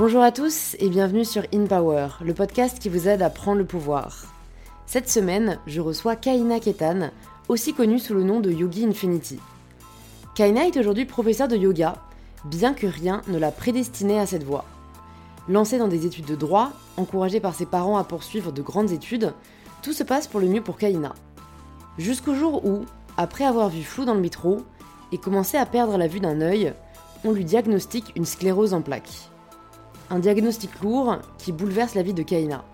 Bonjour 0.00 0.22
à 0.22 0.32
tous 0.32 0.76
et 0.78 0.88
bienvenue 0.88 1.26
sur 1.26 1.42
In 1.52 1.66
Power, 1.66 2.08
le 2.24 2.32
podcast 2.32 2.78
qui 2.78 2.88
vous 2.88 3.06
aide 3.06 3.20
à 3.20 3.28
prendre 3.28 3.58
le 3.58 3.66
pouvoir. 3.66 4.32
Cette 4.86 5.10
semaine, 5.10 5.58
je 5.66 5.82
reçois 5.82 6.16
Kaina 6.16 6.58
Ketan, 6.58 7.10
aussi 7.48 7.74
connue 7.74 7.98
sous 7.98 8.14
le 8.14 8.22
nom 8.22 8.40
de 8.40 8.50
Yogi 8.50 8.86
Infinity. 8.86 9.38
Kaina 10.34 10.66
est 10.66 10.78
aujourd'hui 10.78 11.04
professeure 11.04 11.48
de 11.48 11.56
yoga, 11.58 11.96
bien 12.46 12.72
que 12.72 12.86
rien 12.86 13.20
ne 13.28 13.36
l'a 13.36 13.50
prédestinée 13.50 14.18
à 14.18 14.24
cette 14.24 14.42
voie. 14.42 14.64
Lancée 15.50 15.76
dans 15.76 15.86
des 15.86 16.06
études 16.06 16.24
de 16.24 16.34
droit, 16.34 16.72
encouragée 16.96 17.40
par 17.40 17.54
ses 17.54 17.66
parents 17.66 17.98
à 17.98 18.04
poursuivre 18.04 18.52
de 18.52 18.62
grandes 18.62 18.92
études, 18.92 19.34
tout 19.82 19.92
se 19.92 20.02
passe 20.02 20.28
pour 20.28 20.40
le 20.40 20.48
mieux 20.48 20.62
pour 20.62 20.78
Kaina. 20.78 21.14
Jusqu'au 21.98 22.34
jour 22.34 22.64
où, 22.64 22.86
après 23.18 23.44
avoir 23.44 23.68
vu 23.68 23.82
flou 23.82 24.06
dans 24.06 24.14
le 24.14 24.22
métro 24.22 24.62
et 25.12 25.18
commencé 25.18 25.58
à 25.58 25.66
perdre 25.66 25.98
la 25.98 26.06
vue 26.06 26.20
d'un 26.20 26.40
œil, 26.40 26.72
on 27.22 27.32
lui 27.32 27.44
diagnostique 27.44 28.12
une 28.16 28.24
sclérose 28.24 28.72
en 28.72 28.80
plaques. 28.80 29.29
Un 30.12 30.18
diagnostic 30.18 30.80
lourd 30.82 31.18
qui 31.38 31.52
bouleverse 31.52 31.94
la 31.94 32.02
vie 32.02 32.14
de 32.14 32.24
Kaina. 32.24 32.64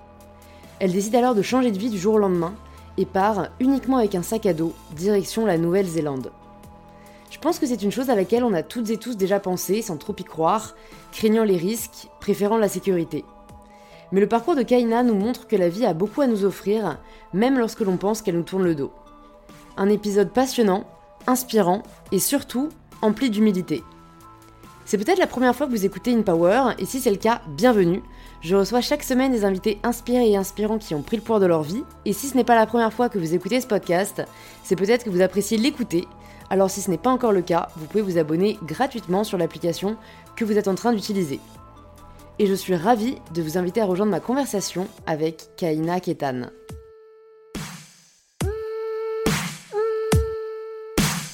Elle 0.81 0.93
décide 0.93 1.15
alors 1.17 1.35
de 1.35 1.43
changer 1.43 1.71
de 1.71 1.79
vie 1.79 1.91
du 1.91 1.99
jour 1.99 2.15
au 2.15 2.19
lendemain 2.19 2.55
et 2.97 3.05
part, 3.05 3.49
uniquement 3.61 3.99
avec 3.99 4.15
un 4.15 4.23
sac 4.23 4.47
à 4.47 4.55
dos, 4.55 4.73
direction 4.97 5.45
la 5.45 5.59
Nouvelle-Zélande. 5.59 6.33
Je 7.31 7.39
pense 7.39 7.59
que 7.59 7.67
c'est 7.67 7.83
une 7.83 7.93
chose 7.93 8.09
à 8.09 8.15
laquelle 8.15 8.45
on 8.45 8.55
a 8.55 8.63
toutes 8.63 8.89
et 8.89 8.97
tous 8.97 9.19
déjà 9.19 9.39
pensé 9.39 9.83
sans 9.83 9.99
trop 9.99 10.15
y 10.19 10.25
croire, 10.25 10.75
craignant 11.13 11.45
les 11.45 11.59
risques, 11.59 12.09
préférant 12.21 12.57
la 12.57 12.69
sécurité. 12.69 13.25
Mais 14.13 14.21
le 14.21 14.29
parcours 14.29 14.55
de 14.55 14.63
Kaina 14.63 15.03
nous 15.03 15.15
montre 15.15 15.47
que 15.47 15.57
la 15.57 15.69
vie 15.69 15.85
a 15.85 15.93
beaucoup 15.93 16.23
à 16.23 16.27
nous 16.27 16.47
offrir, 16.47 16.99
même 17.35 17.59
lorsque 17.59 17.81
l'on 17.81 17.99
pense 17.99 18.23
qu'elle 18.23 18.37
nous 18.37 18.45
tourne 18.45 18.65
le 18.65 18.75
dos. 18.75 18.93
Un 19.77 19.91
épisode 19.91 20.31
passionnant, 20.31 20.85
inspirant 21.27 21.83
et 22.13 22.19
surtout 22.19 22.71
empli 23.03 23.29
d'humilité. 23.29 23.83
C'est 24.89 24.99
peut-être 24.99 25.19
la 25.19 25.27
première 25.27 25.57
fois 25.57 25.67
que 25.67 25.73
vous 25.73 25.85
écoutez 25.85 26.15
In 26.15 26.23
Power, 26.23 26.75
et 26.79 26.87
si 26.87 27.01
c'est 27.01 27.11
le 27.11 27.17
cas, 27.17 27.43
bienvenue. 27.49 28.05
Je 28.41 28.55
reçois 28.55 28.81
chaque 28.81 29.03
semaine 29.03 29.33
des 29.33 29.45
invités 29.45 29.81
inspirés 29.83 30.31
et 30.31 30.37
inspirants 30.37 30.79
qui 30.79 30.95
ont 30.95 31.03
pris 31.03 31.17
le 31.17 31.23
pouvoir 31.23 31.41
de 31.41 31.47
leur 31.47 31.65
vie, 31.65 31.83
et 32.05 32.13
si 32.13 32.29
ce 32.29 32.37
n'est 32.37 32.45
pas 32.45 32.55
la 32.55 32.67
première 32.67 32.93
fois 32.93 33.09
que 33.09 33.19
vous 33.19 33.35
écoutez 33.35 33.61
ce 33.61 33.67
podcast, 33.67 34.23
c'est 34.63 34.77
peut-être 34.77 35.05
que 35.05 35.11
vous 35.11 35.23
appréciez 35.23 35.59
l'écouter. 35.59 36.07
Alors 36.51 36.71
si 36.71 36.81
ce 36.81 36.89
n'est 36.89 36.99
pas 36.99 37.11
encore 37.11 37.33
le 37.33 37.43
cas, 37.43 37.67
vous 37.75 37.87
pouvez 37.87 38.01
vous 38.01 38.17
abonner 38.17 38.61
gratuitement 38.63 39.25
sur 39.25 39.39
l'application 39.39 39.97
que 40.37 40.45
vous 40.45 40.57
êtes 40.57 40.69
en 40.69 40.77
train 40.77 40.93
d'utiliser. 40.93 41.41
Et 42.39 42.47
je 42.47 42.55
suis 42.55 42.77
ravie 42.77 43.17
de 43.35 43.43
vous 43.43 43.59
inviter 43.59 43.81
à 43.81 43.87
rejoindre 43.87 44.13
ma 44.13 44.21
conversation 44.21 44.87
avec 45.05 45.49
Kaina 45.57 45.99
Ketan. 45.99 46.43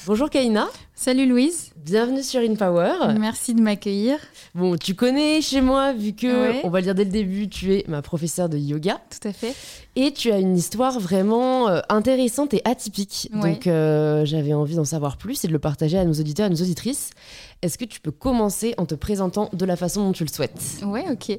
Bonjour 0.07 0.31
Kaina. 0.31 0.69
Salut 1.03 1.25
Louise. 1.25 1.73
Bienvenue 1.83 2.23
sur 2.23 2.39
In 2.39 2.55
Power. 2.55 3.13
Merci 3.19 3.53
de 3.53 3.59
m'accueillir. 3.59 4.17
Bon, 4.55 4.77
tu 4.77 4.95
connais 4.95 5.41
chez 5.41 5.59
moi 5.59 5.91
vu 5.91 6.13
que, 6.13 6.65
on 6.65 6.69
va 6.69 6.79
le 6.79 6.85
dire 6.85 6.95
dès 6.95 7.03
le 7.03 7.09
début, 7.09 7.49
tu 7.49 7.73
es 7.73 7.83
ma 7.89 8.01
professeure 8.01 8.47
de 8.47 8.57
yoga. 8.57 9.01
Tout 9.09 9.27
à 9.27 9.33
fait. 9.33 9.53
Et 9.97 10.13
tu 10.13 10.31
as 10.31 10.39
une 10.39 10.55
histoire 10.55 10.99
vraiment 11.01 11.67
euh, 11.67 11.81
intéressante 11.89 12.53
et 12.53 12.61
atypique. 12.63 13.29
Donc 13.33 13.67
euh, 13.67 14.23
j'avais 14.23 14.53
envie 14.53 14.75
d'en 14.75 14.85
savoir 14.85 15.17
plus 15.17 15.43
et 15.43 15.47
de 15.47 15.51
le 15.51 15.59
partager 15.59 15.97
à 15.97 16.05
nos 16.05 16.13
auditeurs 16.13 16.47
et 16.47 16.49
nos 16.49 16.61
auditrices. 16.61 17.09
Est-ce 17.61 17.77
que 17.77 17.85
tu 17.85 17.99
peux 17.99 18.11
commencer 18.11 18.73
en 18.77 18.85
te 18.85 18.95
présentant 18.95 19.49
de 19.53 19.65
la 19.65 19.75
façon 19.75 20.03
dont 20.03 20.11
tu 20.11 20.23
le 20.23 20.29
souhaites? 20.29 20.81
Ouais, 20.83 21.05
ok. 21.11 21.37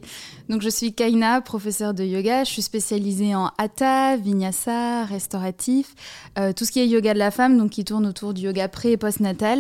Donc 0.49 0.62
je 0.62 0.69
suis 0.69 0.95
Kaina, 0.95 1.41
professeure 1.41 1.95
de 1.95 2.05
yoga. 2.05 2.45
Je 2.45 2.51
suis 2.51 2.62
spécialisée 2.62 3.34
en 3.34 3.51
hatha, 3.59 4.17
vinyasa, 4.17 5.05
restauratif, 5.05 5.95
euh, 6.39 6.53
tout 6.53 6.65
ce 6.65 6.73
qui 6.73 6.81
est 6.81 6.87
yoga 6.87 7.12
de 7.12 7.19
la 7.19 7.31
femme, 7.31 7.59
donc 7.59 7.71
qui 7.71 7.84
tourne 7.84 8.06
autour 8.06 8.34
du 8.34 8.43
yoga 8.43 8.69
pré 8.69 8.93
et 8.93 8.97
post-natal, 8.97 9.53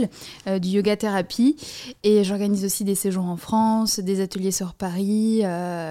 du 0.46 0.68
yoga 0.68 0.96
thérapie. 0.96 1.56
Et 2.02 2.24
j'organise 2.24 2.64
aussi 2.64 2.84
des 2.84 2.94
séjours 2.94 3.24
en 3.24 3.36
France, 3.36 4.00
des 4.00 4.20
ateliers 4.20 4.52
sur 4.52 4.74
Paris, 4.74 5.42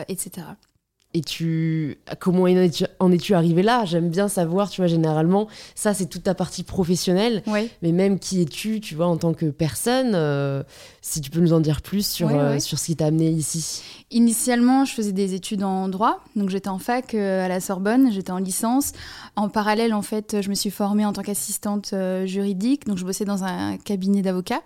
etc. 0.08 0.46
Et 1.16 1.22
tu, 1.22 2.00
comment 2.20 2.44
en 3.00 3.12
es-tu 3.12 3.34
arrivé 3.36 3.62
là? 3.62 3.86
J'aime 3.86 4.10
bien 4.10 4.28
savoir, 4.28 4.72
tu 4.72 4.82
vois, 4.82 4.88
généralement, 4.88 5.48
ça 5.76 5.94
c'est 5.94 6.08
toute 6.08 6.24
ta 6.24 6.34
partie 6.34 6.64
professionnelle. 6.64 7.44
Mais 7.84 7.92
même 7.92 8.18
qui 8.18 8.42
es-tu, 8.42 8.80
tu 8.80 8.96
vois, 8.96 9.06
en 9.06 9.18
tant 9.18 9.34
que 9.34 9.46
personne 9.46 10.14
euh, 10.16 10.64
Si 11.06 11.20
tu 11.20 11.30
peux 11.30 11.42
nous 11.42 11.52
en 11.52 11.60
dire 11.60 11.82
plus 11.82 12.08
sur, 12.08 12.30
euh, 12.30 12.60
sur 12.60 12.80
ce 12.80 12.86
qui 12.86 12.96
t'a 12.96 13.08
amené 13.08 13.30
ici. 13.30 13.82
Initialement, 14.10 14.86
je 14.86 14.94
faisais 14.94 15.12
des 15.12 15.34
études 15.34 15.62
en 15.62 15.90
droit, 15.90 16.24
donc 16.38 16.50
j'étais 16.50 16.70
en 16.70 16.80
fac 16.80 17.14
euh, 17.14 17.44
à 17.44 17.50
la 17.50 17.60
Sorbonne, 17.60 18.10
j'étais 18.10 18.32
en 18.32 18.38
licence. 18.38 18.94
En 19.36 19.50
parallèle, 19.50 19.94
en 19.94 20.02
fait, 20.02 20.42
je 20.42 20.50
me 20.50 20.56
suis 20.56 20.70
formée 20.70 21.06
en 21.06 21.12
tant 21.12 21.22
qu'assistante 21.22 21.92
euh, 21.92 22.26
juridique, 22.26 22.88
donc 22.88 22.98
je 23.00 23.04
bossais 23.04 23.26
dans 23.26 23.44
un 23.44 23.76
cabinet 23.76 24.22
d'avocats. 24.22 24.62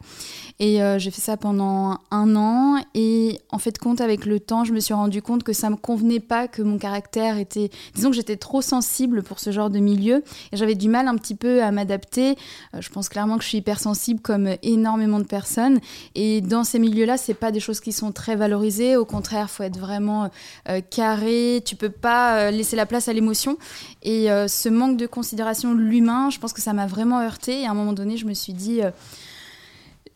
Et 0.59 0.79
j'ai 0.97 1.11
fait 1.11 1.21
ça 1.21 1.37
pendant 1.37 1.99
un 2.09 2.35
an. 2.35 2.83
Et 2.95 3.39
en 3.51 3.59
fait, 3.59 3.77
compte 3.77 4.01
avec 4.01 4.25
le 4.25 4.39
temps, 4.39 4.63
je 4.63 4.73
me 4.73 4.79
suis 4.79 4.95
rendu 4.95 5.21
compte 5.21 5.43
que 5.43 5.53
ça 5.53 5.69
me 5.69 5.75
convenait 5.75 6.19
pas, 6.19 6.47
que 6.47 6.63
mon 6.63 6.79
caractère 6.79 7.37
était, 7.37 7.69
disons 7.93 8.09
que 8.09 8.15
j'étais 8.15 8.37
trop 8.37 8.63
sensible 8.63 9.21
pour 9.21 9.39
ce 9.39 9.51
genre 9.51 9.69
de 9.69 9.77
milieu, 9.77 10.23
et 10.51 10.57
j'avais 10.57 10.73
du 10.73 10.89
mal 10.89 11.07
un 11.07 11.15
petit 11.15 11.35
peu 11.35 11.61
à 11.61 11.71
m'adapter. 11.71 12.35
je 12.79 12.89
pense 12.89 13.07
clairement 13.07 13.37
que 13.37 13.43
je 13.43 13.49
suis 13.49 13.59
hypersensible 13.59 14.19
comme 14.19 14.49
énormément 14.63 15.19
de 15.19 15.25
personnes. 15.25 15.79
Et 16.15 16.26
dans 16.41 16.63
ces 16.63 16.79
milieux-là, 16.79 17.17
c'est 17.17 17.33
pas 17.33 17.51
des 17.51 17.59
choses 17.59 17.79
qui 17.79 17.91
sont 17.91 18.11
très 18.11 18.35
valorisées. 18.35 18.95
Au 18.95 19.05
contraire 19.05 19.49
faut 19.49 19.63
être 19.63 19.77
vraiment 19.77 20.29
euh, 20.69 20.81
carré, 20.81 21.61
tu 21.65 21.75
peux 21.75 21.89
pas 21.89 22.39
euh, 22.39 22.51
laisser 22.51 22.75
la 22.75 22.85
place 22.85 23.07
à 23.07 23.13
l'émotion. 23.13 23.57
Et 24.03 24.31
euh, 24.31 24.47
ce 24.47 24.69
manque 24.69 24.97
de 24.97 25.07
considération 25.07 25.73
de 25.73 25.79
l'humain, 25.79 26.29
je 26.29 26.39
pense 26.39 26.53
que 26.53 26.61
ça 26.61 26.73
m'a 26.73 26.87
vraiment 26.87 27.21
heurté. 27.21 27.61
Et 27.61 27.65
à 27.65 27.71
un 27.71 27.73
moment 27.73 27.93
donné, 27.93 28.17
je 28.17 28.25
me 28.25 28.33
suis 28.33 28.53
dit 28.53 28.81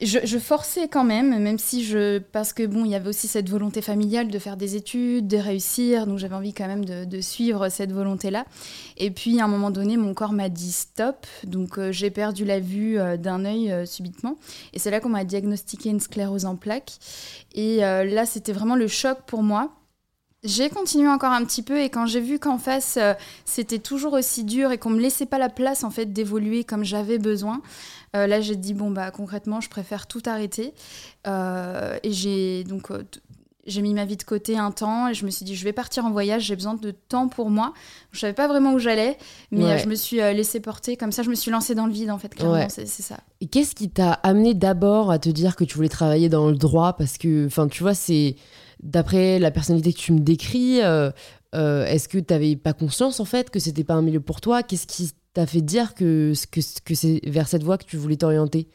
je, 0.02 0.38
forçais 0.40 0.88
quand 0.88 1.04
même, 1.04 1.38
même 1.40 1.60
si 1.60 1.84
je. 1.84 2.18
Parce 2.18 2.54
que 2.54 2.66
bon, 2.66 2.86
il 2.86 2.92
y 2.92 2.96
avait 2.96 3.10
aussi 3.10 3.28
cette 3.28 3.50
volonté 3.50 3.82
familiale 3.82 4.30
de 4.30 4.40
faire 4.40 4.58
des 4.58 4.76
études, 4.76 5.28
de 5.28 5.38
réussir, 5.38 6.08
donc 6.08 6.18
j'avais 6.18 6.36
envie 6.36 6.54
quand 6.54 6.68
même 6.68 6.86
de, 6.86 7.22
suivre 7.22 7.70
cette 7.70 7.92
volonté-là. 7.92 8.46
Et 8.98 9.12
puis 9.12 9.40
à 9.40 9.46
un 9.46 9.48
moment 9.48 9.70
donné, 9.70 9.98
mon 9.98 10.14
corps 10.14 10.34
m'a 10.34 10.50
dit 10.50 10.72
stop, 10.72 11.28
donc 11.44 11.78
euh, 11.78 11.92
j'ai 11.92 12.10
perdu 12.10 12.46
la 12.46 12.60
vue 12.60 13.00
euh, 13.00 13.16
d'un 13.16 13.46
œil 13.46 13.72
euh, 13.72 13.86
subitement. 13.86 14.38
Et 14.74 14.80
c'est 14.80 14.90
là 14.90 15.00
qu'on 15.00 15.10
m'a 15.10 15.24
diagnostiqué 15.24 15.90
une 15.90 16.00
sclérose 16.00 16.46
en 16.46 16.56
plaques. 16.56 16.94
Et 17.54 17.78
là, 17.78 18.26
c'était 18.26 18.54
vraiment 18.54 18.76
le 18.76 18.88
choc 18.88 19.20
pour 19.28 19.44
moi. 19.44 19.72
J'ai 20.44 20.70
continué 20.70 21.08
encore 21.08 21.32
un 21.32 21.46
petit 21.46 21.62
peu 21.62 21.80
et 21.80 21.90
quand 21.90 22.08
j'ai 22.08 22.22
vu 22.22 22.40
qu'en 22.40 22.58
face 22.58 22.98
c'était 23.46 23.78
toujours 23.78 24.14
aussi 24.14 24.44
dur 24.44 24.72
et 24.72 24.80
qu'on 24.80 24.90
me 24.90 25.00
laissait 25.00 25.28
pas 25.28 25.38
la 25.38 25.50
place 25.50 25.84
en 25.84 25.92
fait 25.92 26.08
d'évoluer 26.08 26.64
comme 26.64 26.84
j'avais 26.84 27.20
besoin, 27.20 27.62
euh, 28.16 28.28
là, 28.28 28.42
j'ai 28.42 28.56
dit, 28.56 28.74
bon, 28.74 28.92
bah, 28.92 29.12
concrètement, 29.12 29.62
je 29.62 29.70
préfère 29.70 30.08
tout 30.08 30.22
arrêter. 30.26 30.74
Euh, 31.28 31.98
et 32.04 32.12
j'ai 32.12 32.64
donc. 32.64 32.92
Euh, 32.92 33.04
j'ai 33.68 33.84
mis 33.84 33.94
ma 33.94 34.06
vie 34.06 34.18
de 34.18 34.24
côté 34.24 34.58
un 34.58 34.72
temps 34.72 35.08
et 35.08 35.14
je 35.14 35.24
me 35.24 35.30
suis 35.30 35.46
dit 35.46 35.56
je 35.56 35.64
vais 35.64 35.72
partir 35.72 36.04
en 36.04 36.10
voyage, 36.10 36.46
j'ai 36.46 36.56
besoin 36.56 36.74
de 36.74 36.90
temps 36.90 37.28
pour 37.28 37.52
moi. 37.52 37.76
Je 38.12 38.20
savais 38.20 38.34
pas 38.34 38.48
vraiment 38.48 38.74
où 38.74 38.80
j'allais, 38.80 39.20
mais 39.52 39.78
je 39.78 39.88
me 39.88 39.94
suis 39.94 40.18
laissé 40.18 40.60
porter 40.60 40.98
comme 40.98 41.12
ça, 41.12 41.22
je 41.22 41.30
me 41.30 41.36
suis 41.36 41.52
lancée 41.52 41.76
dans 41.76 41.86
le 41.86 41.94
vide 41.94 42.10
en 42.10 42.18
fait, 42.18 42.34
clairement, 42.34 42.68
c'est 42.70 42.88
ça. 42.88 43.20
Et 43.40 43.46
qu'est-ce 43.46 43.76
qui 43.76 43.92
t'a 43.92 44.14
amené 44.14 44.56
d'abord 44.56 45.12
à 45.12 45.20
te 45.20 45.30
dire 45.30 45.56
que 45.56 45.64
tu 45.64 45.76
voulais 45.76 45.90
travailler 45.90 46.28
dans 46.28 46.50
le 46.50 46.56
droit? 46.56 46.94
Parce 46.94 47.20
que 47.20 47.46
enfin 47.46 47.68
tu 47.68 47.84
vois 47.84 47.94
c'est 47.94 48.36
d'après 48.82 49.38
la 49.38 49.52
personnalité 49.52 49.94
que 49.94 50.00
tu 50.00 50.12
me 50.12 50.22
décris 50.22 50.80
est-ce 51.54 52.08
que 52.08 52.18
tu 52.18 52.34
n'avais 52.34 52.56
pas 52.56 52.74
conscience 52.74 53.20
en 53.20 53.26
fait 53.26 53.52
que 53.52 53.60
c'était 53.60 53.84
pas 53.84 53.94
un 53.94 54.02
milieu 54.02 54.22
pour 54.22 54.42
toi? 54.42 54.64
Qu'est-ce 54.64 54.88
qui 54.88 55.12
t'a 55.34 55.46
fait 55.46 55.62
dire 55.62 55.94
que, 55.94 56.34
que 56.52 56.96
c'est 56.96 57.22
vers 57.26 57.48
cette 57.48 57.64
voie 57.64 57.78
que 57.78 57.86
tu 57.86 57.98
voulais 57.98 58.18
t'orienter? 58.18 58.68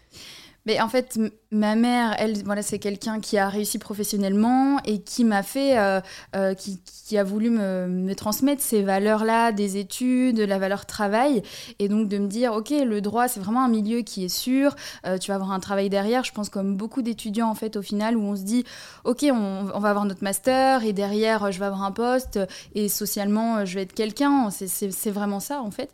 Mais 0.67 0.81
en 0.81 0.89
fait, 0.89 1.19
ma 1.53 1.77
mère, 1.77 2.15
elle, 2.19 2.43
voilà, 2.45 2.63
c'est 2.63 2.81
quelqu'un 2.81 3.21
qui 3.21 3.39
a 3.39 3.49
réussi 3.49 3.79
professionnellement 3.79 4.79
et 4.85 5.01
qui 5.01 5.25
m'a 5.25 5.45
fait, 5.45 5.79
euh, 5.79 6.01
euh, 6.35 6.55
qui, 6.55 7.17
a 7.17 7.23
voulu 7.23 7.51
me, 7.51 7.87
me 7.87 8.15
transmettre 8.15 8.61
ces 8.61 8.83
valeurs-là, 8.83 9.53
des 9.53 9.77
études, 9.77 10.41
la 10.41 10.59
valeur 10.59 10.87
travail, 10.87 11.43
et 11.79 11.89
donc 11.89 12.09
de 12.09 12.19
me 12.19 12.27
dire, 12.27 12.53
ok, 12.53 12.71
le 12.71 13.01
droit, 13.01 13.29
c'est 13.29 13.39
vraiment 13.39 13.65
un 13.65 13.69
milieu 13.69 14.01
qui 14.01 14.25
est 14.25 14.29
sûr, 14.29 14.75
euh, 15.07 15.19
tu 15.19 15.31
vas 15.31 15.37
avoir 15.37 15.53
un 15.53 15.61
travail 15.61 15.89
derrière. 15.89 16.25
Je 16.25 16.33
pense 16.33 16.49
comme 16.49 16.77
beaucoup 16.77 17.03
d'étudiants 17.03 17.49
en 17.49 17.55
fait, 17.55 17.77
au 17.77 17.83
final, 17.83 18.17
où 18.17 18.23
on 18.23 18.35
se 18.35 18.43
dit, 18.43 18.65
ok, 19.05 19.25
on, 19.31 19.65
va 19.79 19.91
avoir 19.91 20.05
notre 20.05 20.25
master 20.25 20.85
et 20.85 20.93
derrière, 20.93 21.53
je 21.53 21.61
vais 21.61 21.67
avoir 21.67 21.85
un 21.85 21.93
poste 21.93 22.41
et 22.75 22.89
socialement, 22.89 23.65
je 23.65 23.77
vais 23.77 23.83
être 23.83 23.95
quelqu'un. 23.95 24.51
C'est 24.51 25.11
vraiment 25.11 25.39
ça 25.39 25.61
en 25.61 25.71
fait. 25.71 25.91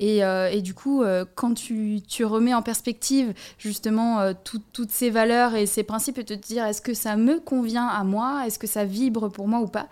Et, 0.00 0.22
du 0.62 0.74
coup, 0.74 1.04
quand 1.34 1.54
tu, 1.54 2.02
remets 2.24 2.54
en 2.54 2.62
perspective 2.62 3.34
justement 3.58 4.32
toutes 4.72 4.93
ces 4.94 5.10
valeurs 5.10 5.56
et 5.56 5.66
ces 5.66 5.82
principes 5.82 6.18
et 6.18 6.24
te 6.24 6.34
dire 6.34 6.64
est-ce 6.64 6.80
que 6.80 6.94
ça 6.94 7.16
me 7.16 7.40
convient 7.40 7.88
à 7.88 8.04
moi, 8.04 8.44
est-ce 8.46 8.60
que 8.60 8.68
ça 8.68 8.84
vibre 8.84 9.28
pour 9.28 9.48
moi 9.48 9.58
ou 9.58 9.66
pas? 9.66 9.88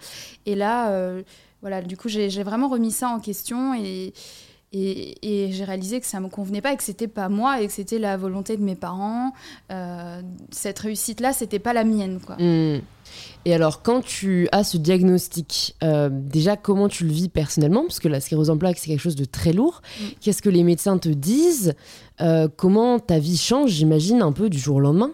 Et 0.47 0.55
là, 0.55 0.91
euh, 0.91 1.23
voilà, 1.61 1.83
du 1.83 1.97
coup, 1.97 2.09
j'ai 2.09 2.29
vraiment 2.45 2.69
remis 2.69 2.93
ça 2.93 3.09
en 3.09 3.19
question 3.19 3.75
et, 3.75 4.13
et, 4.73 5.51
j'ai 5.53 5.65
réalisé 5.65 6.01
que 6.01 6.07
ça 6.07 6.21
me 6.21 6.29
convenait 6.29 6.63
pas 6.63 6.73
et 6.73 6.77
que 6.77 6.83
c'était 6.83 7.09
pas 7.09 7.29
moi 7.29 7.61
et 7.61 7.67
que 7.67 7.73
c'était 7.73 7.99
la 7.99 8.17
volonté 8.17 8.57
de 8.57 8.63
mes 8.63 8.75
parents. 8.75 9.33
Euh, 9.71 10.23
cette 10.51 10.79
réussite-là, 10.79 11.33
c'était 11.33 11.59
pas 11.59 11.73
la 11.73 11.85
mienne, 11.85 12.21
quoi. 12.25 12.37
Mmh. 12.37 12.81
Et 13.45 13.55
alors, 13.55 13.83
quand 13.83 14.03
tu 14.03 14.49
as 14.53 14.65
ce 14.65 14.79
diagnostic, 14.79 15.77
euh, 15.83 16.09
déjà, 16.11 16.57
comment 16.57 16.89
tu 16.89 17.05
le 17.05 17.13
vis 17.13 17.29
personnellement? 17.29 17.83
Parce 17.83 18.01
que 18.01 18.09
la 18.09 18.21
sclérose 18.21 18.51
en 18.51 18.57
plaques, 18.57 18.79
c'est 18.79 18.89
quelque 18.89 19.01
chose 19.01 19.17
de 19.17 19.25
très 19.25 19.53
lourd. 19.53 19.83
Mm. 20.01 20.05
Qu'est-ce 20.21 20.43
que 20.43 20.49
les 20.49 20.63
médecins 20.63 20.97
te 20.97 21.09
disent? 21.09 21.75
Euh, 22.21 22.49
Comment 22.57 22.99
ta 22.99 23.19
vie 23.19 23.37
change, 23.37 23.71
j'imagine, 23.71 24.23
un 24.23 24.33
peu 24.33 24.49
du 24.49 24.59
jour 24.59 24.77
au 24.77 24.81
lendemain? 24.81 25.11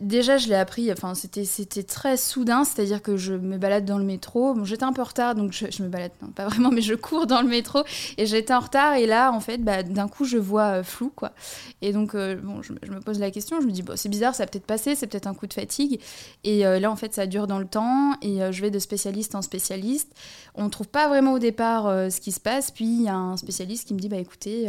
Déjà, 0.00 0.38
je 0.38 0.48
l'ai 0.48 0.54
appris, 0.54 0.90
enfin, 0.92 1.14
c'était, 1.14 1.82
très 1.82 2.16
soudain, 2.16 2.64
c'est-à-dire 2.64 3.02
que 3.02 3.16
je 3.16 3.34
me 3.34 3.58
balade 3.58 3.84
dans 3.84 3.98
le 3.98 4.04
métro. 4.04 4.54
Bon, 4.54 4.64
j'étais 4.64 4.84
un 4.84 4.92
peu 4.92 5.02
en 5.02 5.06
retard, 5.06 5.34
donc 5.34 5.52
je, 5.52 5.82
me 5.82 5.88
balade, 5.88 6.12
non, 6.22 6.28
pas 6.28 6.46
vraiment, 6.46 6.70
mais 6.72 6.80
je 6.80 6.94
cours 6.94 7.26
dans 7.26 7.42
le 7.42 7.48
métro 7.48 7.80
et 8.16 8.26
j'étais 8.26 8.54
en 8.54 8.60
retard. 8.60 8.94
Et 8.94 9.06
là, 9.06 9.32
en 9.32 9.40
fait, 9.40 9.58
bah, 9.58 9.82
d'un 9.82 10.08
coup, 10.08 10.24
je 10.24 10.38
vois 10.38 10.78
euh, 10.78 10.82
flou, 10.82 11.12
quoi. 11.14 11.32
Et 11.80 11.92
donc, 11.92 12.14
euh, 12.14 12.36
bon, 12.36 12.62
je, 12.62 12.72
me 12.72 13.00
pose 13.00 13.18
la 13.18 13.30
question, 13.30 13.60
je 13.60 13.66
me 13.66 13.72
dis, 13.72 13.82
bon, 13.82 13.96
c'est 13.96 14.08
bizarre, 14.08 14.34
ça 14.34 14.44
a 14.44 14.46
peut-être 14.46 14.66
passé, 14.66 14.94
c'est 14.94 15.06
peut-être 15.06 15.26
un 15.26 15.34
coup 15.34 15.46
de 15.46 15.54
fatigue. 15.54 16.00
Et 16.44 16.66
euh, 16.66 16.78
là, 16.78 16.90
en 16.90 16.96
fait, 16.96 17.14
ça 17.14 17.26
dure 17.26 17.46
dans 17.46 17.58
le 17.58 17.66
temps 17.66 18.14
et 18.22 18.40
je 18.50 18.62
vais 18.62 18.70
de 18.70 18.78
spécialiste 18.78 19.34
en 19.34 19.42
spécialiste. 19.42 20.12
On 20.54 20.64
ne 20.64 20.68
trouve 20.68 20.88
pas 20.88 21.08
vraiment 21.08 21.32
au 21.32 21.38
départ 21.38 21.84
ce 21.84 22.20
qui 22.20 22.32
se 22.32 22.40
passe. 22.40 22.70
Puis, 22.70 22.84
il 22.84 23.02
y 23.02 23.08
a 23.08 23.14
un 23.14 23.36
spécialiste 23.36 23.88
qui 23.88 23.94
me 23.94 23.98
dit, 23.98 24.08
bah 24.08 24.18
écoutez, 24.18 24.68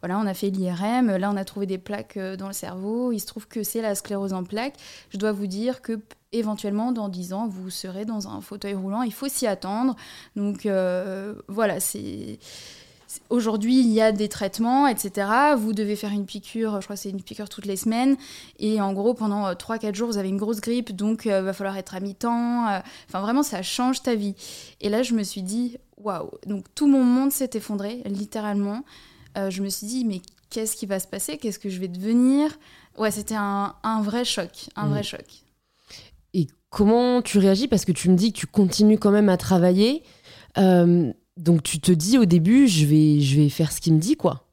voilà, 0.00 0.18
on 0.18 0.26
a 0.26 0.34
fait 0.34 0.50
l'IRM, 0.50 1.16
là, 1.16 1.30
on 1.30 1.36
a 1.36 1.44
trouvé 1.44 1.66
des 1.66 1.78
plaques 1.78 2.18
dans 2.18 2.46
le 2.46 2.52
cerveau. 2.52 3.12
Il 3.12 3.20
se 3.20 3.26
trouve 3.26 3.46
que 3.46 3.62
c'est 3.62 3.82
la 3.82 3.94
sclérose 3.94 4.32
en 4.32 4.44
plaques 4.44 4.57
je 5.10 5.18
dois 5.18 5.32
vous 5.32 5.46
dire 5.46 5.82
que 5.82 6.00
éventuellement 6.32 6.92
dans 6.92 7.08
10 7.08 7.32
ans 7.32 7.48
vous 7.48 7.70
serez 7.70 8.04
dans 8.04 8.28
un 8.28 8.40
fauteuil 8.40 8.74
roulant 8.74 9.02
il 9.02 9.12
faut 9.12 9.28
s'y 9.28 9.46
attendre 9.46 9.96
donc 10.36 10.66
euh, 10.66 11.34
voilà 11.48 11.80
c'est 11.80 12.38
Aujourd'hui, 13.30 13.80
il 13.80 13.88
y 13.88 14.02
a 14.02 14.12
des 14.12 14.28
traitements, 14.28 14.86
etc. 14.86 15.26
Vous 15.56 15.72
devez 15.72 15.96
faire 15.96 16.12
une 16.12 16.26
piqûre, 16.26 16.78
je 16.80 16.84
crois 16.84 16.94
que 16.94 17.00
c'est 17.00 17.08
une 17.08 17.22
piqûre 17.22 17.48
toutes 17.48 17.64
les 17.64 17.76
semaines. 17.76 18.18
Et 18.58 18.82
en 18.82 18.92
gros, 18.92 19.14
pendant 19.14 19.50
3-4 19.50 19.86
euh, 19.86 19.94
jours, 19.94 20.08
vous 20.08 20.18
avez 20.18 20.28
une 20.28 20.36
grosse 20.36 20.60
grippe, 20.60 20.94
donc 20.94 21.24
il 21.24 21.32
euh, 21.32 21.40
va 21.40 21.54
falloir 21.54 21.78
être 21.78 21.94
à 21.94 22.00
mi-temps. 22.00 22.66
Enfin, 23.08 23.20
vraiment, 23.22 23.42
ça 23.42 23.62
change 23.62 24.02
ta 24.02 24.14
vie. 24.14 24.34
Et 24.82 24.90
là, 24.90 25.02
je 25.02 25.14
me 25.14 25.22
suis 25.22 25.42
dit, 25.42 25.78
waouh. 25.96 26.30
Donc, 26.46 26.66
tout 26.74 26.86
mon 26.86 27.02
monde 27.02 27.32
s'est 27.32 27.50
effondré, 27.54 28.02
littéralement. 28.04 28.84
je 29.36 29.62
me 29.62 29.70
suis 29.70 29.86
dit, 29.86 30.04
mais 30.04 30.20
qu'est-ce 30.50 30.76
qui 30.76 30.84
va 30.86 31.00
se 31.00 31.06
passer? 31.06 31.38
Qu'est-ce 31.38 31.58
que 31.58 31.70
je 31.70 31.80
vais 31.80 31.88
devenir? 31.88 32.58
Ouais, 32.98 33.10
c'était 33.10 33.36
un, 33.36 33.74
vrai 34.02 34.24
choc, 34.24 34.70
un 34.76 34.88
vrai 34.88 35.00
mm. 35.00 35.04
choc. 35.04 35.26
Et 36.34 36.46
comment 36.70 37.22
tu 37.22 37.38
réagis? 37.38 37.68
Parce 37.68 37.84
que 37.84 37.92
tu 37.92 38.10
me 38.10 38.16
dis 38.16 38.32
que 38.32 38.38
tu 38.38 38.46
continues 38.46 38.98
quand 38.98 39.10
même 39.10 39.28
à 39.28 39.36
travailler. 39.36 40.02
Euh, 40.58 41.12
donc 41.36 41.62
tu 41.62 41.80
te 41.80 41.92
dis 41.92 42.18
au 42.18 42.24
début, 42.24 42.66
je 42.66 42.84
vais, 42.86 43.20
je 43.20 43.40
vais 43.40 43.48
faire 43.48 43.72
ce 43.72 43.80
qu'il 43.80 43.94
me 43.94 44.00
dit, 44.00 44.16
quoi. 44.16 44.47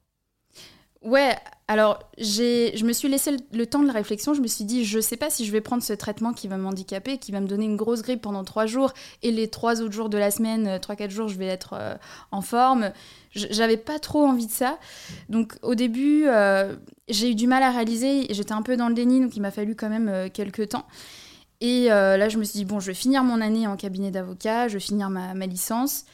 Ouais, 1.06 1.36
alors 1.68 2.00
je 2.18 2.84
me 2.84 2.92
suis 2.92 3.08
laissé 3.08 3.36
le, 3.52 3.66
temps 3.66 3.80
de 3.80 3.86
la 3.86 3.92
réflexion. 3.92 4.34
Je 4.34 4.40
me 4.40 4.48
suis 4.48 4.64
dit, 4.64 4.84
je 4.84 4.98
sais 4.98 5.16
pas 5.16 5.30
si 5.30 5.46
je 5.46 5.52
vais 5.52 5.60
prendre 5.60 5.84
ce 5.84 5.92
traitement 5.92 6.32
qui 6.32 6.48
va 6.48 6.56
m'handicaper, 6.56 7.18
qui 7.18 7.30
va 7.30 7.38
me 7.40 7.46
donner 7.46 7.64
une 7.64 7.76
grosse 7.76 8.02
grippe 8.02 8.22
pendant 8.22 8.42
trois 8.42 8.66
jours, 8.66 8.92
et 9.22 9.30
les 9.30 9.46
trois 9.46 9.82
autres 9.82 9.92
jours 9.92 10.08
de 10.08 10.18
la 10.18 10.32
semaine, 10.32 10.66
euh, 10.66 10.78
trois, 10.80 10.96
quatre 10.96 11.12
jours, 11.12 11.28
je 11.28 11.38
vais 11.38 11.46
être 11.46 11.74
euh, 11.74 11.94
en 12.32 12.42
forme. 12.42 12.90
J'avais 13.30 13.76
pas 13.76 14.00
trop 14.00 14.24
envie 14.24 14.48
de 14.48 14.52
ça. 14.52 14.80
Donc 15.28 15.56
au 15.62 15.76
début, 15.76 16.24
euh, 16.26 16.74
j'ai 17.08 17.30
eu 17.30 17.34
du 17.36 17.46
mal 17.46 17.62
à 17.62 17.70
réaliser. 17.70 18.26
J'étais 18.30 18.52
un 18.52 18.62
peu 18.62 18.76
dans 18.76 18.88
le 18.88 18.94
déni, 18.94 19.20
donc 19.20 19.36
il 19.36 19.42
m'a 19.42 19.52
fallu 19.52 19.76
quand 19.76 19.88
même 19.88 20.08
euh, 20.08 20.28
quelques 20.28 20.70
temps. 20.70 20.86
Et 21.60 21.86
là, 21.86 22.28
je 22.28 22.36
me 22.36 22.44
suis 22.44 22.58
dit, 22.58 22.64
bon, 22.66 22.80
je 22.80 22.88
vais 22.88 22.94
finir 22.94 23.24
mon 23.24 23.40
année 23.40 23.66
en 23.66 23.76
cabinet 23.76 24.10
d'avocat, 24.10 24.68
je 24.68 24.74
vais 24.74 24.80
finir 24.80 25.08
ma 25.08 25.46
licence. 25.46 26.04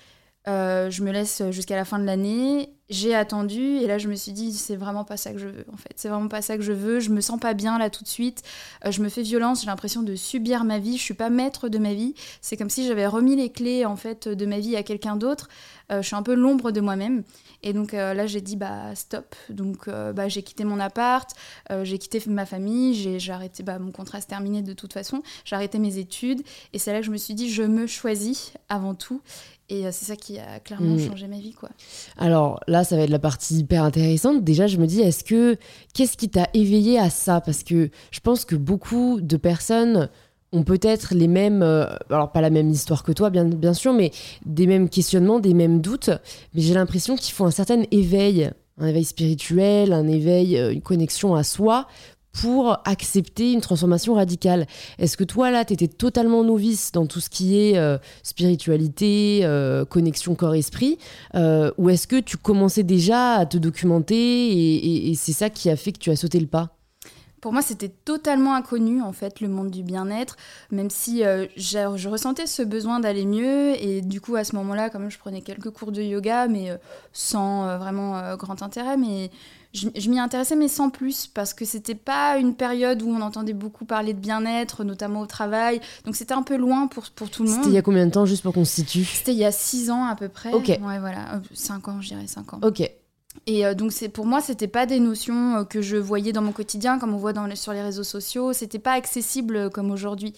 je 0.47 1.03
me 1.03 1.11
laisse 1.11 1.43
jusqu'à 1.51 1.75
la 1.75 1.85
fin 1.85 1.99
de 1.99 2.05
l'année. 2.05 2.71
J'ai 2.93 3.15
attendu 3.15 3.79
et 3.79 3.87
là 3.87 3.97
je 3.97 4.07
me 4.07 4.15
suis 4.15 4.33
dit 4.33 4.53
c'est 4.53 4.77
vraiment 4.77 5.05
pas 5.05 5.17
ça 5.17 5.33
que 5.33 5.39
je 5.39 5.47
veux 5.47 5.65
en 5.73 5.79
fait. 5.79 5.95
C'est 5.97 6.11
vraiment 6.11 6.29
pas 6.29 6.43
ça 6.43 6.59
que 6.59 6.63
je 6.63 6.75
veux. 6.75 7.01
Je 7.01 7.09
me 7.09 7.23
sens 7.23 7.41
pas 7.41 7.55
bien 7.55 7.79
là 7.79 7.89
tout 7.89 8.05
de 8.05 8.09
suite. 8.09 8.43
je 8.87 9.01
me 9.01 9.09
fais 9.09 9.23
violence. 9.23 9.63
J'ai 9.63 9.69
l'impression 9.69 10.03
de 10.03 10.15
subir 10.15 10.65
ma 10.65 10.79
vie. 10.79 10.99
Je 10.99 11.03
suis 11.03 11.15
pas 11.15 11.31
maître 11.31 11.71
de 11.71 11.79
ma 11.79 11.95
vie. 11.95 12.15
C'est 12.43 12.59
comme 12.59 12.69
si 12.69 12.87
j'avais 12.87 13.07
remis 13.07 13.35
les 13.35 13.51
clés 13.51 13.87
en 13.87 13.97
fait 13.97 14.29
de 14.29 14.45
ma 14.45 14.59
vie 14.59 14.77
à 14.77 14.83
quelqu'un 14.83 15.17
d'autre. 15.17 15.49
Euh, 15.93 16.03
je 16.03 16.07
suis 16.07 16.17
un 16.17 16.23
peu 16.23 16.35
l'ombre 16.35 16.71
de 16.71 16.81
moi-même. 16.81 17.23
Et 17.63 17.73
donc 17.73 17.95
euh, 17.95 18.15
là, 18.15 18.27
j'ai 18.27 18.41
dit 18.41 18.57
bah 18.57 18.95
stop. 18.95 19.35
Donc 19.49 19.89
euh, 19.89 20.13
bah, 20.13 20.29
j'ai 20.29 20.43
quitté 20.43 20.65
mon 20.65 20.81
appart, 20.81 21.31
j'ai 21.83 21.99
quitté 21.99 22.23
ma 22.27 22.47
famille, 22.47 22.95
j'ai 22.95 23.33
arrêté, 23.33 23.63
bah, 23.63 23.79
mon 23.79 23.93
contrat 23.93 24.21
se 24.21 24.27
terminé 24.27 24.63
de 24.63 24.73
toute 24.73 24.93
façon, 24.93 25.23
j'ai 25.45 25.57
arrêté 25.57 25.79
mes 25.79 25.99
études. 25.99 26.43
Et 26.73 26.79
c'est 26.79 26.93
là 26.93 27.01
que 27.01 27.07
je 27.07 27.11
me 27.11 27.17
suis 27.17 27.35
dit, 27.35 27.51
je 27.51 27.63
me 27.63 27.87
choisis 27.87 28.53
avant 28.69 28.95
tout. 28.95 29.21
Et 29.69 29.91
c'est 29.91 30.05
ça 30.05 30.17
qui 30.17 30.39
a 30.39 30.61
clairement 30.61 30.97
mm. 30.97 31.09
changé 31.09 31.29
ma 31.29 31.39
vie, 31.39 31.53
quoi. 31.53 31.71
Alors 32.19 32.61
là, 32.67 32.85
ça 32.85 32.97
va 32.97 33.03
être 33.03 33.11
la 33.11 33.19
partie 33.19 33.59
hyper 33.59 33.85
intéressante. 33.85 34.45
Déjà, 34.45 34.67
je 34.67 34.77
me 34.77 34.87
dis, 34.87 35.01
est-ce 35.01 35.25
que 35.25 35.57
qu'est-ce 35.95 36.17
qui 36.17 36.29
t'a 36.29 36.49
éveillé 36.53 36.99
à 36.99 37.09
ça? 37.09 37.41
Parce 37.41 37.63
que 37.63 37.91
je 38.11 38.21
pense 38.21 38.45
que 38.45 38.57
beaucoup 38.57 39.21
de 39.21 39.37
personnes 39.37 40.11
ont 40.53 40.63
peut-être 40.63 41.15
les 41.15 41.29
mêmes, 41.29 41.63
euh, 41.63 41.87
alors 42.11 42.31
pas 42.31 42.41
la 42.41 42.51
même 42.51 42.71
histoire 42.71 43.03
que 43.03 43.13
toi 43.13 43.31
bien, 43.31 43.75
sûr, 43.75 43.93
mais 43.93 44.13
des 44.45 44.67
mêmes 44.67 44.89
questionnements, 44.89 45.41
des 45.41 45.55
mêmes 45.55 45.81
doutes, 45.81 46.11
mais 46.55 46.61
j'ai 46.61 46.75
l'impression 46.75 47.17
qu'il 47.17 47.33
faut 47.33 47.45
un 47.45 47.51
certain 47.51 47.83
éveil, 47.91 48.51
un 48.79 48.87
éveil 48.87 49.05
spirituel, 49.05 49.93
un 49.93 50.07
éveil, 50.07 50.59
euh, 50.59 50.73
une 50.73 50.83
connexion 50.83 51.35
à 51.35 51.43
soi 51.43 51.87
pour 52.33 52.79
accepter 52.87 53.53
une 53.53 53.61
transformation 53.61 54.15
radicale. 54.15 54.67
Est-ce 54.99 55.19
que 55.19 55.25
toi, 55.25 55.51
là, 55.51 55.67
tu 55.67 55.75
étais 55.75 55.89
totalement 55.89 56.43
novice 56.43 56.91
dans 56.91 57.05
tout 57.05 57.21
ce 57.21 57.29
qui 57.29 57.59
est 57.59 57.77
euh, 57.77 57.99
spiritualité, 58.23 59.47
connexion 59.91 60.35
corps-esprit, 60.35 60.97
ou 61.35 61.91
est-ce 61.91 62.07
que 62.07 62.21
tu 62.21 62.39
commençais 62.39 62.85
déjà 62.85 63.35
à 63.35 63.45
te 63.45 63.59
documenter 63.59 65.11
et 65.11 65.15
c'est 65.15 65.33
ça 65.33 65.51
qui 65.51 65.69
a 65.69 65.77
fait 65.77 65.93
que 65.93 65.99
tu 65.99 66.11
as 66.11 66.17
sauté 66.17 66.41
le 66.41 66.47
pas? 66.47 66.82
Pour 67.43 67.53
moi, 67.53 67.61
c'était 67.61 67.89
totalement 67.89 68.55
inconnu, 68.55 69.03
en 69.03 69.13
fait, 69.13 69.41
le 69.41 69.49
monde 69.49 69.69
du 69.69 69.83
bien-être, 69.83 70.37
même 70.71 70.91
si 70.91 71.25
euh, 71.25 71.47
je 71.57 72.09
ressentais 72.09 72.47
ce 72.47 72.63
besoin 72.63 73.01
d'aller 73.01 73.27
mieux. 73.27 73.75
Et 73.83 74.01
du 74.01 74.21
coup, 74.21 74.37
à 74.37 74.45
ce 74.45 74.55
moment-là, 74.55 74.91
quand 74.91 75.01
même, 75.01 75.11
je 75.11 75.19
prenais 75.19 75.41
quelques 75.41 75.71
cours 75.71 75.91
de 75.91 76.01
yoga, 76.01 76.47
mais 76.47 76.71
euh, 76.71 76.77
sans 77.13 77.67
euh, 77.67 77.79
vraiment 77.79 78.37
grand 78.37 78.63
intérêt. 78.63 78.97
Mais 78.97 79.33
je, 79.73 80.09
m'y 80.09 80.21
intéressais, 80.21 80.55
mais 80.55 80.69
sans 80.69 80.89
plus, 80.89 81.27
parce 81.27 81.53
que 81.53 81.65
c'était 81.65 81.97
pas 81.97 82.39
une 82.39 82.55
période 82.55 83.03
où 83.03 83.11
on 83.11 83.21
entendait 83.21 83.55
beaucoup 83.55 83.87
parler 83.87 84.15
de 84.15 84.21
bien-être, 84.21 84.85
notamment 84.85 85.21
au 85.21 85.27
travail. 85.27 85.81
Donc 86.05 86.15
c'était 86.15 86.35
un 86.35 86.45
peu 86.45 86.57
loin 86.57 86.87
pour, 86.87 87.11
pour 87.11 87.29
tout 87.29 87.43
le 87.43 87.51
monde. 87.51 87.59
C'était 87.59 87.71
il 87.71 87.75
y 87.75 87.79
a 87.79 87.83
combien 87.83 88.07
de 88.07 88.13
temps, 88.13 88.25
juste 88.25 88.45
pour 88.45 88.55
qu'on 88.55 88.65
se 88.65 88.77
situe? 88.77 89.05
C'était 89.05 89.33
il 89.33 89.39
y 89.39 89.45
a 89.45 89.51
six 89.51 89.91
ans 89.91 90.05
à 90.05 90.15
peu 90.15 90.29
près. 90.29 90.53
Ok. 90.53 90.69
Ouais, 90.69 91.01
voilà. 91.01 91.41
Cinq 91.55 91.89
ans, 91.89 92.01
je 92.01 92.07
dirais, 92.07 92.29
cinq 92.29 92.55
ans. 92.55 92.61
Ok. 92.63 92.89
Et 93.47 93.67
euh, 93.67 93.75
donc 93.75 93.93
c'est 93.93 94.09
pour 94.09 94.27
moi 94.27 94.41
c'était 94.41 94.69
pas 94.69 94.87
des 94.87 95.01
notions 95.01 95.57
euh, 95.57 95.65
que 95.65 95.83
je 95.83 95.97
voyais 95.97 96.33
dans 96.33 96.43
mon 96.43 96.53
quotidien 96.53 96.99
comme 96.99 97.15
on 97.15 97.19
voit 97.19 97.33
dans 97.33 97.53
sur 97.57 97.73
les 97.73 97.83
réseaux 97.83 98.05
sociaux, 98.05 98.53
c'était 98.53 98.79
pas 98.79 98.93
accessible 98.93 99.57
euh, 99.57 99.71
comme 99.71 99.91
aujourd'hui. 99.91 100.35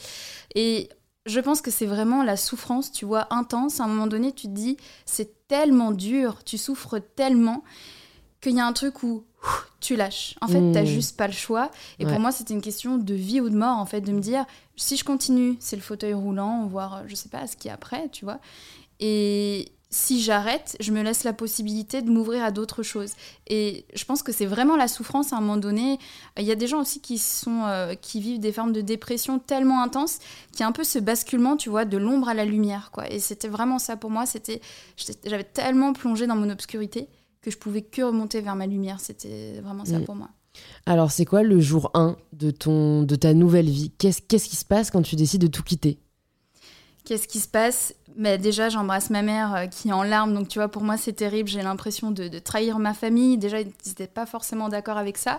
Et 0.55 0.88
je 1.26 1.41
pense 1.41 1.61
que 1.61 1.70
c'est 1.70 1.87
vraiment 1.87 2.23
la 2.23 2.37
souffrance, 2.37 2.93
tu 2.93 3.05
vois, 3.05 3.26
intense. 3.31 3.81
À 3.81 3.85
un 3.85 3.88
moment 3.88 4.06
donné, 4.06 4.32
tu 4.32 4.46
te 4.46 4.52
dis 4.52 4.76
c'est 5.06 5.46
tellement 5.49 5.91
dur, 5.91 6.44
tu 6.44 6.58
souffres 6.58 6.99
tellement 6.99 7.64
qu'il 8.41 8.56
y 8.56 8.61
a 8.61 8.67
un 8.67 8.73
truc 8.73 9.02
où 9.02 9.25
tu 9.81 9.97
lâches. 9.97 10.37
En 10.40 10.49
fait, 10.49 10.61
tu 10.61 10.73
t'as 10.73 10.82
mmh. 10.82 10.87
juste 10.87 11.17
pas 11.17 11.26
le 11.26 11.33
choix. 11.33 11.71
Et 11.99 12.07
pour 12.07 12.21
moi, 12.21 12.30
c'était 12.30 12.54
une 12.54 12.62
question 12.62 12.99
de 12.99 13.14
vie 13.14 13.40
ou 13.40 13.49
de 13.49 13.57
mort, 13.57 13.78
en 13.78 13.87
fait, 13.87 14.00
de 14.02 14.12
me 14.12 14.21
dire 14.21 14.45
si 14.76 14.97
je 14.97 15.04
continue, 15.04 15.57
c'est 15.61 15.76
le 15.76 15.83
fauteuil 15.83 16.14
roulant, 16.14 16.66
voire 16.66 17.02
je 17.07 17.14
sais 17.14 17.28
pas 17.28 17.47
ce 17.47 17.57
qu'il 17.57 17.69
y 17.69 17.71
a 17.71 17.75
après, 17.75 18.09
tu 18.11 18.25
vois. 18.25 18.38
Et, 19.00 19.73
si 19.95 20.21
j'arrête, 20.21 20.77
je 20.81 20.91
me 20.91 21.03
laisse 21.03 21.23
la 21.23 21.33
possibilité 21.33 22.03
de 22.03 22.11
m'ouvrir 22.11 22.43
à 22.43 22.51
d'autres 22.51 22.83
choses. 22.83 23.13
Et 23.47 23.87
je 23.95 24.05
pense 24.05 24.25
que 24.25 24.33
c'est 24.33 24.45
vraiment 24.45 24.77
la 24.77 24.89
souffrance 24.89 25.33
à 25.33 25.37
un 25.37 25.41
moment 25.41 25.57
donné. 25.57 26.01
Il 26.37 26.45
y 26.45 26.51
a 26.51 26.57
des 26.57 26.67
gens 26.67 26.81
aussi 26.81 27.01
qui, 27.01 27.17
sont, 27.17 27.63
euh, 27.63 27.95
qui 27.95 28.21
vivent 28.21 28.41
des 28.41 28.51
formes 28.51 28.73
de 28.73 28.81
dépression 28.81 29.39
tellement 29.39 29.83
intenses 29.83 30.19
qu'il 30.51 30.61
y 30.61 30.63
a 30.65 30.67
un 30.67 30.73
peu 30.73 30.83
ce 30.83 30.99
basculement, 30.99 31.57
tu 31.57 31.71
vois, 31.71 31.85
de 31.85 31.97
l'ombre 31.97 32.29
à 32.29 32.35
la 32.35 32.45
lumière. 32.45 32.91
Quoi. 32.91 33.09
Et 33.09 33.21
c'était 33.21 33.47
vraiment 33.47 33.79
ça 33.79 33.97
pour 33.97 34.11
moi. 34.11 34.27
C'était, 34.27 34.61
j'avais 35.25 35.45
tellement 35.45 35.93
plongé 35.93 36.27
dans 36.27 36.37
mon 36.37 36.51
obscurité 36.51 37.09
que 37.41 37.53
je 37.53 37.57
pouvais 37.57 37.83
que 37.83 38.03
remonter 38.03 38.41
vers 38.41 38.57
ma 38.57 38.67
lumière. 38.67 38.99
C'était 38.99 39.61
vraiment 39.61 39.85
ça 39.85 40.01
mm. 40.01 40.05
pour 40.07 40.17
moi. 40.17 40.31
Alors, 40.87 41.13
c'est 41.13 41.25
quoi 41.25 41.45
le 41.45 41.61
jour 41.61 41.93
1 41.95 42.17
de, 42.33 42.51
ton, 42.51 43.05
de 43.05 43.15
ta 43.15 43.33
nouvelle 43.33 43.71
vie? 43.71 43.93
Qu'est-ce, 43.97 44.21
qu'est-ce 44.23 44.49
qui 44.49 44.57
se 44.57 44.65
passe 44.65 44.91
quand 44.91 45.03
tu 45.03 45.15
décides 45.15 45.43
de 45.43 45.47
tout 45.47 45.63
quitter? 45.63 46.01
Qu'est-ce 47.04 47.28
qui 47.28 47.40
se 47.40 47.49
passe? 47.49 47.94
Mais 48.16 48.38
déjà, 48.38 48.70
j'embrasse 48.70 49.11
ma 49.11 49.20
mère 49.20 49.54
euh, 49.54 49.66
qui 49.66 49.88
est 49.88 49.92
en 49.92 50.02
larmes, 50.02 50.32
donc 50.32 50.49
tu 50.49 50.58
vois, 50.58 50.68
pour 50.68 50.82
moi, 50.82 50.96
c'est 50.96 51.12
terrible. 51.12 51.49
J'ai 51.50 51.61
l'impression 51.61 52.11
de, 52.11 52.38
trahir 52.38 52.78
ma 52.78 52.94
famille. 52.94 53.37
Déjà, 53.37 53.61
ils 53.61 53.73
n'étaient 53.87 54.06
pas 54.06 54.25
forcément 54.25 54.70
d'accord 54.70 54.96
avec 54.96 55.18
ça. 55.18 55.38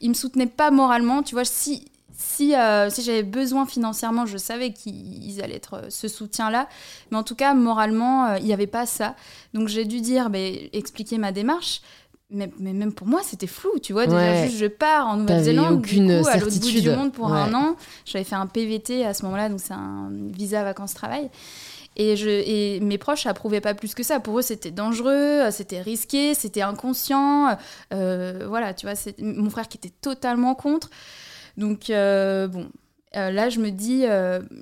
Ils 0.00 0.08
me 0.08 0.14
soutenaient 0.14 0.46
pas 0.46 0.70
moralement. 0.70 1.22
Tu 1.22 1.34
vois, 1.34 1.44
si, 1.44 1.84
si, 2.16 2.54
euh, 2.54 2.88
si 2.88 3.02
j'avais 3.02 3.24
besoin 3.24 3.66
financièrement, 3.66 4.24
je 4.24 4.38
savais 4.38 4.72
qu'ils 4.72 5.42
allaient 5.42 5.56
être 5.56 5.74
euh, 5.74 5.90
ce 5.90 6.08
soutien-là. 6.08 6.66
Mais 7.10 7.18
en 7.18 7.24
tout 7.24 7.34
cas, 7.34 7.52
moralement, 7.52 8.36
il 8.36 8.44
n'y 8.44 8.54
avait 8.54 8.66
pas 8.66 8.86
ça. 8.86 9.14
Donc 9.52 9.68
j'ai 9.68 9.84
dû 9.84 10.00
dire, 10.00 10.30
bah, 10.30 10.38
expliquer 10.72 11.18
ma 11.18 11.32
démarche. 11.32 11.82
Mais, 12.32 12.50
mais, 12.58 12.72
même 12.72 12.92
pour 12.92 13.06
moi, 13.06 13.20
c'était 13.22 13.46
flou, 13.46 13.78
tu 13.82 13.92
vois. 13.92 14.06
Déjà, 14.06 14.46
juste, 14.46 14.56
je 14.56 14.66
pars 14.66 15.06
en 15.06 15.16
Nouvelle-Zélande, 15.18 15.78
aucune 15.78 16.10
à 16.10 16.36
l'autre 16.38 16.58
bout 16.58 16.80
du 16.80 16.90
monde 16.90 17.12
pour 17.12 17.32
un 17.32 17.52
an. 17.54 17.76
J'avais 18.04 18.24
fait 18.24 18.34
un 18.34 18.46
PVT 18.46 19.04
à 19.04 19.14
ce 19.14 19.24
moment-là, 19.24 19.48
donc 19.48 19.60
c'est 19.60 19.74
un 19.74 20.10
visa 20.10 20.64
vacances-travail. 20.64 21.30
Et, 21.96 22.16
je, 22.16 22.28
et 22.28 22.80
mes 22.80 22.96
proches 22.96 23.26
approuvaient 23.26 23.60
pas 23.60 23.74
plus 23.74 23.94
que 23.94 24.02
ça. 24.02 24.18
Pour 24.20 24.38
eux, 24.38 24.42
c'était 24.42 24.70
dangereux, 24.70 25.50
c'était 25.50 25.82
risqué, 25.82 26.34
c'était 26.34 26.62
inconscient. 26.62 27.56
Euh, 27.92 28.46
voilà, 28.48 28.72
tu 28.72 28.86
vois, 28.86 28.94
c'est 28.94 29.20
mon 29.20 29.50
frère 29.50 29.68
qui 29.68 29.76
était 29.76 29.92
totalement 30.00 30.54
contre. 30.54 30.88
Donc, 31.58 31.90
euh, 31.90 32.48
bon, 32.48 32.68
euh, 33.16 33.30
là, 33.30 33.50
je 33.50 33.60
me 33.60 33.70
dis, 33.70 34.04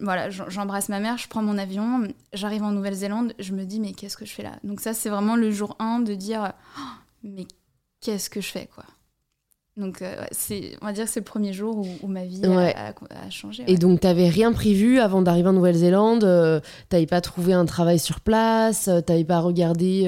voilà, 0.03 0.29
j'embrasse 0.31 0.89
ma 0.89 0.99
mère, 0.99 1.19
je 1.19 1.29
prends 1.29 1.43
mon 1.43 1.57
avion, 1.57 2.09
j'arrive 2.33 2.65
en 2.65 2.73
Nouvelle-Zélande, 2.73 3.35
je 3.39 3.53
me 3.53 3.65
dis, 3.65 3.79
mais 3.79 3.93
qu'est-ce 3.93 4.17
que 4.17 4.25
je 4.25 4.33
fais 4.33 4.43
là? 4.43 4.53
Donc 4.65 4.81
ça, 4.81 4.93
c'est 4.93 5.09
vraiment 5.09 5.37
le 5.37 5.53
jour 5.53 5.77
1 5.79 6.01
de 6.01 6.15
dire, 6.15 6.53
oh, 6.79 6.81
mais 7.23 7.47
qu'est-ce 8.01 8.31
que 8.31 8.41
je 8.41 8.49
fais, 8.49 8.69
quoi 8.75 8.85
Donc, 9.77 10.03
euh, 10.03 10.25
c'est, 10.33 10.77
on 10.83 10.87
va 10.87 10.93
dire 10.93 11.05
que 11.05 11.11
c'est 11.11 11.21
le 11.21 11.25
premier 11.25 11.53
jour 11.53 11.87
où, 12.03 12.07
ma 12.07 12.25
vie 12.25 12.43
a, 12.45 13.31
changé. 13.31 13.65
Et 13.67 13.77
donc, 13.77 14.01
tu 14.01 14.07
n'avais 14.07 14.29
rien 14.29 14.53
prévu 14.53 14.99
avant 14.99 15.23
d'arriver 15.23 15.49
en 15.49 15.53
Nouvelle-Zélande 15.53 16.25
euh, 16.25 16.61
Tu 16.89 16.97
n'avais 16.97 17.07
pas 17.07 17.21
trouvé 17.21 17.53
un 17.53 17.65
travail 17.65 17.99
sur 17.99 18.21
place 18.21 18.91
Tu 19.07 19.13
n'avais 19.13 19.25
pas 19.25 19.41
regardé 19.41 20.05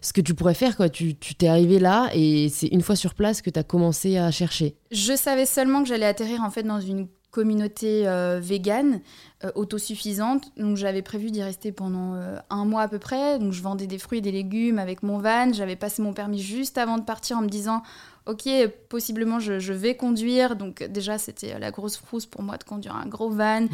ce 0.00 0.12
que 0.12 0.20
tu 0.20 0.34
pourrais 0.34 0.54
faire 0.54 0.76
quoi. 0.76 0.88
Tu, 0.88 1.16
tu 1.16 1.34
t'es 1.34 1.48
arrivé 1.48 1.78
là 1.78 2.10
et 2.14 2.48
c'est 2.48 2.68
une 2.68 2.82
fois 2.82 2.96
sur 2.96 3.14
place 3.14 3.42
que 3.42 3.50
tu 3.50 3.58
as 3.58 3.64
commencé 3.64 4.18
à 4.18 4.30
chercher. 4.30 4.76
Je 4.90 5.14
savais 5.14 5.46
seulement 5.46 5.82
que 5.82 5.88
j'allais 5.88 6.06
atterrir 6.06 6.42
en 6.42 6.50
fait 6.50 6.62
dans 6.62 6.80
une 6.80 7.08
communauté 7.38 8.08
euh, 8.08 8.40
végane 8.42 9.00
euh, 9.44 9.52
autosuffisante. 9.54 10.50
Donc 10.56 10.76
j'avais 10.76 11.02
prévu 11.02 11.30
d'y 11.30 11.40
rester 11.40 11.70
pendant 11.70 12.14
euh, 12.14 12.36
un 12.50 12.64
mois 12.64 12.82
à 12.82 12.88
peu 12.88 12.98
près. 12.98 13.38
Donc 13.38 13.52
je 13.52 13.62
vendais 13.62 13.86
des 13.86 13.98
fruits 13.98 14.18
et 14.18 14.20
des 14.20 14.32
légumes 14.32 14.80
avec 14.80 15.04
mon 15.04 15.18
van. 15.18 15.52
J'avais 15.52 15.76
passé 15.76 16.02
mon 16.02 16.12
permis 16.12 16.40
juste 16.40 16.78
avant 16.78 16.98
de 16.98 17.04
partir 17.04 17.38
en 17.38 17.42
me 17.42 17.48
disant 17.48 17.84
ok 18.26 18.48
possiblement 18.88 19.38
je, 19.38 19.72
vais 19.72 19.94
conduire. 19.94 20.56
Donc 20.56 20.82
déjà 20.82 21.16
c'était 21.16 21.60
la 21.60 21.70
grosse 21.70 21.96
frousse 21.96 22.26
pour 22.26 22.42
moi 22.42 22.56
de 22.56 22.64
conduire 22.64 22.96
un 22.96 23.06
gros 23.06 23.30
van. 23.30 23.60
Mmh 23.60 23.68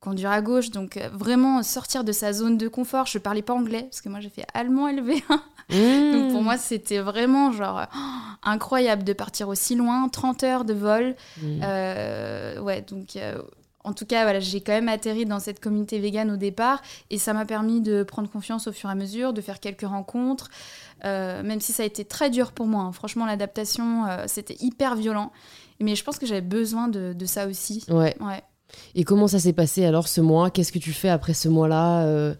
conduire 0.00 0.30
à 0.30 0.40
gauche, 0.40 0.70
donc 0.70 0.96
euh, 0.96 1.08
vraiment 1.12 1.62
sortir 1.62 2.04
de 2.04 2.12
sa 2.12 2.32
zone 2.32 2.56
de 2.56 2.68
confort. 2.68 3.06
Je 3.06 3.18
parlais 3.18 3.42
pas 3.42 3.52
anglais 3.52 3.82
parce 3.82 4.00
que 4.00 4.08
moi 4.08 4.20
j'ai 4.20 4.30
fait 4.30 4.46
allemand 4.54 4.88
élevé. 4.88 5.22
Mmh. 5.72 6.12
donc 6.12 6.32
pour 6.32 6.42
moi 6.42 6.56
c'était 6.56 6.98
vraiment 6.98 7.52
genre 7.52 7.86
incroyable 8.42 9.04
de 9.04 9.12
partir 9.12 9.46
aussi 9.46 9.76
loin, 9.76 10.08
30 10.08 10.42
heures 10.42 10.64
de 10.64 10.74
vol. 10.74 11.14
Mmh. 11.40 11.60
Euh, 11.62 12.60
ouais, 12.60 12.82
donc 12.82 13.14
euh, 13.14 13.40
en 13.84 13.92
tout 13.92 14.04
cas 14.04 14.24
voilà, 14.24 14.40
j'ai 14.40 14.60
quand 14.62 14.72
même 14.72 14.88
atterri 14.88 15.26
dans 15.26 15.38
cette 15.38 15.60
communauté 15.60 16.00
végane 16.00 16.28
au 16.32 16.36
départ 16.36 16.82
et 17.10 17.18
ça 17.18 17.34
m'a 17.34 17.44
permis 17.44 17.80
de 17.80 18.02
prendre 18.02 18.28
confiance 18.28 18.66
au 18.66 18.72
fur 18.72 18.88
et 18.88 18.92
à 18.92 18.96
mesure, 18.96 19.32
de 19.32 19.40
faire 19.40 19.60
quelques 19.60 19.86
rencontres. 19.86 20.50
même 21.04 21.60
si 21.60 21.70
ça 21.70 21.84
a 21.84 21.86
été 21.86 22.04
très 22.04 22.30
dur 22.30 22.50
pour 22.50 22.66
moi, 22.66 22.82
hein. 22.82 22.90
franchement 22.90 23.24
l'adaptation 23.24 24.06
c'était 24.26 24.56
hyper 24.58 24.96
violent, 24.96 25.30
mais 25.78 25.94
je 25.94 26.02
pense 26.02 26.18
que 26.18 26.26
j'avais 26.26 26.40
besoin 26.40 26.88
de, 26.88 27.12
de, 27.12 27.26
ça 27.26 27.46
aussi. 27.46 27.84
Ouais. 27.88 28.16
ouais. 28.18 28.42
Et 28.94 29.04
comment 29.04 29.28
ça 29.28 29.38
s'est 29.38 29.52
passé 29.52 29.84
alors 29.84 30.08
ce 30.08 30.20
mois? 30.20 30.50
Qu'est-ce 30.50 30.72
que 30.72 30.78
tu 30.78 30.92
fais 30.92 31.08
après 31.08 31.34
ce 31.34 31.48
mois-là 31.48 32.04
euh, 32.04 32.34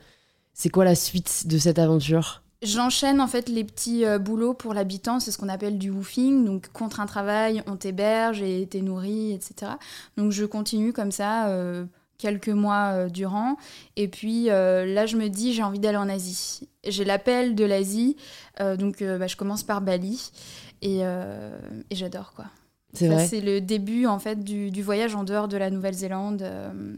C'est 0.52 0.68
quoi 0.68 0.84
la 0.84 0.94
suite 0.94 1.46
de 1.46 1.58
cette 1.58 1.78
aventure? 1.78 2.42
J'enchaîne 2.62 3.20
en 3.20 3.26
fait 3.26 3.48
les 3.48 3.64
petits 3.64 4.04
euh, 4.04 4.18
boulots 4.18 4.52
pour 4.52 4.74
l'habitant, 4.74 5.18
c'est 5.18 5.30
ce 5.30 5.38
qu'on 5.38 5.48
appelle 5.48 5.78
du 5.78 5.90
woofing, 5.90 6.44
donc 6.44 6.68
contre 6.72 7.00
un 7.00 7.06
travail, 7.06 7.62
on 7.66 7.76
t'héberge 7.76 8.42
et 8.42 8.66
t'es 8.70 8.82
nourri, 8.82 9.32
etc. 9.32 9.72
Donc 10.18 10.30
je 10.30 10.44
continue 10.44 10.92
comme 10.92 11.10
ça 11.10 11.48
euh, 11.48 11.86
quelques 12.18 12.50
mois 12.50 13.06
durant, 13.08 13.56
et 13.96 14.08
puis 14.08 14.44
là 14.48 15.06
je 15.06 15.16
me 15.16 15.28
dis 15.28 15.54
j'ai 15.54 15.62
envie 15.62 15.78
d'aller 15.78 15.96
en 15.96 16.10
Asie. 16.10 16.68
J'ai 16.86 17.06
l'appel 17.06 17.54
de 17.54 17.64
l'Asie, 17.64 18.18
donc 18.78 19.02
bah, 19.02 19.26
je 19.26 19.36
commence 19.36 19.62
par 19.62 19.80
Bali, 19.80 20.30
et, 20.82 20.98
et 20.98 21.94
j'adore 21.94 22.34
quoi. 22.36 22.44
C'est 22.92 23.40
le 23.40 23.60
début 23.60 24.06
en 24.06 24.18
fait 24.18 24.42
du, 24.42 24.82
voyage 24.82 25.14
en 25.14 25.24
dehors 25.24 25.48
de 25.48 25.56
la 25.56 25.70
Nouvelle-Zélande. 25.70 26.42
Euh, 26.42 26.94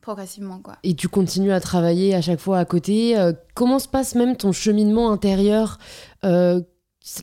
progressivement 0.00 0.60
quoi. 0.60 0.76
Et 0.84 0.94
tu 0.94 1.08
continues 1.08 1.50
à 1.50 1.58
travailler 1.58 2.14
à 2.14 2.20
chaque 2.20 2.38
fois 2.38 2.58
à 2.58 2.64
côté. 2.64 3.18
Euh, 3.18 3.32
comment 3.54 3.80
se 3.80 3.88
passe 3.88 4.14
même 4.14 4.36
ton 4.36 4.52
cheminement 4.52 5.10
intérieur 5.10 5.78
euh, 6.24 6.60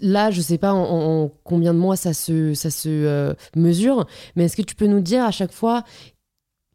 Là, 0.02 0.32
je 0.32 0.42
sais 0.42 0.58
pas 0.58 0.74
en, 0.74 1.30
combien 1.44 1.74
de 1.74 1.80
mois 1.80 1.98
ça 1.98 2.14
se, 2.14 2.54
ça 2.54 2.70
se 2.70 3.36
mesure, 3.56 4.06
mais 4.36 4.46
est-ce 4.46 4.56
que 4.56 4.62
tu 4.62 4.76
peux 4.76 4.88
nous 4.88 5.02
dire 5.02 5.26
à 5.26 5.32
chaque 5.32 5.52
fois 5.52 5.84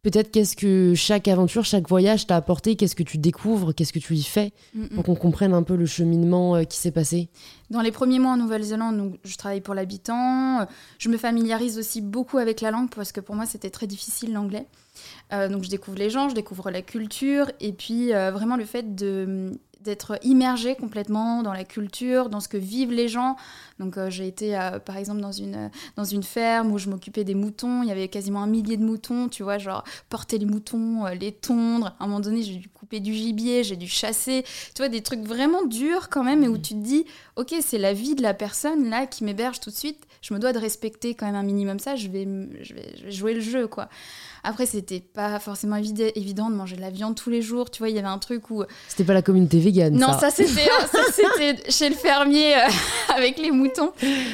peut-être 0.02 0.30
qu'est-ce 0.30 0.56
que 0.56 0.94
chaque 0.94 1.28
aventure, 1.28 1.64
chaque 1.64 1.88
voyage 1.88 2.26
t'a 2.26 2.36
apporté, 2.36 2.76
qu'est-ce 2.76 2.94
que 2.94 3.02
tu 3.02 3.18
découvres, 3.18 3.74
qu'est-ce 3.74 3.92
que 3.92 3.98
tu 3.98 4.14
y 4.14 4.22
fais, 4.22 4.52
mm, 4.74 4.82
mm. 4.82 4.88
pour 4.90 5.04
qu'on 5.04 5.14
comprenne 5.14 5.54
un 5.54 5.62
peu 5.62 5.76
le 5.76 5.86
cheminement 5.86 6.56
euh, 6.56 6.64
qui 6.64 6.78
s'est 6.78 6.90
passé? 6.90 7.28
Dans 7.70 7.80
les 7.80 7.92
premiers 7.92 8.18
mois 8.18 8.32
en 8.32 8.36
Nouvelle-Zélande, 8.36 9.18
je 9.24 9.36
travaille 9.36 9.60
pour 9.60 9.74
l'habitant, 9.74 10.66
je 10.98 11.08
me 11.08 11.16
familiarise 11.16 11.78
aussi 11.78 12.00
beaucoup 12.00 12.38
avec 12.38 12.60
la 12.60 12.70
langue, 12.70 12.90
parce 12.94 13.12
que 13.12 13.20
pour 13.20 13.34
moi 13.34 13.46
c'était 13.46 13.70
très 13.70 13.86
difficile 13.86 14.32
l'anglais. 14.32 14.66
Euh, 15.32 15.48
donc 15.48 15.64
je 15.64 15.70
découvre 15.70 15.98
les 15.98 16.10
gens, 16.10 16.28
je 16.28 16.34
découvre 16.34 16.70
la 16.70 16.82
culture, 16.82 17.50
et 17.60 17.72
puis 17.72 18.14
euh, 18.14 18.30
vraiment 18.30 18.56
le 18.56 18.64
fait 18.64 18.94
de 18.94 19.52
d'être 19.80 20.18
immergé 20.23 20.75
complètement 20.75 21.42
dans 21.42 21.52
la 21.52 21.64
culture, 21.64 22.28
dans 22.28 22.40
ce 22.40 22.49
que 22.49 22.56
vivent 22.56 22.92
les 22.92 23.08
gens. 23.08 23.37
Donc 23.78 23.97
euh, 23.97 24.11
j'ai 24.11 24.26
été 24.26 24.58
euh, 24.58 24.78
par 24.78 24.97
exemple 24.97 25.20
dans 25.20 25.32
une, 25.32 25.70
dans 25.97 26.04
une 26.04 26.23
ferme 26.23 26.73
où 26.73 26.78
je 26.78 26.90
m'occupais 26.90 27.25
des 27.25 27.35
moutons, 27.35 27.82
il 27.82 27.88
y 27.88 27.92
avait 27.92 28.08
quasiment 28.08 28.42
un 28.42 28.47
millier 28.47 28.76
de 28.76 28.85
moutons, 28.85 29.28
tu 29.28 29.42
vois, 29.42 29.58
genre 29.58 29.85
porter 30.08 30.38
les 30.38 30.47
moutons, 30.47 31.06
euh, 31.06 31.14
les 31.14 31.32
tondre. 31.32 31.94
À 31.99 32.04
un 32.04 32.06
moment 32.06 32.20
donné, 32.20 32.42
j'ai 32.42 32.56
dû 32.56 32.68
couper 32.68 33.00
du 33.00 33.14
gibier, 33.14 33.62
j'ai 33.62 33.76
dû 33.76 33.87
chasser, 33.87 34.44
tu 34.75 34.82
vois, 34.82 34.88
des 34.88 35.02
trucs 35.02 35.23
vraiment 35.23 35.64
durs 35.64 36.08
quand 36.08 36.25
même, 36.25 36.42
et 36.42 36.49
où 36.49 36.58
tu 36.58 36.75
te 36.75 36.80
dis, 36.80 37.04
ok, 37.38 37.54
c'est 37.61 37.78
la 37.78 37.92
vie 37.92 38.14
de 38.14 38.23
la 38.23 38.35
personne 38.35 38.90
là 38.90 39.07
qui 39.07 39.25
m'héberge 39.25 39.61
tout 39.61 39.71
de 39.71 39.75
suite, 39.75 40.04
je 40.21 40.35
me 40.35 40.38
dois 40.38 40.52
de 40.52 40.59
respecter 40.59 41.14
quand 41.14 41.26
même 41.26 41.37
un 41.37 41.42
minimum 41.42 41.78
ça, 41.78 41.97
je 41.97 42.09
vais, 42.09 42.26
je 42.62 42.75
vais, 42.75 42.95
je 42.99 43.04
vais 43.04 43.11
jouer 43.12 43.35
le 43.35 43.40
jeu, 43.40 43.68
quoi. 43.68 43.88
Après, 44.45 44.66
c'était 44.66 45.00
pas 45.00 45.38
forcément 45.40 45.76
évident 45.76 46.50
de 46.50 46.54
manger 46.54 46.76
de 46.76 46.80
la 46.80 46.90
viande 46.90 47.14
tous 47.14 47.30
les 47.30 47.42
jours. 47.42 47.71
Tu 47.71 47.78
vois, 47.80 47.88
il 47.88 47.97
y 47.97 47.99
avait 47.99 48.09
un 48.09 48.18
truc 48.18 48.50
où. 48.50 48.62
C'était 48.88 49.04
pas 49.04 49.14
la 49.14 49.23
communauté 49.23 49.59
végane. 49.59 49.95
Non, 49.95 50.18
ça, 50.18 50.30
c'était, 50.30 51.71
chez 51.71 51.88
le 51.88 51.95
fermier 51.95 52.54
euh, 52.57 52.68
avec 53.14 53.38
les 53.38 53.50
moutons. 53.50 53.92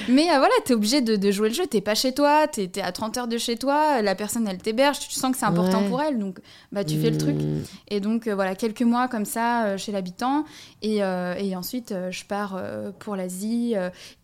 Mais 0.09 0.31
euh, 0.31 0.39
voilà, 0.39 0.55
t'es 0.65 0.75
obligé 0.75 1.01
de, 1.01 1.31
jouer 1.31 1.49
le 1.49 1.55
jeu. 1.55 1.67
T'es 1.67 1.81
pas 1.81 1.95
chez 1.95 2.13
toi, 2.13 2.47
t'es, 2.47 2.71
es 2.77 2.83
à 2.83 2.93
30 2.93 3.19
heures 3.19 3.29
de 3.29 3.39
chez 3.39 3.57
toi. 3.57 4.03
La 4.03 4.15
personne, 4.15 4.47
elle 4.47 4.59
t'héberge. 4.59 4.99
Tu 5.01 5.11
sens 5.11 5.33
que 5.33 5.39
c'est 5.39 5.47
important 5.47 5.83
pour 5.89 6.01
elle. 6.03 6.19
Donc, 6.19 6.39
bah, 6.73 6.85
tu 6.85 6.99
fais 7.01 7.11
le 7.11 7.19
truc. 7.19 7.37
Hmm. 7.37 7.63
Et 7.89 8.01
donc, 8.01 8.27
euh, 8.27 8.35
voilà, 8.35 8.55
quelques 8.55 8.83
mois 8.83 9.09
comme 9.09 9.25
ça 9.25 9.77
chez 9.77 9.93
l'habitant. 9.93 10.45
Et, 10.83 10.99
et 10.99 11.57
ensuite, 11.57 11.95
je 12.11 12.25
pars 12.25 12.61
pour 12.99 13.17
l'Asie. 13.17 13.75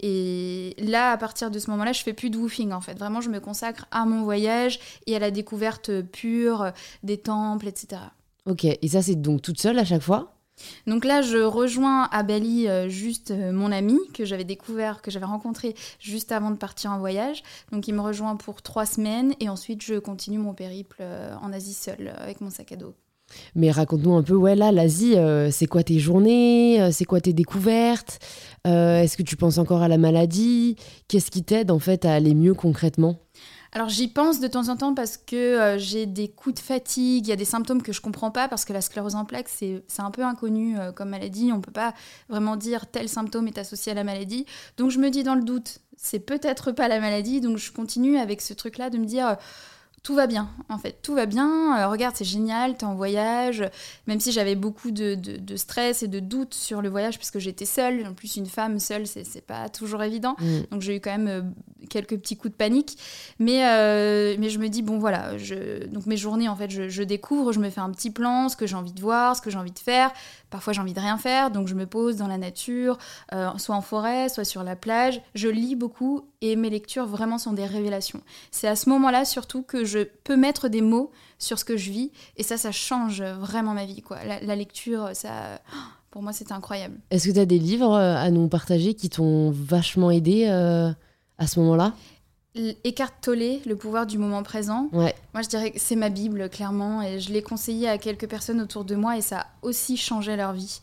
et 0.01 0.77
là, 0.79 1.13
à 1.13 1.17
partir 1.17 1.51
de 1.51 1.59
ce 1.59 1.71
moment-là, 1.71 1.93
je 1.93 2.03
fais 2.03 2.13
plus 2.13 2.31
de 2.31 2.39
woofing 2.39 2.73
en 2.73 2.81
fait. 2.81 2.99
Vraiment, 2.99 3.21
je 3.21 3.31
me 3.31 3.41
consacre 3.41 3.87
à 3.91 4.05
mon 4.05 4.23
voyage 4.23 4.79
et 5.07 5.17
à 5.17 5.19
la 5.19 5.31
découverte 5.31 6.03
pure 6.03 6.73
des 7.03 7.19
temples, 7.19 7.69
etc. 7.69 8.03
Ok, 8.47 8.65
et 8.65 8.89
ça 8.89 9.03
c'est 9.03 9.17
donc 9.17 9.43
toute 9.43 9.61
seule 9.61 9.79
à 9.79 9.85
chaque 9.85 10.03
fois? 10.03 10.35
Donc 10.87 11.05
là, 11.05 11.23
je 11.23 11.39
rejoins 11.39 12.05
à 12.11 12.23
Bali 12.23 12.69
euh, 12.69 12.89
juste 12.89 13.31
euh, 13.31 13.53
mon 13.53 13.73
ami 13.73 13.99
que 14.15 14.25
j'avais 14.25 14.45
découvert, 14.45 15.03
que 15.03 15.11
j'avais 15.11 15.27
rencontré 15.27 15.75
juste 15.99 16.33
avant 16.33 16.51
de 16.51 16.57
partir 16.57 16.93
en 16.93 16.99
voyage. 16.99 17.43
Donc 17.73 17.89
il 17.89 17.95
me 17.95 18.01
rejoint 18.01 18.37
pour 18.37 18.63
trois 18.63 18.87
semaines 18.87 19.35
et 19.41 19.49
ensuite 19.49 19.83
je 19.83 19.99
continue 19.99 20.39
mon 20.39 20.55
périple 20.55 20.99
euh, 21.01 21.35
en 21.43 21.53
Asie 21.53 21.75
seule 21.75 22.13
avec 22.19 22.41
mon 22.41 22.51
sac 22.51 22.73
à 22.73 22.77
dos. 22.77 22.95
Mais 23.55 23.71
raconte-nous 23.71 24.15
un 24.15 24.23
peu, 24.23 24.35
ouais, 24.35 24.55
là, 24.55 24.73
l'Asie, 24.73 25.15
c'est 25.51 25.67
quoi 25.67 25.83
tes 25.83 25.99
journées 25.99 26.91
C'est 26.93 27.05
quoi 27.05 27.21
tes 27.21 27.33
découvertes 27.33 28.19
Est-ce 28.65 29.17
que 29.17 29.23
tu 29.23 29.37
penses 29.37 29.59
encore 29.59 29.83
à 29.83 29.89
la 29.89 29.99
maladie 29.99 30.77
Qu'est-ce 31.09 31.31
qui 31.31 31.43
t'aide 31.43 31.71
en 31.71 31.79
fait 31.79 32.05
à 32.05 32.15
aller 32.15 32.35
mieux 32.35 32.55
concrètement? 32.55 33.19
Alors 33.73 33.89
j'y 33.89 34.09
pense 34.09 34.41
de 34.41 34.49
temps 34.49 34.69
en 34.69 34.77
temps 34.77 34.95
parce 34.95 35.17
que 35.17 35.37
euh, 35.37 35.79
j'ai 35.79 36.07
des 36.07 36.29
coups 36.29 36.57
de 36.57 36.61
fatigue, 36.61 37.27
il 37.27 37.31
y 37.31 37.33
a 37.33 37.37
des 37.37 37.45
symptômes 37.45 37.83
que 37.83 37.93
je 37.93 38.01
comprends 38.01 38.33
pas 38.33 38.49
parce 38.49 38.65
que 38.65 38.73
la 38.73 38.81
sclérose 38.81 39.15
en 39.15 39.25
plaques 39.25 39.49
c'est 39.49 39.83
un 39.99 40.11
peu 40.11 40.25
inconnu 40.25 40.77
euh, 40.77 40.91
comme 40.91 41.11
maladie, 41.11 41.53
on 41.53 41.61
peut 41.61 41.71
pas 41.71 41.95
vraiment 42.29 42.57
dire 42.57 42.89
tel 42.89 43.09
symptôme 43.09 43.47
est 43.47 43.59
associé 43.59 43.93
à 43.93 43.95
la 43.95 44.03
maladie. 44.03 44.45
Donc 44.77 44.91
je 44.91 44.99
me 44.99 45.09
dis 45.09 45.23
dans 45.23 45.37
le 45.37 45.45
doute, 45.45 45.79
c'est 45.97 46.19
peut-être 46.19 46.73
pas 46.73 46.89
la 46.89 46.99
maladie, 46.99 47.41
donc 47.41 47.59
je 47.59 47.71
continue 47.71 48.19
avec 48.19 48.41
ce 48.41 48.55
truc 48.55 48.77
là 48.77 48.91
de 48.91 48.99
me 48.99 49.05
dire 49.05 49.37
tout 50.03 50.15
va 50.15 50.27
bien, 50.27 50.49
en 50.71 50.79
fait, 50.79 50.99
tout 51.03 51.15
va 51.15 51.27
bien. 51.27 51.79
Euh, 51.79 51.89
regarde, 51.89 52.17
c'est 52.17 52.25
génial, 52.25 52.75
t'es 52.75 52.85
en 52.85 52.95
voyage. 52.95 53.63
Même 54.07 54.19
si 54.19 54.33
j'avais 54.33 54.55
beaucoup 54.55 54.91
de, 54.91 55.17
stress 55.57 56.03
et 56.03 56.09
de 56.09 56.21
doutes 56.21 56.55
sur 56.55 56.81
le 56.81 56.89
voyage, 56.89 57.19
puisque 57.19 57.39
j'étais 57.39 57.67
seule. 57.67 58.07
En 58.07 58.15
plus, 58.15 58.37
une 58.37 58.47
femme 58.47 58.79
seule, 58.79 59.07
c'est 59.07 59.47
pas 59.47 59.69
toujours 59.69 60.03
évident. 60.03 60.37
Mm. 60.39 60.61
Donc, 60.71 60.81
j'ai 60.81 60.97
eu 60.97 61.01
quand 61.01 61.11
même 61.11 61.29
euh, 61.29 61.43
quelques 61.91 62.17
petits 62.17 62.37
coups 62.37 62.53
de 62.53 62.57
panique. 62.57 62.97
Mais, 63.39 63.67
euh, 63.67 64.37
mais 64.39 64.49
je 64.49 64.59
me 64.59 64.69
dis, 64.69 64.81
bon, 64.81 64.99
voilà. 64.99 65.37
Je... 65.37 65.85
Donc, 65.89 66.07
mes 66.07 66.17
journées, 66.17 66.49
en 66.49 66.57
fait, 66.57 66.71
je, 66.71 66.89
je 66.89 67.03
découvre, 67.03 67.53
je 67.53 67.61
me 67.61 67.69
fais 67.69 67.83
un 67.83 67.91
petit 67.91 68.11
plan, 68.11 68.49
ce 68.49 68.57
que 68.57 68.67
j'ai 68.67 68.77
envie 68.77 68.93
de 68.93 69.01
voir, 69.01 69.37
ce 69.37 69.43
que 69.43 69.51
j'ai 69.51 69.59
envie 69.59 69.71
de 69.71 69.79
faire. 69.79 70.13
Parfois, 70.51 70.73
j'ai 70.73 70.81
envie 70.81 70.95
de 70.95 71.01
rien 71.01 71.17
faire, 71.17 71.51
donc 71.51 71.69
je 71.69 71.75
me 71.75 71.87
pose 71.87 72.17
dans 72.17 72.27
la 72.27 72.39
nature, 72.39 72.99
euh, 73.33 73.51
soit 73.57 73.77
en 73.77 73.81
forêt, 73.81 74.29
soit 74.29 74.45
sur 74.45 74.65
la 74.65 74.77
plage. 74.77 75.23
Je 75.35 75.49
lis 75.49 75.77
beaucoup 75.77 76.23
et 76.41 76.57
mes 76.57 76.71
lectures 76.71 77.07
vraiment 77.07 77.39
sont 77.39 77.53
des 77.53 77.67
révélations. 77.67 78.21
C'est 78.51 78.69
à 78.69 78.77
ce 78.77 78.89
moment-là 78.89 79.25
surtout 79.25 79.63
que 79.63 79.85
je 79.85 80.01
peux 80.25 80.37
mettre 80.37 80.69
des 80.69 80.83
mots 80.83 81.13
sur 81.39 81.59
ce 81.59 81.65
que 81.65 81.77
je 81.77 81.91
vis 81.91 82.11
et 82.37 82.43
ça, 82.43 82.57
ça 82.57 82.73
change 82.73 83.23
vraiment 83.23 83.75
ma 83.75 83.85
vie. 83.85 84.03
Quoi. 84.03 84.19
La, 84.25 84.57
lecture, 84.57 85.11
ça, 85.15 85.61
pour 86.11 86.23
moi, 86.23 86.33
c'est 86.33 86.53
incroyable. 86.53 86.99
Est-ce 87.11 87.29
que 87.29 87.33
tu 87.33 87.39
as 87.39 87.47
des 87.47 87.59
livres 87.59 87.95
euh, 87.95 88.17
à 88.17 88.31
nous 88.31 88.49
partager 88.49 88.95
qui 88.95 89.09
t'ont 89.09 89.51
vachement 89.51 90.11
aidé 90.11 90.47
euh, 90.49 90.91
à 91.39 91.47
ce 91.47 91.61
moment-là? 91.61 91.95
Eckhart 92.55 93.13
Tolle, 93.21 93.61
Le 93.65 93.75
pouvoir 93.77 94.07
du 94.07 94.19
moment 94.19 94.43
présent. 94.43 94.89
Ouais. 94.93 95.15
Moi, 95.35 95.43
je 95.43 95.49
dirais 95.49 95.71
que 95.71 95.79
c'est 95.79 95.97
ma 95.97 96.09
Bible, 96.09 96.49
clairement. 96.51 97.03
Et 97.03 97.21
je 97.21 97.33
l'ai 97.33 97.43
conseillé 97.43 97.89
à 97.89 97.99
quelques 97.99 98.29
personnes 98.29 98.61
autour 98.61 98.85
de 98.85 98.97
moi 98.97 99.17
et 99.17 99.21
ça 99.21 99.41
a 99.41 99.47
aussi 99.63 99.97
changé 99.97 100.37
leur 100.37 100.53
vie. 100.53 100.81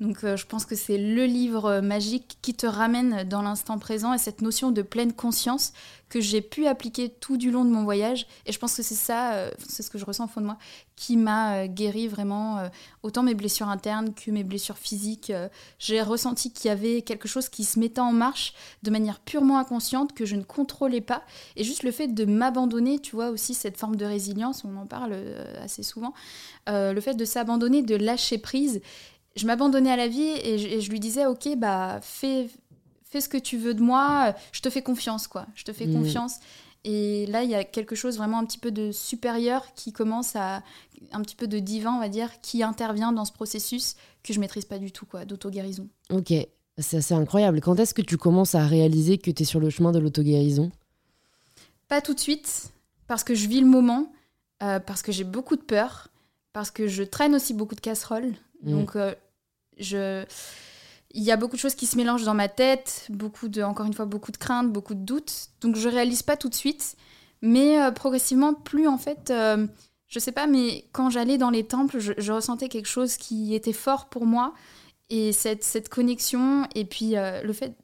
Donc 0.00 0.24
euh, 0.24 0.36
je 0.36 0.46
pense 0.46 0.66
que 0.66 0.74
c'est 0.74 0.98
le 0.98 1.24
livre 1.24 1.80
magique 1.80 2.38
qui 2.42 2.54
te 2.54 2.66
ramène 2.66 3.24
dans 3.24 3.42
l'instant 3.42 3.78
présent 3.78 4.12
et 4.12 4.18
cette 4.18 4.42
notion 4.42 4.70
de 4.70 4.82
pleine 4.82 5.12
conscience 5.12 5.72
que 6.08 6.20
j'ai 6.20 6.40
pu 6.40 6.66
appliquer 6.66 7.08
tout 7.08 7.36
du 7.36 7.50
long 7.50 7.64
de 7.64 7.70
mon 7.70 7.82
voyage. 7.82 8.26
Et 8.44 8.52
je 8.52 8.58
pense 8.58 8.76
que 8.76 8.82
c'est 8.82 8.94
ça, 8.94 9.32
euh, 9.32 9.50
c'est 9.66 9.82
ce 9.82 9.90
que 9.90 9.98
je 9.98 10.04
ressens 10.04 10.26
au 10.26 10.28
fond 10.28 10.40
de 10.40 10.46
moi, 10.46 10.58
qui 10.94 11.16
m'a 11.16 11.56
euh, 11.56 11.66
guéri 11.66 12.06
vraiment 12.06 12.70
autant 13.02 13.22
mes 13.22 13.34
blessures 13.34 13.68
internes 13.68 14.14
que 14.14 14.30
mes 14.30 14.44
blessures 14.44 14.78
physiques. 14.78 15.32
j'ai 15.78 16.02
ressenti 16.02 16.52
qu'il 16.52 16.68
y 16.68 16.72
avait 16.72 17.02
quelque 17.02 17.26
chose 17.26 17.48
qui 17.48 17.64
se 17.64 17.80
mettait 17.80 18.00
en 18.00 18.12
marche 18.12 18.54
de 18.82 18.90
manière 18.90 19.18
purement 19.18 19.58
inconsciente 19.58 20.12
que 20.12 20.24
je 20.24 20.36
ne 20.36 20.42
contrôlais 20.42 21.00
pas. 21.00 21.22
Et 21.56 21.64
juste 21.64 21.82
le 21.82 21.90
fait 21.90 22.08
de 22.08 22.24
m'abandonner, 22.24 22.98
tu 22.98 23.16
vois 23.16 23.30
aussi 23.30 23.54
cette 23.54 23.76
forme 23.76 23.96
de 23.96 24.04
résilience, 24.04 24.64
on 24.64 24.76
en 24.76 24.86
parle 24.86 25.16
assez 25.60 25.82
souvent, 25.82 26.14
le 26.66 27.00
fait 27.00 27.14
de 27.14 27.24
s'abandonner, 27.24 27.82
de 27.82 27.96
lâcher 27.96 28.38
prise 28.38 28.80
je 29.36 29.46
m'abandonnais 29.46 29.90
à 29.90 29.96
la 29.96 30.08
vie 30.08 30.32
et 30.42 30.80
je, 30.80 30.90
lui 30.90 30.98
disais, 30.98 31.26
ok, 31.26 31.56
bah 31.56 32.00
fais, 32.02 32.48
fais 33.04 33.20
ce 33.20 33.28
que 33.28 33.36
tu 33.36 33.58
veux 33.58 33.74
de 33.74 33.82
moi, 33.82 34.34
je 34.52 34.60
te 34.60 34.70
fais 34.70 34.82
confiance, 34.82 35.26
quoi. 35.26 35.46
Je 35.54 35.64
te 35.64 35.72
fais 35.72 35.86
mm. 35.86 35.92
confiance. 35.92 36.40
Et 36.84 37.26
là, 37.26 37.42
il 37.42 37.50
y 37.50 37.54
a 37.54 37.64
quelque 37.64 37.96
chose 37.96 38.16
vraiment 38.16 38.38
un 38.38 38.44
petit 38.44 38.58
peu 38.58 38.70
de 38.70 38.92
supérieur 38.92 39.74
qui 39.74 39.92
commence 39.92 40.36
à. 40.36 40.62
un 41.12 41.20
petit 41.20 41.34
peu 41.34 41.48
de 41.48 41.58
divin, 41.58 41.94
on 41.94 42.00
va 42.00 42.08
dire, 42.08 42.40
qui 42.40 42.62
intervient 42.62 43.12
dans 43.12 43.24
ce 43.24 43.32
processus 43.32 43.96
que 44.22 44.32
je 44.32 44.40
maîtrise 44.40 44.64
pas 44.64 44.78
du 44.78 44.92
tout, 44.92 45.04
quoi, 45.04 45.24
d'auto-guérison. 45.24 45.88
Ok, 46.10 46.32
c'est 46.78 46.98
assez 46.98 47.14
incroyable. 47.14 47.60
Quand 47.60 47.78
est-ce 47.78 47.92
que 47.92 48.02
tu 48.02 48.16
commences 48.16 48.54
à 48.54 48.64
réaliser 48.66 49.18
que 49.18 49.30
tu 49.30 49.42
es 49.42 49.44
sur 49.44 49.60
le 49.60 49.68
chemin 49.68 49.92
de 49.92 49.98
l'auto-guérison 49.98 50.70
Pas 51.88 52.00
tout 52.00 52.14
de 52.14 52.20
suite, 52.20 52.72
parce 53.06 53.24
que 53.24 53.34
je 53.34 53.48
vis 53.48 53.60
le 53.60 53.66
moment, 53.66 54.12
euh, 54.62 54.78
parce 54.78 55.02
que 55.02 55.12
j'ai 55.12 55.24
beaucoup 55.24 55.56
de 55.56 55.62
peur, 55.62 56.08
parce 56.52 56.70
que 56.70 56.86
je 56.86 57.02
traîne 57.02 57.34
aussi 57.34 57.52
beaucoup 57.52 57.74
de 57.74 57.80
casseroles. 57.80 58.32
Mm. 58.62 58.70
Donc, 58.70 58.96
euh, 58.96 59.14
je 59.76 60.24
il 61.16 61.22
y 61.22 61.32
a 61.32 61.36
beaucoup 61.36 61.56
de 61.56 61.60
choses 61.60 61.74
qui 61.74 61.86
se 61.86 61.96
mélangent 61.96 62.24
dans 62.24 62.34
ma 62.34 62.48
tête, 62.48 63.06
beaucoup 63.08 63.48
de, 63.48 63.62
encore 63.62 63.86
une 63.86 63.94
fois, 63.94 64.04
beaucoup 64.04 64.32
de 64.32 64.36
craintes, 64.36 64.70
beaucoup 64.70 64.94
de 64.94 65.00
doutes. 65.00 65.48
Donc 65.62 65.74
je 65.74 65.88
réalise 65.88 66.22
pas 66.22 66.36
tout 66.36 66.50
de 66.50 66.54
suite, 66.54 66.94
mais 67.40 67.80
euh, 67.80 67.90
progressivement, 67.90 68.52
plus 68.52 68.86
en 68.86 68.98
fait, 68.98 69.30
euh, 69.30 69.66
je 70.08 70.18
sais 70.18 70.32
pas, 70.32 70.46
mais 70.46 70.84
quand 70.92 71.08
j'allais 71.08 71.38
dans 71.38 71.48
les 71.48 71.64
temples, 71.64 71.98
je, 71.98 72.32
ressentais 72.32 72.68
quelque 72.68 72.88
chose 72.88 73.16
qui 73.16 73.54
était 73.54 73.72
fort 73.72 74.10
pour 74.10 74.26
moi. 74.26 74.52
Et 75.08 75.32
cette, 75.32 75.64
cette 75.64 75.88
connexion, 75.88 76.66
et 76.74 76.84
puis 76.84 77.16
euh, 77.16 77.42
le 77.42 77.52
fait 77.54 77.76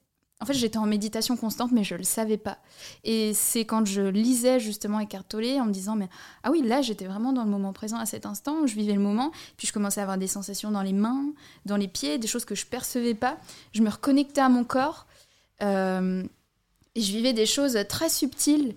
en 0.42 0.44
fait, 0.44 0.54
j'étais 0.54 0.78
en 0.78 0.86
méditation 0.86 1.36
constante, 1.36 1.70
mais 1.70 1.84
je 1.84 1.94
ne 1.94 1.98
le 1.98 2.04
savais 2.04 2.36
pas. 2.36 2.58
Et 3.04 3.32
c'est 3.32 3.64
quand 3.64 3.86
je 3.86 4.02
lisais 4.02 4.58
justement 4.58 4.98
Eckhart 4.98 5.22
Tolle 5.22 5.60
en 5.60 5.66
me 5.66 5.72
disant, 5.72 5.94
mais 5.94 6.08
ah 6.42 6.50
oui, 6.50 6.62
là, 6.62 6.82
j'étais 6.82 7.04
vraiment 7.04 7.32
dans 7.32 7.44
le 7.44 7.50
moment 7.50 7.72
présent 7.72 7.98
à 7.98 8.06
cet 8.06 8.26
instant, 8.26 8.66
je 8.66 8.74
vivais 8.74 8.94
le 8.94 9.00
moment, 9.00 9.30
puis 9.56 9.68
je 9.68 9.72
commençais 9.72 10.00
à 10.00 10.02
avoir 10.02 10.18
des 10.18 10.26
sensations 10.26 10.72
dans 10.72 10.82
les 10.82 10.92
mains, 10.92 11.26
dans 11.64 11.76
les 11.76 11.86
pieds, 11.86 12.18
des 12.18 12.26
choses 12.26 12.44
que 12.44 12.56
je 12.56 12.66
percevais 12.66 13.14
pas. 13.14 13.36
Je 13.72 13.82
me 13.82 13.88
reconnectais 13.88 14.40
à 14.40 14.48
mon 14.48 14.64
corps 14.64 15.06
euh, 15.62 16.24
et 16.96 17.00
je 17.00 17.12
vivais 17.12 17.34
des 17.34 17.46
choses 17.46 17.78
très 17.88 18.08
subtiles 18.08 18.74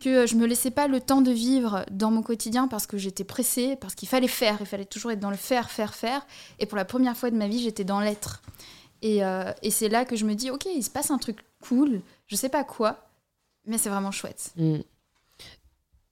que 0.00 0.26
je 0.26 0.34
me 0.34 0.46
laissais 0.46 0.70
pas 0.70 0.88
le 0.88 1.00
temps 1.00 1.22
de 1.22 1.30
vivre 1.30 1.86
dans 1.90 2.10
mon 2.10 2.22
quotidien 2.22 2.68
parce 2.68 2.86
que 2.86 2.98
j'étais 2.98 3.24
pressée, 3.24 3.76
parce 3.80 3.94
qu'il 3.94 4.08
fallait 4.08 4.28
faire, 4.28 4.58
il 4.60 4.66
fallait 4.66 4.84
toujours 4.84 5.10
être 5.10 5.20
dans 5.20 5.30
le 5.30 5.36
faire, 5.36 5.70
faire, 5.70 5.94
faire. 5.94 6.26
Et 6.58 6.66
pour 6.66 6.76
la 6.76 6.84
première 6.84 7.16
fois 7.16 7.30
de 7.30 7.36
ma 7.36 7.48
vie, 7.48 7.62
j'étais 7.62 7.84
dans 7.84 8.00
l'être. 8.00 8.42
Euh, 9.04 9.52
et, 9.62 9.70
c'est 9.70 9.88
là 9.88 10.04
que 10.04 10.16
je 10.16 10.24
me 10.24 10.34
dis, 10.34 10.50
ok, 10.50 10.66
il 10.74 10.82
se 10.82 10.90
passe 10.90 11.10
un 11.10 11.18
truc 11.18 11.38
cool, 11.60 12.00
je 12.26 12.36
sais 12.36 12.48
pas 12.48 12.64
quoi, 12.64 13.08
mais 13.66 13.78
c'est 13.78 13.88
vraiment 13.88 14.10
chouette. 14.10 14.52
Mm. 14.56 14.78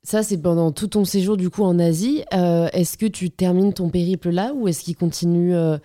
Ça, 0.03 0.23
c'est 0.23 0.39
pendant 0.39 0.71
tout 0.71 0.87
ton 0.87 1.05
séjour 1.05 1.37
du 1.37 1.51
coup 1.51 1.65
en 1.65 1.81
Asie. 1.81 2.23
Euh, 2.33 2.69
est-ce 2.73 2.97
que 2.97 3.07
tu 3.07 3.29
termines 3.29 3.73
ton 3.73 3.89
périple 3.89 4.31
là 4.31 4.53
ou 4.55 4.69
est-ce 4.69 4.85
qu'il 4.85 4.97
continue 4.97 5.53
euh, 5.53 5.79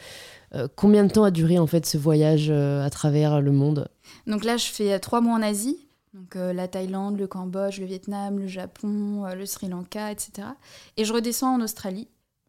Combien 0.76 1.06
de 1.06 1.12
temps 1.12 1.24
a 1.24 1.32
duré 1.32 1.58
en 1.58 1.66
fait 1.66 1.88
ce 1.88 1.98
voyage 1.98 2.52
à 2.52 2.90
travers 2.92 3.42
le 3.42 3.52
monde? 3.52 3.88
Donc 4.28 4.44
là, 4.44 4.58
je 4.58 4.66
fais 4.66 5.00
trois 5.00 5.22
mois 5.22 5.34
en 5.34 5.42
Asie. 5.42 5.88
Donc 6.14 6.36
la 6.36 6.68
Thaïlande, 6.68 7.18
le 7.18 7.26
Cambodge, 7.26 7.80
le 7.80 7.88
Vietnam, 7.88 8.38
le 8.38 8.46
Japon, 8.46 9.24
le 9.34 9.46
Sri 9.48 9.70
Lanka, 9.70 10.12
etc. 10.12 10.50
Et 10.98 11.06
je 11.06 11.14
redescends 11.14 11.56
en 11.56 11.62
Australie 11.62 12.08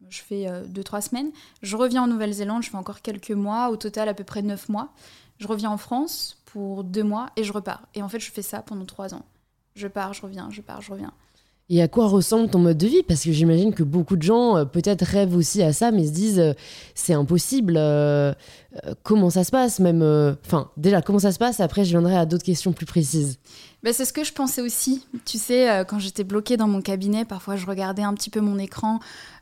je 0.09 0.21
fais 0.21 0.45
2-3 0.45 0.97
euh, 0.97 1.01
semaines. 1.01 1.31
Je 1.61 1.75
reviens 1.75 2.03
en 2.03 2.07
Nouvelle-Zélande, 2.07 2.63
je 2.63 2.69
fais 2.69 2.77
encore 2.77 3.01
quelques 3.01 3.31
mois, 3.31 3.69
au 3.69 3.77
total 3.77 4.09
à 4.09 4.13
peu 4.13 4.23
près 4.23 4.41
9 4.41 4.69
mois. 4.69 4.89
Je 5.39 5.47
reviens 5.47 5.71
en 5.71 5.77
France 5.77 6.41
pour 6.45 6.83
2 6.83 7.03
mois 7.03 7.29
et 7.35 7.43
je 7.43 7.51
repars. 7.51 7.87
Et 7.95 8.03
en 8.03 8.09
fait, 8.09 8.19
je 8.19 8.31
fais 8.31 8.41
ça 8.41 8.61
pendant 8.61 8.85
3 8.85 9.13
ans. 9.13 9.25
Je 9.75 9.87
pars, 9.87 10.13
je 10.13 10.21
reviens, 10.21 10.49
je 10.51 10.61
pars, 10.61 10.81
je 10.81 10.91
reviens. 10.91 11.13
Et 11.73 11.81
à 11.81 11.87
quoi 11.87 12.07
ressemble 12.07 12.49
ton 12.49 12.59
mode 12.59 12.77
de 12.77 12.87
vie? 12.87 13.03
Parce 13.03 13.23
que 13.23 13.31
j'imagine 13.31 13.73
que 13.73 13.83
beaucoup 13.83 14.15
de 14.15 14.21
gens 14.21 14.57
euh, 14.57 14.65
peut-être 14.65 15.03
rêvent 15.03 15.35
aussi 15.35 15.63
à 15.63 15.73
ça, 15.73 15.91
mais 15.91 16.05
se 16.05 16.11
disent 16.11 16.39
euh, 16.39 16.53
c'est 16.93 17.13
impossible. 17.13 17.79
comment 19.03 19.29
ça 19.29 19.43
se 19.43 19.51
passe? 19.51 19.79
Même 19.79 20.03
Enfin, 20.45 20.69
déjà, 20.77 21.01
comment 21.01 21.19
ça 21.19 21.31
se 21.31 21.39
passe? 21.39 21.59
Après, 21.59 21.83
je 21.83 21.89
viendrai 21.89 22.15
à 22.15 22.25
d'autres 22.25 22.43
questions 22.43 22.73
plus 22.73 22.85
précises. 22.85 23.39
Ben, 23.83 23.91
c'est 23.91 24.05
ce 24.05 24.13
que 24.13 24.23
je 24.23 24.31
pensais 24.31 24.61
aussi. 24.61 25.05
Tu 25.25 25.37
sais, 25.37 25.69
euh, 25.69 25.83
quand 25.83 25.99
j'étais 25.99 26.23
bloquée 26.23 26.55
dans 26.55 26.69
mon 26.69 26.81
cabinet, 26.81 27.25
parfois 27.25 27.57
je 27.57 27.65
regardais 27.65 28.01
un 28.01 28.13
petit 28.13 28.29
peu 28.29 28.39
mon 28.39 28.57
écran. 28.57 28.99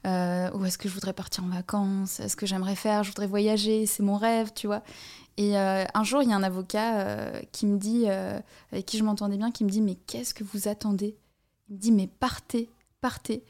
Euh, 0.08 0.50
où 0.56 0.66
est-ce 0.66 0.80
que 0.80 0.90
je 0.90 0.94
voudrais 0.96 1.14
partir 1.14 1.44
en 1.44 1.48
vacances? 1.48 2.20
Est-ce 2.20 2.36
que 2.36 2.48
j'aimerais 2.48 2.76
faire? 2.76 3.04
Je 3.04 3.10
voudrais 3.10 3.28
voyager, 3.28 3.86
c'est 3.86 4.02
mon 4.02 4.18
rêve, 4.18 4.52
tu 4.56 4.66
vois? 4.66 4.82
Et 5.38 5.60
euh, 5.60 5.86
un 5.94 6.04
jour, 6.04 6.24
il 6.24 6.30
y 6.30 6.34
a 6.34 6.36
un 6.36 6.42
avocat 6.42 7.32
qui 7.52 7.68
me 7.68 7.78
dit, 7.78 8.08
avec 8.72 8.88
qui 8.88 8.98
je 8.98 9.04
m'entendais 9.04 9.38
bien, 9.38 9.52
qui 9.52 9.64
me 9.64 9.70
dit 9.70 9.82
Mais 9.82 9.96
qu'est-ce 10.08 10.34
que 10.34 10.44
vous 10.44 10.68
attendez? 10.68 11.16
Il 11.72 11.78
me 11.78 11.80
dit 11.80 11.92
Mais 11.92 12.08
partez, 12.08 12.70
partez. 13.02 13.44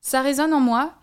Ça 0.00 0.22
résonne 0.22 0.54
en 0.54 0.60
moi. 0.60 0.94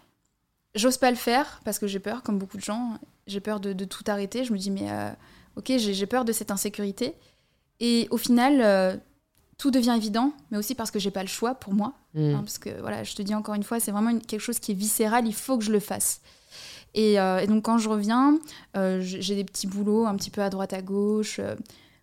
J'ose 0.76 0.98
pas 0.98 1.12
le 1.12 1.18
faire 1.18 1.60
parce 1.66 1.80
que 1.80 1.88
j'ai 1.88 2.00
peur, 2.00 2.24
comme 2.24 2.40
beaucoup 2.40 2.58
de 2.58 2.64
gens. 2.64 2.98
J'ai 3.28 3.42
peur 3.42 3.60
de, 3.60 3.74
de, 3.74 3.86
tout 3.86 4.04
arrêter. 4.08 4.46
Je 4.46 4.54
me 4.54 4.58
dis 4.58 4.72
Mais 4.72 4.90
ok, 5.56 5.74
j'ai 5.78 6.06
peur 6.06 6.24
de 6.26 6.32
cette 6.32 6.52
insécurité. 6.52 7.16
Et 7.80 8.08
au 8.12 8.18
final, 8.18 8.62
euh, 8.62 8.96
tout 9.58 9.72
devient 9.72 9.94
évident, 9.96 10.34
mais 10.52 10.58
aussi 10.58 10.76
parce 10.76 10.92
que 10.92 11.00
j'ai 11.00 11.12
pas 11.12 11.22
le 11.22 11.28
choix 11.28 11.56
pour 11.56 11.74
moi. 11.74 11.94
Mm. 12.14 12.36
Hein, 12.36 12.40
parce 12.40 12.58
que 12.58 12.70
voilà, 12.82 13.04
je 13.04 13.16
te 13.16 13.22
dis 13.22 13.36
encore 13.36 13.56
une 13.56 13.64
fois, 13.64 13.80
c'est 13.80 13.92
vraiment 13.92 14.18
quelque 14.20 14.42
chose 14.42 14.60
qui 14.60 14.72
est 14.72 14.76
viscéral, 14.76 15.28
il 15.28 15.34
faut 15.34 15.58
que 15.58 15.64
je 15.64 15.72
le 15.72 15.80
fasse. 15.80 16.22
Et, 16.94 17.20
euh, 17.20 17.46
donc 17.46 17.66
quand 17.66 17.78
je 17.78 17.90
reviens, 17.90 18.40
euh, 18.78 19.00
j'ai 19.02 19.36
des 19.36 19.44
petits 19.44 19.68
boulots 19.68 20.06
un 20.06 20.16
petit 20.16 20.30
peu 20.30 20.42
à 20.42 20.50
droite 20.50 20.74
à 20.74 20.82
gauche. 20.82 21.42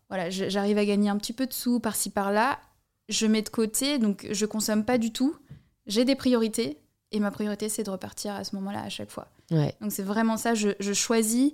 voilà, 0.09 0.29
j'arrive 0.29 0.77
à 0.77 0.85
gagner 0.85 1.09
un 1.09 1.17
petit 1.17 1.33
peu 1.33 1.47
de 1.47 1.53
sous 1.53 1.81
par-ci 1.81 2.11
par-là. 2.11 2.59
Je 3.09 3.27
mets 3.27 3.43
de 3.43 3.49
côté, 3.49 3.99
donc 3.99 4.27
je 4.31 4.47
consomme 4.47 4.85
pas 4.85 4.99
du 4.99 5.13
tout. 5.13 5.37
J'ai 5.87 6.05
des 6.05 6.15
priorités. 6.15 6.79
Et 7.15 7.21
ma 7.21 7.31
priorité, 7.31 7.69
c'est 7.69 7.83
de 7.83 7.91
repartir 7.91 8.33
à 8.33 8.45
ce 8.45 8.57
moment-là 8.57 8.83
à 8.83 8.89
chaque 8.89 9.11
fois. 9.11 9.29
Donc 9.51 9.91
c'est 9.93 10.03
vraiment 10.03 10.39
ça, 10.39 10.55
je, 10.55 10.71
je 10.81 10.95
choisis 10.95 11.53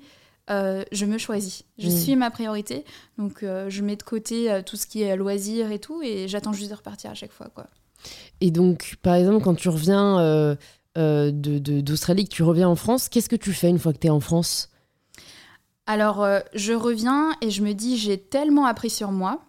euh, 0.50 0.82
je 0.92 1.04
me 1.04 1.18
choisis. 1.18 1.64
Je 1.78 1.88
mm. 1.88 1.96
suis 1.96 2.16
ma 2.16 2.30
priorité. 2.30 2.84
Donc, 3.18 3.42
euh, 3.42 3.68
je 3.68 3.82
mets 3.82 3.96
de 3.96 4.02
côté 4.02 4.50
euh, 4.50 4.62
tout 4.62 4.76
ce 4.76 4.87
qui 4.87 5.02
est 5.02 5.16
loisir 5.16 5.70
et 5.70 5.78
tout, 5.78 6.02
et 6.02 6.28
j'attends 6.28 6.52
juste 6.52 6.70
de 6.70 6.76
repartir 6.76 7.11
à 7.11 7.14
chaque 7.14 7.32
fois. 7.32 7.48
Quoi. 7.54 7.66
Et 8.40 8.50
donc, 8.50 8.96
par 9.02 9.14
exemple, 9.14 9.42
quand 9.42 9.54
tu 9.54 9.68
reviens 9.68 10.56
d'Australie, 10.96 12.24
de, 12.24 12.28
que 12.28 12.34
tu 12.34 12.42
reviens 12.42 12.68
en 12.68 12.76
France, 12.76 13.08
qu'est-ce 13.08 13.28
que 13.28 13.37
tu 13.37 13.52
fais 13.52 13.68
une 13.68 13.78
fois 13.78 13.92
que 13.92 13.98
tu 13.98 14.06
es 14.06 14.11
en 14.11 14.20
France? 14.20 14.70
Alors, 15.87 16.26
je 16.54 16.72
reviens 16.72 17.34
et 17.40 17.50
je 17.50 17.62
me 17.62 17.72
dis, 17.72 17.96
j'ai 17.96 18.18
tellement 18.18 18.66
appris 18.66 18.90
sur 18.90 19.11
moi. 19.11 19.40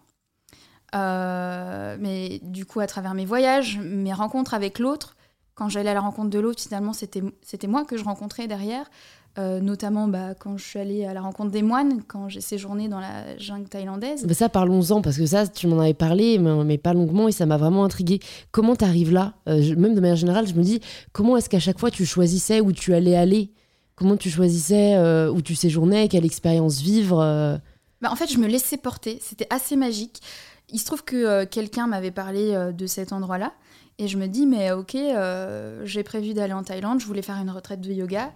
Mais 0.92 2.40
du 2.42 2.66
coup, 2.66 2.80
à 2.80 2.86
travers 2.86 3.14
mes 3.14 3.24
voyages, 3.24 3.78
mes 3.78 4.12
rencontres 4.12 4.54
avec 4.54 4.78
l'autre, 4.78 5.16
quand 5.54 5.68
j'allais 5.68 5.90
à 5.90 5.94
la 5.94 6.00
rencontre 6.00 6.30
de 6.30 6.38
l'autre, 6.38 6.62
finalement, 6.62 6.92
c'était 6.92 7.66
moi 7.66 7.84
que 7.84 7.96
je 7.96 8.04
rencontrais 8.04 8.48
derrière. 8.48 8.86
Euh, 9.38 9.60
notamment 9.60 10.08
bah, 10.08 10.34
quand 10.34 10.58
je 10.58 10.64
suis 10.64 10.80
allée 10.80 11.04
à 11.04 11.14
la 11.14 11.20
rencontre 11.20 11.52
des 11.52 11.62
moines, 11.62 12.02
quand 12.08 12.28
j'ai 12.28 12.40
séjourné 12.40 12.88
dans 12.88 12.98
la 12.98 13.38
jungle 13.38 13.68
thaïlandaise. 13.68 14.26
ça, 14.32 14.48
parlons-en, 14.48 15.02
parce 15.02 15.16
que 15.16 15.26
ça, 15.26 15.46
tu 15.46 15.68
m'en 15.68 15.78
avais 15.78 15.94
parlé, 15.94 16.38
mais, 16.38 16.78
pas 16.78 16.94
longuement, 16.94 17.28
et 17.28 17.32
ça 17.32 17.46
m'a 17.46 17.56
vraiment 17.56 17.84
intrigué. 17.84 18.18
Comment 18.50 18.74
tu 18.74 18.84
arrives 18.84 19.12
là? 19.12 19.34
Euh, 19.48 19.76
Même 19.76 19.94
de 19.94 20.00
manière 20.00 20.16
générale, 20.16 20.48
je 20.48 20.54
me 20.54 20.62
dis, 20.62 20.80
comment 21.12 21.36
est-ce 21.36 21.48
qu'à 21.48 21.60
chaque 21.60 21.78
fois 21.78 21.92
tu 21.92 22.04
choisissais 22.04 22.60
où 22.60 22.72
tu 22.72 22.92
allais 22.92 23.16
aller? 23.16 23.52
Comment 23.94 24.16
tu 24.16 24.30
choisissais 24.30 24.96
euh, 24.96 25.30
où 25.30 25.42
tu 25.42 25.54
séjournais? 25.54 26.08
Quelle 26.08 26.24
expérience 26.24 26.80
vivre 26.80 27.18
bah, 28.00 28.10
En 28.10 28.16
fait, 28.16 28.32
je 28.32 28.38
me 28.38 28.48
laissais 28.48 28.78
porter, 28.78 29.20
c'était 29.22 29.46
assez 29.50 29.76
magique. 29.76 30.20
Il 30.72 30.78
se 30.78 30.84
trouve 30.84 31.04
que 31.04 31.44
quelqu'un 31.44 31.86
m'avait 31.86 32.10
parlé 32.10 32.72
de 32.72 32.86
cet 32.86 33.12
endroit-là, 33.12 33.52
et 33.98 34.08
je 34.08 34.16
me 34.16 34.26
dis, 34.26 34.46
mais 34.46 34.72
ok, 34.72 34.96
j'ai 35.84 36.02
prévu 36.02 36.32
d'aller 36.32 36.52
en 36.52 36.62
Thaïlande, 36.62 37.00
je 37.00 37.06
voulais 37.06 37.22
faire 37.22 37.36
une 37.36 37.50
retraite 37.50 37.80
de 37.80 37.92
yoga. 37.92 38.32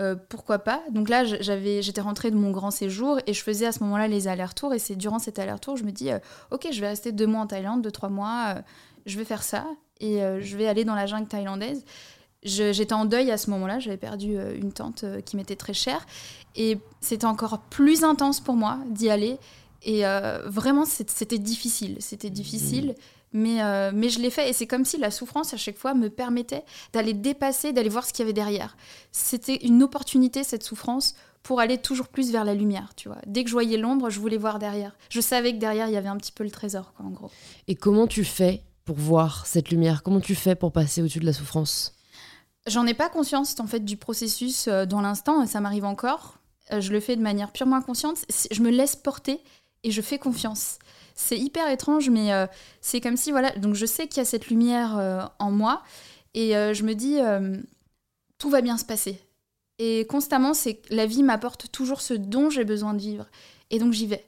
Euh, 0.00 0.16
pourquoi 0.28 0.58
pas? 0.58 0.82
Donc 0.90 1.08
là, 1.08 1.24
j'avais, 1.24 1.82
j'étais 1.82 2.00
rentrée 2.00 2.30
de 2.30 2.36
mon 2.36 2.50
grand 2.50 2.70
séjour 2.70 3.18
et 3.26 3.34
je 3.34 3.42
faisais 3.42 3.66
à 3.66 3.72
ce 3.72 3.80
moment-là 3.80 4.08
les 4.08 4.26
allers-retours. 4.26 4.72
Et 4.72 4.78
c'est 4.78 4.96
durant 4.96 5.18
cet 5.18 5.38
aller-retour, 5.38 5.76
je 5.76 5.84
me 5.84 5.92
dis, 5.92 6.10
euh, 6.10 6.18
ok, 6.50 6.68
je 6.72 6.80
vais 6.80 6.88
rester 6.88 7.12
deux 7.12 7.26
mois 7.26 7.42
en 7.42 7.46
Thaïlande, 7.46 7.82
deux, 7.82 7.90
trois 7.90 8.08
mois, 8.08 8.54
euh, 8.56 8.62
je 9.04 9.18
vais 9.18 9.24
faire 9.24 9.42
ça 9.42 9.66
et 10.00 10.18
je 10.40 10.56
vais 10.56 10.66
aller 10.66 10.84
dans 10.84 10.96
la 10.96 11.06
jungle 11.06 11.28
thaïlandaise. 11.28 11.84
j'étais 12.42 12.92
en 12.92 13.04
deuil 13.04 13.30
à 13.30 13.36
ce 13.38 13.50
moment-là, 13.50 13.78
j'avais 13.78 13.96
perdu 13.96 14.36
une 14.56 14.72
tante 14.72 15.04
qui 15.24 15.36
m'était 15.36 15.54
très 15.54 15.74
chère 15.74 16.04
et 16.56 16.78
c'était 17.00 17.26
encore 17.26 17.60
plus 17.60 18.02
intense 18.02 18.40
pour 18.40 18.56
moi 18.56 18.78
d'y 18.88 19.10
aller. 19.10 19.38
Et 19.84 20.02
vraiment, 20.44 20.84
c'était 20.84 21.38
difficile. 21.38 21.96
C'était 22.00 22.30
difficile. 22.30 22.88
Mmh. 22.88 23.22
Mais, 23.32 23.62
euh, 23.62 23.90
mais 23.94 24.10
je 24.10 24.20
l'ai 24.20 24.30
fait 24.30 24.50
et 24.50 24.52
c'est 24.52 24.66
comme 24.66 24.84
si 24.84 24.98
la 24.98 25.10
souffrance 25.10 25.54
à 25.54 25.56
chaque 25.56 25.78
fois 25.78 25.94
me 25.94 26.10
permettait 26.10 26.64
d'aller 26.92 27.14
dépasser, 27.14 27.72
d'aller 27.72 27.88
voir 27.88 28.04
ce 28.04 28.12
qu'il 28.12 28.20
y 28.20 28.24
avait 28.24 28.34
derrière. 28.34 28.76
C'était 29.10 29.56
une 29.56 29.82
opportunité, 29.82 30.44
cette 30.44 30.62
souffrance, 30.62 31.14
pour 31.42 31.58
aller 31.58 31.78
toujours 31.78 32.08
plus 32.08 32.30
vers 32.30 32.44
la 32.44 32.54
lumière, 32.54 32.92
tu 32.94 33.08
vois. 33.08 33.18
Dès 33.26 33.42
que 33.42 33.48
je 33.48 33.54
voyais 33.54 33.76
l'ombre, 33.76 34.10
je 34.10 34.20
voulais 34.20 34.36
voir 34.36 34.58
derrière. 34.58 34.94
Je 35.08 35.20
savais 35.20 35.52
que 35.52 35.58
derrière, 35.58 35.88
il 35.88 35.94
y 35.94 35.96
avait 35.96 36.08
un 36.08 36.16
petit 36.16 36.30
peu 36.30 36.44
le 36.44 36.50
trésor, 36.50 36.92
quoi, 36.94 37.06
en 37.06 37.10
gros. 37.10 37.30
Et 37.66 37.74
comment 37.74 38.06
tu 38.06 38.22
fais 38.22 38.62
pour 38.84 38.96
voir 38.96 39.46
cette 39.46 39.70
lumière? 39.70 40.02
Comment 40.02 40.20
tu 40.20 40.34
fais 40.34 40.54
pour 40.54 40.70
passer 40.70 41.00
au-dessus 41.00 41.20
de 41.20 41.26
la 41.26 41.32
souffrance? 41.32 41.94
J'en 42.66 42.86
ai 42.86 42.94
pas 42.94 43.08
conscience, 43.08 43.58
en 43.58 43.66
fait, 43.66 43.84
du 43.84 43.96
processus 43.96 44.68
euh, 44.68 44.84
dans 44.84 45.00
l'instant, 45.00 45.44
ça 45.46 45.60
m'arrive 45.60 45.84
encore. 45.84 46.38
Euh, 46.70 46.80
je 46.80 46.92
le 46.92 47.00
fais 47.00 47.16
de 47.16 47.22
manière 47.22 47.50
purement 47.50 47.76
inconsciente. 47.76 48.18
Je 48.50 48.62
me 48.62 48.70
laisse 48.70 48.94
porter 48.94 49.40
et 49.84 49.90
je 49.90 50.00
fais 50.00 50.18
confiance. 50.18 50.78
C'est 51.14 51.38
hyper 51.38 51.68
étrange, 51.68 52.08
mais 52.10 52.32
euh, 52.32 52.46
c'est 52.80 53.00
comme 53.00 53.16
si, 53.16 53.30
voilà, 53.30 53.50
donc 53.52 53.74
je 53.74 53.86
sais 53.86 54.08
qu'il 54.08 54.18
y 54.18 54.20
a 54.20 54.24
cette 54.24 54.48
lumière 54.48 55.30
en 55.38 55.50
moi 55.50 55.82
et 56.34 56.52
je 56.52 56.82
me 56.82 56.94
dis, 56.94 57.18
tout 58.38 58.50
va 58.50 58.62
bien 58.62 58.78
se 58.78 58.84
passer 58.84 59.20
et 59.84 60.06
constamment, 60.06 60.54
c'est 60.54 60.80
la 60.90 61.06
vie 61.06 61.24
m'apporte 61.24 61.72
toujours 61.72 62.00
ce 62.00 62.14
dont 62.14 62.50
j'ai 62.50 62.64
besoin 62.64 62.94
de 62.94 63.00
vivre. 63.00 63.26
Et 63.70 63.80
donc 63.80 63.92
j'y 63.92 64.06
vais. 64.06 64.24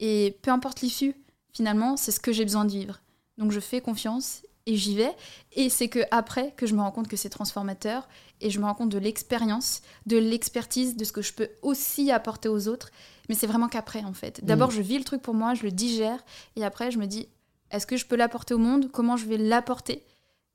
Et 0.00 0.36
peu 0.42 0.50
importe 0.50 0.80
l'issue, 0.80 1.14
finalement, 1.52 1.96
c'est 1.96 2.10
ce 2.10 2.18
que 2.18 2.32
j'ai 2.32 2.44
besoin 2.44 2.64
de 2.64 2.72
vivre. 2.72 3.00
Donc 3.38 3.52
je 3.52 3.60
fais 3.60 3.80
confiance 3.80 4.42
et 4.66 4.76
j'y 4.76 4.96
vais. 4.96 5.14
Et 5.52 5.68
c'est 5.68 5.86
que 5.86 6.00
après 6.10 6.52
que 6.56 6.66
je 6.66 6.74
me 6.74 6.80
rends 6.80 6.90
compte 6.90 7.06
que 7.06 7.16
c'est 7.16 7.28
transformateur 7.28 8.08
et 8.40 8.50
je 8.50 8.58
me 8.58 8.64
rends 8.64 8.74
compte 8.74 8.88
de 8.88 8.98
l'expérience, 8.98 9.82
de 10.06 10.16
l'expertise, 10.16 10.96
de 10.96 11.04
ce 11.04 11.12
que 11.12 11.22
je 11.22 11.34
peux 11.34 11.50
aussi 11.62 12.10
apporter 12.10 12.48
aux 12.48 12.66
autres. 12.66 12.90
Mais 13.30 13.36
c'est 13.36 13.46
vraiment 13.46 13.68
qu'après, 13.68 14.02
en 14.02 14.12
fait. 14.12 14.44
D'abord, 14.44 14.70
mm. 14.70 14.72
je 14.72 14.82
vis 14.82 14.98
le 14.98 15.04
truc 15.04 15.22
pour 15.22 15.34
moi, 15.34 15.54
je 15.54 15.62
le 15.62 15.70
digère. 15.70 16.18
Et 16.56 16.64
après, 16.64 16.90
je 16.90 16.98
me 16.98 17.06
dis, 17.06 17.28
est-ce 17.70 17.86
que 17.86 17.96
je 17.96 18.04
peux 18.04 18.16
l'apporter 18.16 18.54
au 18.54 18.58
monde? 18.58 18.90
Comment 18.90 19.16
je 19.16 19.24
vais 19.24 19.36
l'apporter? 19.36 20.02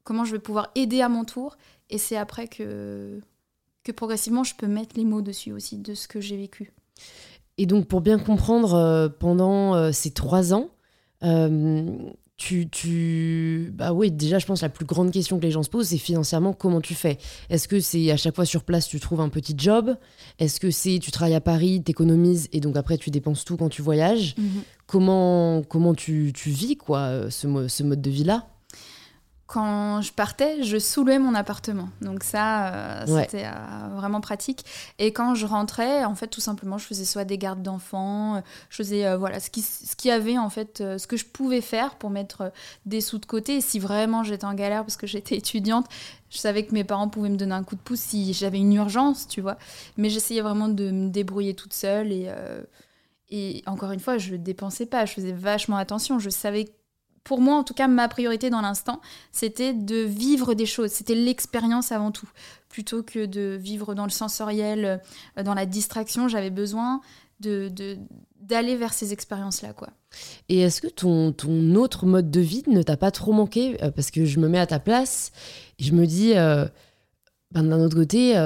Comment 0.04 0.26
je 0.26 0.34
vais 0.34 0.40
pouvoir 0.40 0.72
aider 0.76 1.00
à 1.00 1.08
mon 1.08 1.24
tour? 1.24 1.56
Et 1.90 1.98
c'est 1.98 2.18
après 2.18 2.50
que 2.50 3.22
que 3.86 3.94
progressivement 3.94 4.44
je 4.44 4.56
peux 4.56 4.68
mettre 4.68 4.98
les 4.98 5.06
mots 5.06 5.22
dessus 5.22 5.54
aussi 5.54 5.78
de 5.78 5.94
ce 5.94 6.10
que 6.10 6.20
j'ai 6.20 6.36
vécu. 6.36 6.74
Et 7.58 7.66
donc 7.66 7.88
pour 7.88 8.02
bien 8.02 8.20
comprendre, 8.20 8.74
euh, 8.74 9.08
pendant 9.08 9.74
euh, 9.74 9.94
ces 9.94 10.12
trois 10.12 10.54
ans, 10.54 10.70
euh, 11.24 11.96
tu, 12.38 12.70
tu, 12.70 13.72
Bah 13.74 13.94
oui, 13.94 14.12
déjà 14.12 14.40
je 14.40 14.46
pense 14.46 14.62
la 14.62 14.70
plus 14.70 14.86
grande 14.86 15.12
question 15.12 15.38
que 15.38 15.44
les 15.44 15.52
gens 15.52 15.64
se 15.64 15.70
posent, 15.70 15.88
c'est 15.88 15.98
financièrement 15.98 16.52
comment 16.54 16.82
tu 16.82 16.94
fais? 16.94 17.18
Est-ce 17.50 17.68
que 17.68 17.80
c'est 17.80 18.12
à 18.12 18.18
chaque 18.18 18.36
fois 18.36 18.46
sur 18.46 18.64
place 18.64 18.88
tu 18.88 19.00
trouves 19.00 19.22
un 19.22 19.30
petit 19.30 19.56
job? 19.58 19.96
Est-ce 20.40 20.60
que 20.60 20.70
c'est 20.70 21.00
tu 21.00 21.12
travailles 21.12 21.36
à 21.36 21.42
Paris, 21.42 21.82
t'économises 21.82 22.50
et 22.52 22.60
donc 22.60 22.76
après 22.76 22.98
tu 22.98 23.10
dépenses 23.10 23.46
tout 23.46 23.56
quand 23.56 23.70
tu 23.70 23.82
voyages? 23.82 24.36
Mhm. 24.38 24.64
Comment, 24.86 25.64
comment 25.64 25.94
tu, 25.96 26.32
tu 26.36 26.50
vis 26.50 26.76
quoi 26.76 27.32
ce, 27.32 27.68
ce 27.68 27.84
mode 27.84 28.02
de 28.02 28.10
vie-là? 28.10 28.48
Quand 29.48 30.02
je 30.02 30.12
partais, 30.12 30.64
je 30.64 30.78
soulevais 30.78 31.20
mon 31.20 31.36
appartement. 31.36 31.90
Donc 32.02 32.24
ça, 32.24 32.74
euh, 32.74 33.22
c'était 33.22 33.46
euh, 33.46 33.96
vraiment 33.96 34.20
pratique. 34.20 34.66
Et 34.98 35.14
quand 35.14 35.36
je 35.36 35.46
rentrais, 35.46 36.04
en 36.04 36.16
fait, 36.16 36.28
tout 36.28 36.42
simplement, 36.42 36.80
je 36.80 36.86
faisais 36.86 37.06
soit 37.06 37.26
des 37.26 37.38
gardes 37.38 37.62
d'enfants, 37.62 38.38
euh, 38.38 38.42
je 38.70 38.78
faisais 38.78 39.16
voilà 39.16 39.40
ce 39.40 39.52
qui 39.52 39.62
ce 39.62 39.96
qui 39.96 40.10
avait 40.10 40.40
en 40.40 40.50
fait, 40.50 40.78
ce 40.80 41.06
que 41.06 41.16
je 41.16 41.26
pouvais 41.26 41.62
faire 41.62 41.96
pour 41.96 42.10
mettre 42.10 42.52
des 42.88 43.02
sous 43.02 43.20
de 43.20 43.26
côté. 43.28 43.58
Et 43.58 43.62
si 43.62 43.78
vraiment 43.78 44.24
j'étais 44.24 44.46
en 44.46 44.56
galère 44.56 44.82
parce 44.82 44.98
que 44.98 45.06
j'étais 45.06 45.36
étudiante, 45.38 45.86
je 46.32 46.40
savais 46.40 46.66
que 46.66 46.74
mes 46.74 46.84
parents 46.84 47.08
pouvaient 47.08 47.30
me 47.30 47.38
donner 47.38 47.54
un 47.54 47.64
coup 47.64 47.76
de 47.76 47.82
pouce 47.82 48.00
si 48.00 48.34
j'avais 48.34 48.58
une 48.58 48.74
urgence, 48.74 49.28
tu 49.28 49.42
vois. 49.42 49.58
Mais 49.98 50.10
j'essayais 50.10 50.42
vraiment 50.42 50.70
de 50.70 50.90
me 50.90 51.10
débrouiller 51.10 51.54
toute 51.54 51.74
seule 51.74 52.12
et 52.12 52.32
et 53.30 53.64
encore 53.66 53.92
une 53.92 54.00
fois, 54.00 54.18
je 54.18 54.34
ne 54.34 54.38
dépensais 54.38 54.86
pas, 54.86 55.06
je 55.06 55.14
faisais 55.14 55.32
vachement 55.32 55.78
attention. 55.78 56.20
Je 56.20 56.30
savais 56.30 56.72
pour 57.26 57.42
moi, 57.42 57.56
en 57.58 57.64
tout 57.64 57.74
cas, 57.74 57.88
ma 57.88 58.08
priorité 58.08 58.50
dans 58.50 58.62
l'instant, 58.62 59.02
c'était 59.32 59.74
de 59.74 59.98
vivre 59.98 60.54
des 60.54 60.68
choses. 60.68 60.92
C'était 60.92 61.16
l'expérience 61.16 61.92
avant 61.92 62.12
tout. 62.12 62.30
Plutôt 62.70 63.04
que 63.04 63.26
de 63.26 63.58
vivre 63.60 63.96
dans 63.96 64.06
le 64.06 64.12
sensoriel, 64.12 65.02
euh, 65.38 65.44
dans 65.44 65.56
la 65.56 65.66
distraction, 65.66 66.28
j'avais 66.28 66.52
besoin 66.52 67.02
de, 67.40 67.72
d'aller 68.40 68.76
vers 68.76 68.94
ces 68.94 69.12
expériences-là. 69.12 69.74
quoi. 69.74 69.90
Et 70.50 70.60
est-ce 70.60 70.82
que 70.82 70.88
ton, 70.88 71.32
ton 71.32 71.74
autre 71.76 72.06
mode 72.06 72.30
de 72.30 72.42
vie 72.42 72.64
ne 72.68 72.84
t'a 72.84 72.96
pas 72.96 73.12
trop 73.12 73.34
manqué 73.34 73.84
euh, 73.84 73.90
Parce 73.90 74.12
que 74.12 74.24
je 74.26 74.40
me 74.40 74.48
mets 74.48 74.60
à 74.60 74.68
ta 74.68 74.80
place 74.80 75.32
et 75.80 75.84
je 75.84 75.94
me 75.94 76.06
dis, 76.06 76.34
euh, 76.36 76.68
ben, 77.52 77.64
d'un 77.64 77.80
autre 77.80 77.98
côté, 77.98 78.38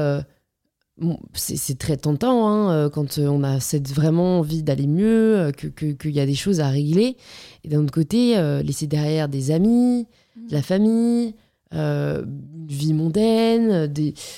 c'est 1.34 1.78
très 1.78 1.98
tentant 1.98 2.48
hein, 2.48 2.72
euh, 2.72 2.90
quand 2.90 3.18
euh, 3.18 3.28
on 3.28 3.44
a 3.44 3.60
cette 3.60 3.90
vraiment 3.90 4.40
envie 4.40 4.64
d'aller 4.64 4.88
mieux, 4.88 5.38
euh, 5.38 5.52
qu'il 5.52 5.98
que, 5.98 6.10
y 6.10 6.20
a 6.20 6.26
des 6.26 6.36
choses 6.36 6.60
à 6.60 6.70
régler. 6.70 7.18
Et 7.64 7.70
d'un 7.70 7.84
autre 7.84 7.94
côté, 7.94 8.36
laisser 8.64 8.88
derrière 8.88 9.28
des 9.28 9.52
amis, 9.52 10.08
de 10.36 10.54
la 10.54 10.62
famille, 10.62 11.36
une 11.72 12.68
vie 12.68 12.94
mondaine. 12.94 13.92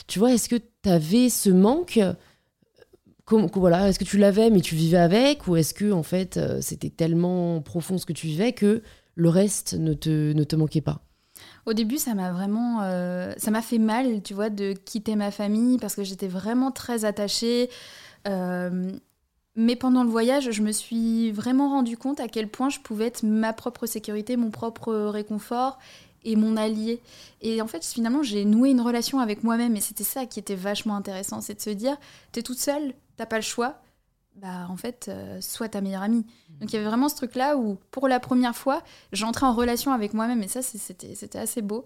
Tu 0.08 0.20
vois, 0.20 0.34
est-ce 0.34 0.50
que 0.50 0.56
tu 0.56 0.90
avais 0.90 1.30
ce 1.30 1.50
manque 1.50 2.00
voilà, 3.54 3.88
Est-ce 3.88 4.00
que 4.00 4.04
tu 4.04 4.18
l'avais 4.18 4.50
mais 4.50 4.60
tu 4.60 4.76
vivais 4.76 4.98
avec 4.98 5.48
Ou 5.48 5.56
est-ce 5.56 5.74
que 5.74 5.92
en 5.92 6.04
fait 6.04 6.40
c'était 6.60 6.90
tellement 6.90 7.62
profond 7.62 7.98
ce 7.98 8.06
que 8.06 8.14
tu 8.14 8.28
vivais 8.28 8.52
que 8.52 8.82
le 9.16 9.30
reste 9.30 9.76
ne 9.76 9.94
te, 9.94 10.34
ne 10.34 10.44
te 10.44 10.56
manquait 10.56 10.82
pas? 10.82 11.02
Au 11.66 11.74
début, 11.74 11.98
ça 11.98 12.14
m'a 12.14 12.32
vraiment, 12.32 12.80
euh, 12.82 13.34
ça 13.38 13.52
m'a 13.52 13.62
fait 13.62 13.78
mal, 13.78 14.22
tu 14.24 14.34
vois, 14.34 14.50
de 14.50 14.74
quitter 14.74 15.16
ma 15.16 15.32
famille 15.32 15.78
parce 15.78 15.96
que 15.96 16.04
j'étais 16.04 16.28
vraiment 16.28 16.72
très 16.72 17.06
attachée. 17.06 17.70
Euh, 18.28 18.92
mais 19.56 19.76
pendant 19.76 20.04
le 20.04 20.10
voyage, 20.10 20.52
je 20.52 20.62
me 20.62 20.72
suis 20.72 21.32
vraiment 21.32 21.70
rendu 21.70 21.98
compte 21.98 22.20
à 22.20 22.28
quel 22.28 22.48
point 22.48 22.70
je 22.70 22.80
pouvais 22.80 23.08
être 23.08 23.24
ma 23.24 23.54
propre 23.54 23.86
sécurité, 23.86 24.38
mon 24.38 24.50
propre 24.50 24.94
réconfort 24.94 25.78
et 26.24 26.36
mon 26.36 26.56
allié. 26.56 27.02
Et 27.42 27.62
en 27.62 27.68
fait, 27.68 27.86
finalement, 27.86 28.24
j'ai 28.24 28.46
noué 28.46 28.70
une 28.70 28.82
relation 28.82 29.20
avec 29.20 29.44
moi-même 29.44 29.76
et 29.76 29.82
c'était 29.82 30.04
ça 30.04 30.26
qui 30.26 30.40
était 30.40 30.56
vachement 30.56 30.96
intéressant, 30.96 31.42
c'est 31.42 31.56
de 31.56 31.62
se 31.62 31.70
dire, 31.70 31.98
t'es 32.32 32.44
toute 32.44 32.60
seule, 32.60 32.94
t'as 33.18 33.26
pas 33.26 33.38
le 33.38 33.42
choix, 33.44 33.82
bah 34.42 34.66
en 34.70 34.76
fait, 34.76 35.06
euh, 35.08 35.40
sois 35.40 35.70
ta 35.70 35.82
meilleure 35.82 36.02
amie. 36.02 36.26
Donc 36.60 36.72
il 36.72 36.74
y 36.74 36.76
avait 36.78 36.88
vraiment 36.88 37.10
ce 37.10 37.16
truc-là 37.16 37.58
où, 37.58 37.78
pour 37.92 38.08
la 38.08 38.20
première 38.20 38.56
fois, 38.56 38.82
j'entrais 39.12 39.46
en 39.46 39.54
relation 39.54 39.92
avec 39.92 40.16
moi-même 40.16 40.42
et 40.42 40.48
ça, 40.48 40.64
c'était 40.64 41.38
assez 41.38 41.62
beau. 41.62 41.86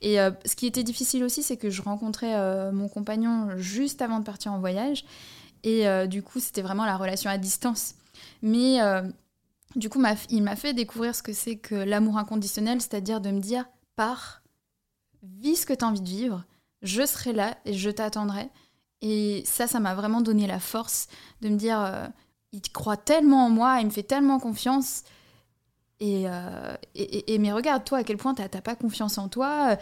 Et 0.00 0.20
euh, 0.20 0.32
ce 0.44 0.56
qui 0.56 0.66
était 0.66 0.82
difficile 0.82 1.22
aussi, 1.22 1.44
c'est 1.44 1.56
que 1.56 1.70
je 1.70 1.80
rencontrais 1.80 2.34
euh, 2.34 2.72
mon 2.72 2.88
compagnon 2.88 3.56
juste 3.56 4.02
avant 4.02 4.18
de 4.18 4.24
partir 4.24 4.52
en 4.52 4.58
voyage. 4.58 5.04
Et 5.62 5.86
du 6.08 6.24
coup, 6.24 6.40
c'était 6.40 6.60
vraiment 6.60 6.84
la 6.84 6.96
relation 6.96 7.30
à 7.30 7.38
distance. 7.38 7.94
Mais 8.42 8.80
du 9.76 9.88
coup, 9.88 10.02
il 10.28 10.42
m'a 10.42 10.56
fait 10.56 10.74
découvrir 10.74 11.14
ce 11.14 11.22
que 11.22 11.32
c'est 11.32 11.54
que 11.54 11.76
l'amour 11.76 12.18
inconditionnel, 12.18 12.80
c'est-à-dire 12.80 13.20
de 13.20 13.30
me 13.30 13.38
dire, 13.38 13.66
pars, 13.94 14.42
vis 15.22 15.60
ce 15.60 15.66
que 15.66 15.72
tu 15.72 15.84
as 15.84 15.88
envie 15.88 16.00
de 16.00 16.08
vivre, 16.08 16.44
je 16.82 17.06
serai 17.06 17.32
là 17.32 17.56
et 17.64 17.74
je 17.74 17.90
t'attendrai. 17.90 18.50
Et 19.02 19.42
ça, 19.44 19.66
ça 19.66 19.80
m'a 19.80 19.94
vraiment 19.94 20.20
donné 20.20 20.46
la 20.46 20.60
force 20.60 21.08
de 21.42 21.48
me 21.48 21.56
dire, 21.56 21.80
euh, 21.80 22.06
il 22.52 22.62
croit 22.72 22.96
tellement 22.96 23.46
en 23.46 23.50
moi, 23.50 23.78
il 23.80 23.86
me 23.86 23.90
fait 23.90 24.04
tellement 24.04 24.38
confiance. 24.38 25.02
Et, 25.98 26.24
euh, 26.26 26.74
et, 26.94 27.38
mais 27.38 27.52
regarde, 27.52 27.84
toi, 27.84 27.98
à 27.98 28.04
quel 28.04 28.16
point 28.16 28.34
t'as 28.34 28.48
pas 28.48 28.76
confiance 28.76 29.18
en 29.18 29.28
toi, 29.28 29.76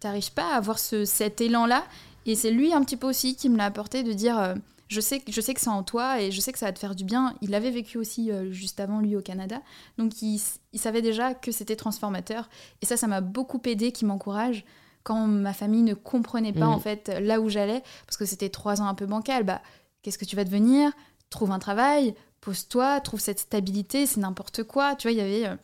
t'arrives 0.00 0.32
pas 0.32 0.52
à 0.52 0.56
avoir 0.56 0.78
ce, 0.78 1.04
cet 1.04 1.40
élan-là. 1.40 1.84
Et 2.26 2.34
c'est 2.34 2.50
lui 2.50 2.72
un 2.72 2.82
petit 2.82 2.96
peu 2.96 3.08
aussi 3.08 3.36
qui 3.36 3.48
me 3.48 3.56
l'a 3.56 3.66
apporté 3.66 4.02
de 4.02 4.12
dire, 4.12 4.38
euh, 4.38 4.54
je 4.88 5.00
sais, 5.00 5.22
je 5.28 5.40
sais 5.40 5.54
que 5.54 5.60
c'est 5.60 5.68
en 5.68 5.82
toi 5.82 6.20
et 6.20 6.30
je 6.30 6.40
sais 6.40 6.52
que 6.52 6.58
ça 6.58 6.66
va 6.66 6.72
te 6.72 6.78
faire 6.78 6.94
du 6.94 7.04
bien. 7.04 7.34
Il 7.40 7.54
avait 7.54 7.70
vécu 7.70 7.96
aussi 7.98 8.30
juste 8.50 8.80
avant 8.80 9.00
lui 9.00 9.16
au 9.16 9.20
Canada, 9.22 9.60
donc 9.98 10.22
il 10.22 10.40
savait 10.74 11.02
déjà 11.02 11.34
que 11.34 11.52
c'était 11.52 11.76
transformateur. 11.76 12.48
Et 12.82 12.86
ça, 12.86 12.96
ça 12.96 13.06
m'a 13.06 13.20
beaucoup 13.20 13.60
aidé, 13.64 13.92
qui 13.92 14.04
m'encourage 14.04 14.64
quand 15.06 15.28
ma 15.28 15.52
famille 15.52 15.82
ne 15.82 15.94
comprenait 15.94 16.52
pas 16.52 16.66
en 16.66 16.78
mm. 16.78 16.80
fait 16.80 17.08
là 17.20 17.40
où 17.40 17.48
j'allais, 17.48 17.80
parce 18.06 18.16
que 18.16 18.24
c'était 18.24 18.48
trois 18.48 18.82
ans 18.82 18.88
un 18.88 18.94
peu 18.94 19.06
bancal, 19.06 19.44
bah 19.44 19.62
qu'est-ce 20.02 20.18
que 20.18 20.24
tu 20.24 20.34
vas 20.34 20.42
devenir? 20.42 20.90
Trouve 21.30 21.52
un 21.52 21.60
travail, 21.60 22.16
pose-toi, 22.40 22.98
trouve 23.00 23.20
cette 23.20 23.38
stabilité, 23.38 24.06
c'est 24.06 24.18
n'importe 24.18 24.64
quoi. 24.64 24.96
Tu 24.96 25.06
vois, 25.06 25.12
il 25.12 25.18
y 25.18 25.20
avait 25.20 25.46
euh, 25.46 25.54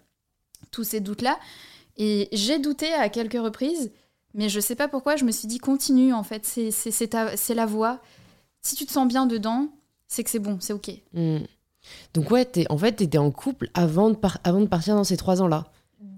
tous 0.70 0.84
ces 0.84 1.00
doutes-là. 1.00 1.40
Et 1.96 2.28
j'ai 2.30 2.60
douté 2.60 2.92
à 2.92 3.08
quelques 3.08 3.32
reprises, 3.32 3.90
mais 4.32 4.48
je 4.48 4.60
sais 4.60 4.76
pas 4.76 4.86
pourquoi, 4.86 5.16
je 5.16 5.24
me 5.24 5.32
suis 5.32 5.48
dit 5.48 5.58
continue 5.58 6.14
en 6.14 6.22
fait, 6.22 6.46
c'est 6.46 7.54
la 7.54 7.66
voie. 7.66 7.98
Si 8.60 8.76
tu 8.76 8.86
te 8.86 8.92
sens 8.92 9.08
bien 9.08 9.26
dedans, 9.26 9.70
c'est 10.06 10.22
que 10.22 10.30
c'est 10.30 10.38
bon, 10.38 10.58
c'est 10.60 10.72
ok. 10.72 10.88
Mm. 11.14 11.38
Donc 12.14 12.30
ouais, 12.30 12.48
es, 12.54 12.70
en 12.70 12.78
fait, 12.78 12.94
tu 12.94 13.02
étais 13.02 13.18
en 13.18 13.32
couple 13.32 13.70
avant 13.74 14.10
de, 14.10 14.16
avant 14.44 14.60
de 14.60 14.66
partir 14.66 14.94
dans 14.94 15.02
ces 15.02 15.16
trois 15.16 15.42
ans-là 15.42 15.71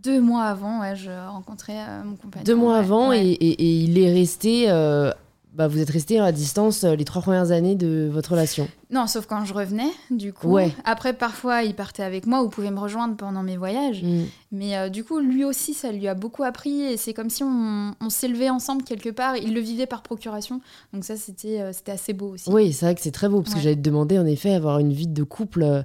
deux 0.05 0.21
mois 0.21 0.45
avant, 0.45 0.81
ouais, 0.81 0.95
je 0.95 1.11
rencontrais 1.11 1.79
euh, 1.79 2.05
mon 2.05 2.17
compagnon. 2.17 2.45
Deux 2.45 2.55
mois 2.55 2.77
avant, 2.77 3.13
Et, 3.13 3.37
il 3.41 3.99
est 3.99 4.13
resté. 4.13 4.67
Euh, 4.69 5.11
bah, 5.55 5.69
vous 5.69 5.79
êtes 5.79 5.91
resté 5.91 6.19
à 6.19 6.33
distance 6.33 6.83
euh, 6.83 6.97
les 6.97 7.05
trois 7.05 7.23
premières 7.23 7.53
années 7.53 7.77
de 7.77 8.11
votre 8.13 8.33
relation. 8.33 8.69
Non, 8.91 9.07
sauf 9.07 9.27
quand 9.27 9.45
je 9.45 9.55
revenais, 9.55 9.89
du 10.11 10.33
coup. 10.33 10.49
Ouais. 10.49 10.75
Après, 10.85 11.13
parfois, 11.13 11.63
il 11.63 11.75
partait 11.75 12.03
avec 12.03 12.27
moi 12.27 12.43
ou 12.43 12.49
pouvait 12.49 12.73
me 12.73 12.81
rejoindre 12.81 13.17
pendant 13.17 13.43
mes 13.43 13.57
voyages. 13.57 14.03
Mm. 14.03 14.25
Mais 14.53 14.91
du 14.91 15.05
coup, 15.05 15.21
lui 15.21 15.45
aussi, 15.45 15.73
ça 15.73 15.91
lui 15.91 16.07
a 16.07 16.15
beaucoup 16.15 16.43
appris. 16.43 16.83
Et 16.83 16.97
c'est 16.97 17.15
comme 17.15 17.31
si 17.31 17.43
on, 17.43 17.95
on 18.01 18.11
s'élevait 18.11 18.51
ensemble 18.51 18.83
quelque 18.83 19.11
part. 19.11 19.37
Il 19.37 19.55
le 19.55 19.61
vivait 19.61 19.87
par 19.87 20.03
procuration. 20.03 20.61
Donc 20.93 21.05
ça, 21.05 21.17
c'était 21.17 21.73
c'était 21.73 21.93
assez 21.93 22.13
beau 22.13 22.31
aussi. 22.35 22.51
Oui, 22.51 22.73
c'est 22.73 22.87
vrai 22.87 22.95
que 22.95 23.01
c'est 23.01 23.11
très 23.11 23.29
beau. 23.29 23.41
Parce 23.41 23.55
que 23.55 23.61
j'allais 23.61 23.77
te 23.77 23.81
demander, 23.81 24.19
en 24.19 24.27
effet, 24.27 24.55
avoir 24.55 24.81
une 24.81 24.93
vie 24.93 25.09
de 25.09 25.23
couple 25.23 25.85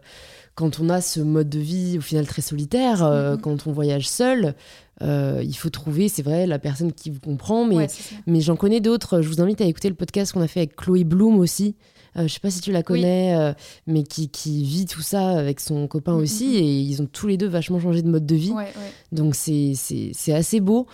quand 0.59 0.81
on 0.81 0.89
a 0.89 0.99
ce 0.99 1.21
mode 1.21 1.47
de 1.47 1.59
vie 1.59 1.97
au 1.97 2.01
final 2.01 2.27
très 2.27 2.41
solitaire, 2.41 3.01
euh, 3.01 3.35
mm-hmm. 3.35 3.39
quand 3.39 3.67
on 3.67 3.71
voyage 3.71 4.09
seul, 4.09 4.55
euh, 5.01 5.41
il 5.41 5.55
faut 5.55 5.69
trouver, 5.69 6.09
c'est 6.09 6.21
vrai, 6.21 6.45
la 6.45 6.59
personne 6.59 6.91
qui 6.91 7.09
vous 7.09 7.21
comprend. 7.21 7.63
Mais, 7.63 7.87
mais 8.27 8.41
j'en 8.41 8.57
connais 8.57 8.81
d'autres. 8.81 9.21
Je 9.21 9.29
vous 9.29 9.41
invite 9.41 9.61
à 9.61 9.65
écouter 9.65 9.87
le 9.87 9.95
podcast 9.95 10.33
qu'on 10.33 10.41
a 10.41 10.47
fait 10.47 10.59
avec 10.59 10.75
Chloé 10.75 11.05
Bloom 11.05 11.39
aussi, 11.39 11.77
je 12.15 12.27
sais 12.27 12.41
pas 12.41 12.49
si 12.49 12.59
tu 12.59 12.73
la 12.73 12.83
connais, 12.83 13.55
mais 13.87 14.03
qui, 14.03 14.27
qui, 14.29 14.65
vit 14.65 14.85
tout 14.85 15.01
ça 15.01 15.29
avec 15.29 15.61
son 15.61 15.87
copain 15.87 16.17
Mm, 16.17 16.21
aussi, 16.21 16.57
et 16.57 16.81
ils 16.81 17.01
ont 17.01 17.05
tous 17.05 17.27
les 17.27 17.37
deux 17.37 17.47
vachement 17.47 17.79
changé 17.79 18.01
de 18.01 18.09
mode 18.09 18.25
de 18.25 18.35
vie. 18.35 18.51
Ouais, 18.51 18.65
ouais. 18.65 18.91
Donc 19.13 19.35
c'est 19.35 20.33
assez 20.33 20.59
beau. 20.59 20.87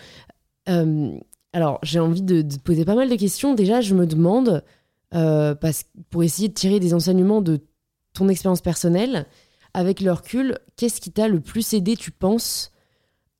Euh, 0.70 1.12
alors 1.54 1.80
j'ai 1.84 2.00
envie 2.00 2.22
de, 2.22 2.42
de 2.42 2.58
poser 2.58 2.86
pas 2.86 2.96
mal 2.96 3.10
de 3.10 3.16
questions. 3.16 3.56
Déjà, 3.56 3.82
je 3.82 3.96
me 3.96 4.06
demande, 4.06 4.64
euh, 5.14 5.56
parce, 5.56 5.86
pour 6.10 6.24
essayer 6.24 6.50
de 6.50 6.54
tirer 6.54 6.80
des 6.80 6.94
enseignements 6.94 7.42
de 7.42 7.62
ton 8.14 8.30
expérience 8.30 8.62
personnelle, 8.62 9.26
avec 9.76 10.00
le 10.00 10.12
recul, 10.14 10.58
qu'est-ce 10.78 11.02
qui 11.02 11.12
t'a 11.12 11.28
le 11.28 11.42
plus 11.42 11.74
aidé, 11.74 11.98
tu 11.98 12.10
penses, 12.10 12.72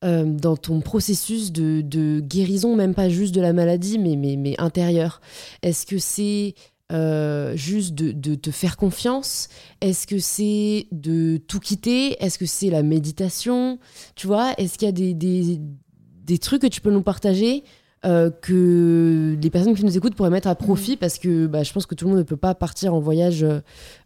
euh, 0.04 0.26
dans 0.26 0.58
ton 0.58 0.82
processus 0.82 1.54
de, 1.54 2.20
guérison, 2.20 2.76
même 2.76 2.94
pas 2.94 3.08
juste 3.08 3.34
de 3.34 3.40
la 3.40 3.54
maladie, 3.54 3.98
mais, 3.98 4.18
mais, 4.18 4.36
mais 4.36 4.54
intérieur 4.60 5.22
Est-ce 5.64 5.86
que 5.86 5.98
c'est 5.98 6.54
euh, 6.92 7.56
juste 7.56 7.96
de, 7.96 8.36
te 8.36 8.52
faire 8.52 8.76
confiance? 8.76 9.48
Est-ce 9.80 10.06
que 10.06 10.20
c'est 10.20 10.88
de 10.92 11.38
tout 11.38 11.62
quitter? 11.62 12.22
Est-ce 12.22 12.38
que 12.38 12.46
c'est 12.46 12.70
la 12.70 12.84
méditation? 12.84 13.80
Tu 14.16 14.28
vois, 14.28 14.54
est-ce 14.58 14.78
qu'il 14.78 14.88
y 14.88 14.90
a 14.90 15.14
des, 15.14 15.14
des 15.14 16.38
trucs 16.38 16.64
que 16.64 16.68
tu 16.68 16.82
peux 16.82 16.92
nous 16.92 17.02
partager 17.02 17.64
euh, 18.06 18.30
que 18.30 19.36
les 19.42 19.50
personnes 19.50 19.76
qui 19.76 19.84
nous 19.84 19.98
écoutent 19.98 20.16
pourraient 20.16 20.30
mettre 20.30 20.48
à 20.48 20.54
profit 20.56 20.96
parce 20.96 21.18
que 21.18 21.48
bah, 21.48 21.64
je 21.64 21.74
pense 21.74 21.88
que 21.88 21.96
tout 21.96 22.06
le 22.06 22.12
monde 22.12 22.20
ne 22.20 22.24
peut 22.24 22.38
pas 22.38 22.54
partir 22.54 22.94
en 22.94 23.00
voyage 23.00 23.44
euh, 23.44 23.62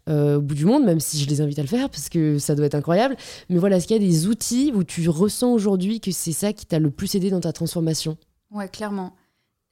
euh, 0.07 0.37
au 0.37 0.41
bout 0.41 0.55
du 0.55 0.65
monde, 0.65 0.85
même 0.85 1.01
si 1.01 1.19
je 1.19 1.27
les 1.27 1.41
invite 1.41 1.59
à 1.59 1.63
le 1.63 1.67
faire 1.67 1.89
parce 1.89 2.07
que 2.07 2.39
ça 2.39 2.55
doit 2.55 2.65
être 2.65 2.75
incroyable. 2.75 3.17
Mais 3.49 3.57
voilà, 3.57 3.77
est-ce 3.77 3.87
qu'il 3.87 4.01
y 4.01 4.05
a 4.05 4.07
des 4.07 4.27
outils 4.27 4.71
où 4.73 4.85
tu 4.85 5.09
ressens 5.09 5.51
aujourd'hui 5.51 5.99
que 5.99 6.11
c'est 6.11 6.31
ça 6.31 6.53
qui 6.53 6.65
t'a 6.65 6.79
le 6.79 6.91
plus 6.91 7.13
aidé 7.15 7.29
dans 7.29 7.41
ta 7.41 7.51
transformation? 7.51 8.17
Ouais, 8.51 8.69
clairement. 8.69 9.15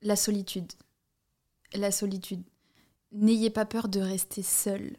La 0.01 0.15
solitude. 0.15 0.73
La 1.73 1.91
solitude. 1.91 2.41
N'ayez 3.13 3.49
pas 3.49 3.65
peur 3.65 3.87
de 3.87 4.01
rester 4.01 4.43
seul. 4.43 4.97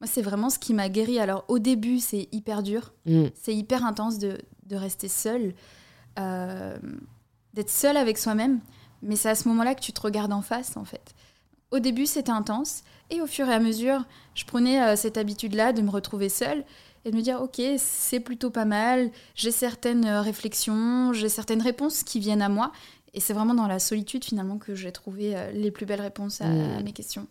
Moi, 0.00 0.06
c'est 0.06 0.22
vraiment 0.22 0.48
ce 0.48 0.60
qui 0.60 0.74
m'a 0.74 0.88
guéri. 0.88 1.18
Alors, 1.18 1.44
au 1.48 1.58
début, 1.58 1.98
c'est 1.98 2.28
hyper 2.30 2.62
dur. 2.62 2.94
Mm. 3.04 3.24
C'est 3.34 3.54
hyper 3.54 3.84
intense 3.84 4.18
de, 4.18 4.38
de 4.66 4.76
rester 4.76 5.08
seul. 5.08 5.54
Euh, 6.18 6.78
d'être 7.54 7.70
seul 7.70 7.96
avec 7.96 8.18
soi-même. 8.18 8.60
Mais 9.02 9.16
c'est 9.16 9.30
à 9.30 9.34
ce 9.34 9.48
moment-là 9.48 9.74
que 9.74 9.80
tu 9.80 9.92
te 9.92 10.00
regardes 10.00 10.32
en 10.32 10.42
face, 10.42 10.76
en 10.76 10.84
fait. 10.84 11.14
Au 11.70 11.78
début, 11.78 12.06
c'était 12.06 12.30
intense. 12.32 12.82
Et 13.10 13.20
au 13.20 13.26
fur 13.26 13.48
et 13.48 13.54
à 13.54 13.60
mesure, 13.60 14.04
je 14.34 14.44
prenais 14.44 14.82
euh, 14.82 14.96
cette 14.96 15.16
habitude-là 15.16 15.72
de 15.72 15.82
me 15.82 15.90
retrouver 15.90 16.28
seule 16.28 16.64
et 17.04 17.10
de 17.10 17.16
me 17.16 17.22
dire, 17.22 17.40
OK, 17.40 17.60
c'est 17.78 18.20
plutôt 18.20 18.50
pas 18.50 18.64
mal. 18.66 19.10
J'ai 19.34 19.52
certaines 19.52 20.04
euh, 20.04 20.20
réflexions, 20.20 21.12
j'ai 21.12 21.28
certaines 21.28 21.62
réponses 21.62 22.02
qui 22.02 22.20
viennent 22.20 22.42
à 22.42 22.48
moi. 22.48 22.72
Et 23.14 23.20
c'est 23.20 23.32
vraiment 23.32 23.54
dans 23.54 23.66
la 23.66 23.78
solitude, 23.78 24.24
finalement, 24.24 24.58
que 24.58 24.74
j'ai 24.74 24.92
trouvé 24.92 25.34
euh, 25.36 25.50
les 25.52 25.70
plus 25.70 25.86
belles 25.86 26.00
réponses 26.02 26.40
à, 26.40 26.46
Mm. 26.46 26.78
à 26.78 26.82
mes 26.82 26.92
questions. 26.92 27.26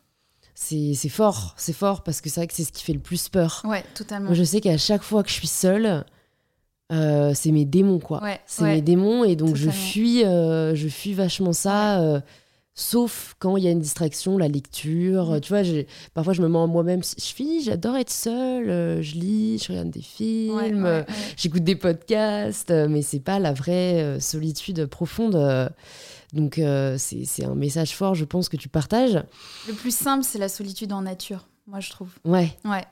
C'est 0.56 0.94
c'est 0.94 1.08
fort, 1.08 1.54
c'est 1.56 1.72
fort 1.72 2.04
parce 2.04 2.20
que 2.20 2.28
c'est 2.30 2.42
vrai 2.42 2.48
que 2.48 2.54
c'est 2.54 2.66
ce 2.66 2.74
qui 2.74 2.84
fait 2.84 2.92
le 2.92 3.00
plus 3.00 3.30
peur. 3.30 3.62
Ouais, 3.64 3.86
totalement. 3.96 4.26
Moi, 4.28 4.36
je 4.36 4.44
sais 4.44 4.60
qu'à 4.60 4.78
chaque 4.78 5.04
fois 5.04 5.24
que 5.24 5.30
je 5.30 5.36
suis 5.36 5.48
seule, 5.48 6.04
euh, 6.92 7.34
c'est 7.36 7.52
mes 7.52 7.66
démons, 7.66 8.00
quoi. 8.00 8.22
Ouais, 8.24 8.40
c'est 8.46 8.64
ouais. 8.64 8.76
mes 8.76 8.82
démons 8.82 9.24
et 9.24 9.36
donc 9.36 9.56
je 9.56 9.70
fuis, 9.70 10.24
euh, 10.26 10.74
je 10.76 10.88
fuis 10.88 11.14
vachement 11.14 11.54
ça. 11.54 12.02
euh, 12.02 12.20
sauf 12.74 13.36
quand 13.40 13.58
il 13.58 13.64
y 13.66 13.68
a 13.68 13.72
une 13.72 13.80
distraction, 13.82 14.38
la 14.38 14.48
lecture. 14.48 15.32
Mm. 15.34 15.42
Tu 15.42 15.50
vois, 15.54 15.62
parfois 16.14 16.34
je 16.34 16.42
me 16.42 16.48
mens 16.48 16.64
à 16.64 16.68
moi-même. 16.68 17.02
Je 17.04 17.34
finis, 17.34 17.62
j'adore 17.62 17.98
être 17.98 18.10
seule. 18.10 19.02
je 19.04 19.16
lis, 19.16 19.60
je 19.60 19.68
regarde 19.74 19.90
des 19.90 20.02
films, 20.02 20.84
Ouais, 20.86 21.06
j'écoute 21.38 21.64
des 21.64 21.76
podcasts, 21.76 22.72
mais 22.72 23.02
c'est 23.02 23.20
pas 23.20 23.38
la 23.40 23.52
vraie 23.54 24.20
solitude 24.22 24.86
profonde. 24.86 25.36
donc 26.34 26.54
c'est 26.98 27.26
c'est 27.26 27.44
un 27.46 27.56
message 27.56 27.96
fort, 27.96 28.16
je 28.16 28.24
pense, 28.26 28.48
que 28.50 28.58
tu 28.58 28.70
partages. 28.70 29.22
Le 29.68 29.74
plus 29.74 29.94
simple, 29.96 30.24
c'est 30.24 30.40
la 30.40 30.50
solitude 30.50 30.94
en 30.94 31.02
nature, 31.02 31.48
moi, 31.68 31.82
je 31.82 31.90
trouve. 31.90 32.10
Ouais. 32.24 32.56
Ouais. 32.66 32.86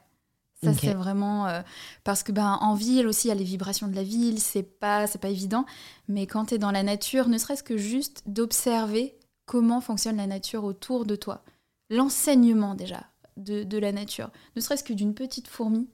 Ça, 0.63 0.72
c'est 0.74 0.93
vraiment. 0.96 1.48
euh, 1.48 1.62
parce 2.04 2.24
que, 2.24 2.32
ben, 2.32 2.58
en 2.62 2.74
ville 2.74 3.06
aussi, 3.08 3.28
il 3.28 3.30
y 3.30 3.32
a 3.32 3.36
les 3.36 3.43
vibrations 3.43 3.88
de 3.88 3.96
la 3.96 4.04
ville, 4.04 4.39
c'est 4.39 4.63
pas, 4.63 5.06
c'est 5.08 5.20
pas 5.22 5.30
évident. 5.30 5.65
Mais 6.08 6.26
quand 6.26 6.46
tu 6.46 6.56
es 6.56 6.58
dans 6.58 6.72
la 6.72 6.82
nature, 6.84 7.28
ne 7.30 7.38
serait-ce 7.38 7.62
que 7.63 7.78
juste 7.78 8.24
d'observer 8.26 9.15
comment 9.46 9.82
fonctionne 9.82 10.17
la 10.17 10.26
nature 10.28 10.63
autour 10.63 11.06
de 11.06 11.15
toi. 11.15 11.43
L'enseignement, 11.91 12.74
déjà, 12.76 13.04
de, 13.38 13.63
de 13.63 13.78
la 13.78 13.91
nature. 13.91 14.30
Ne 14.56 14.62
serait-ce 14.62 14.84
que 14.84 14.93
d'une 14.93 15.13
petite 15.13 15.48
fourmi, 15.48 15.88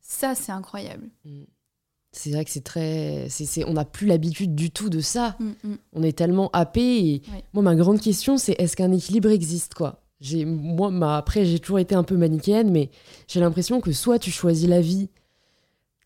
ça, 0.00 0.34
c'est 0.34 0.52
incroyable. 0.52 1.08
C'est 2.12 2.30
vrai 2.30 2.44
que 2.44 2.50
c'est 2.50 2.64
très. 2.64 3.26
c'est 3.28 3.44
c'est- 3.44 3.64
on 3.64 3.74
n'a 3.74 3.84
plus 3.84 4.06
l'habitude 4.06 4.54
du 4.54 4.70
tout 4.70 4.88
de 4.88 5.00
ça. 5.00 5.36
Mm, 5.38 5.50
mm. 5.64 5.74
On 5.92 6.02
est 6.02 6.16
tellement 6.16 6.48
happé. 6.54 6.80
Et 7.16 7.22
moi, 7.52 7.62
ma 7.62 7.74
grande 7.74 8.00
question, 8.00 8.38
c'est 8.38 8.52
est-ce 8.58 8.76
qu'un 8.76 8.92
équilibre 8.92 9.28
existe, 9.28 9.74
quoi? 9.74 10.00
J'ai, 10.20 10.44
moi, 10.44 11.16
après, 11.16 11.44
j'ai 11.44 11.58
toujours 11.58 11.78
été 11.78 11.94
un 11.94 12.02
peu 12.02 12.16
manichéenne, 12.16 12.70
mais 12.70 12.90
j'ai 13.28 13.40
l'impression 13.40 13.80
que 13.80 13.92
soit 13.92 14.18
tu 14.18 14.30
choisis 14.30 14.68
la 14.68 14.80
vie 14.80 15.08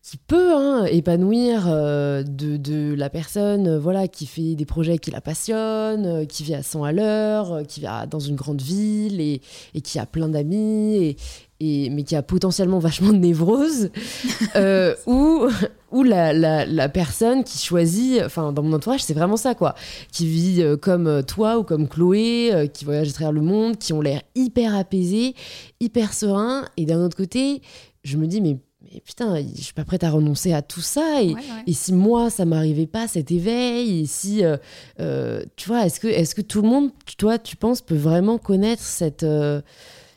qui 0.01 0.17
peut 0.17 0.55
hein, 0.55 0.85
épanouir 0.85 1.67
euh, 1.67 2.23
de, 2.23 2.57
de 2.57 2.95
la 2.95 3.09
personne 3.11 3.67
euh, 3.67 3.79
voilà, 3.79 4.07
qui 4.07 4.25
fait 4.25 4.55
des 4.55 4.65
projets 4.65 4.97
qui 4.97 5.11
la 5.11 5.21
passionnent, 5.21 6.05
euh, 6.05 6.25
qui 6.25 6.43
vit 6.43 6.55
à 6.55 6.63
100 6.63 6.83
à 6.83 6.91
l'heure, 6.91 7.61
qui 7.67 7.81
va 7.81 8.07
dans 8.07 8.19
une 8.19 8.35
grande 8.35 8.61
ville 8.61 9.21
et, 9.21 9.41
qui 9.81 9.99
a 9.99 10.07
plein 10.07 10.29
d'amis, 10.29 11.15
et, 11.63 11.89
mais 11.91 12.03
qui 12.03 12.15
a 12.15 12.23
potentiellement 12.23 12.79
vachement 12.79 13.11
de 13.13 13.17
névrose, 13.17 13.89
euh, 14.55 14.95
ou, 15.05 15.47
ou 15.91 16.03
la, 16.03 16.33
la, 16.33 16.65
la 16.65 16.89
personne 16.89 17.43
qui 17.43 17.57
choisit, 17.59 18.21
enfin 18.25 18.51
dans 18.51 18.63
mon 18.63 18.73
entourage 18.73 19.03
c'est 19.03 19.13
vraiment 19.13 19.37
ça 19.37 19.53
quoi, 19.55 19.75
qui 20.11 20.25
vit 20.25 20.61
euh, 20.61 20.75
comme 20.77 21.07
euh, 21.07 21.21
toi 21.21 21.59
ou 21.59 21.63
comme 21.63 21.87
Chloé, 21.87 22.49
euh, 22.53 22.67
qui 22.67 22.83
voyage 22.85 23.09
à 23.09 23.13
travers 23.13 23.31
le 23.31 23.41
monde, 23.41 23.77
qui 23.77 23.93
ont 23.93 24.01
l'air 24.01 24.21
hyper 24.35 24.75
apaisés, 24.75 25.35
hyper 25.79 26.13
sereins, 26.13 26.65
et 26.77 26.85
d'un 26.85 26.99
autre 27.05 27.15
côté 27.17 27.61
je 28.03 28.17
me 28.17 28.25
dis 28.25 28.41
mais, 28.41 28.57
mais 28.91 28.99
putain 29.01 29.35
je 29.55 29.61
suis 29.61 29.73
pas 29.73 29.85
prête 29.85 30.03
à 30.03 30.09
renoncer 30.09 30.53
à 30.53 30.61
tout 30.63 30.81
ça, 30.81 31.21
et, 31.21 31.27
Ouais, 31.27 31.33
ouais. 31.35 31.63
et 31.67 31.73
si 31.73 31.93
moi, 31.93 32.29
ça 32.31 32.45
m'arrivait 32.45 32.87
pas 32.87 33.07
cet 33.07 33.29
éveil, 33.31 34.01
et 34.01 34.05
si, 34.07 34.43
euh, 34.43 34.57
euh, 34.99 35.43
tu 35.55 35.67
vois, 35.69 35.85
est-ce 35.85 35.99
que, 35.99 36.07
est 36.07 36.33
que 36.33 36.41
tout 36.41 36.61
le 36.63 36.67
monde, 36.69 36.89
toi, 37.17 37.37
tu 37.37 37.55
penses, 37.55 37.81
peut 37.81 37.95
vraiment 37.95 38.37
connaître 38.39 38.81
cette, 38.83 39.23
euh, 39.23 39.61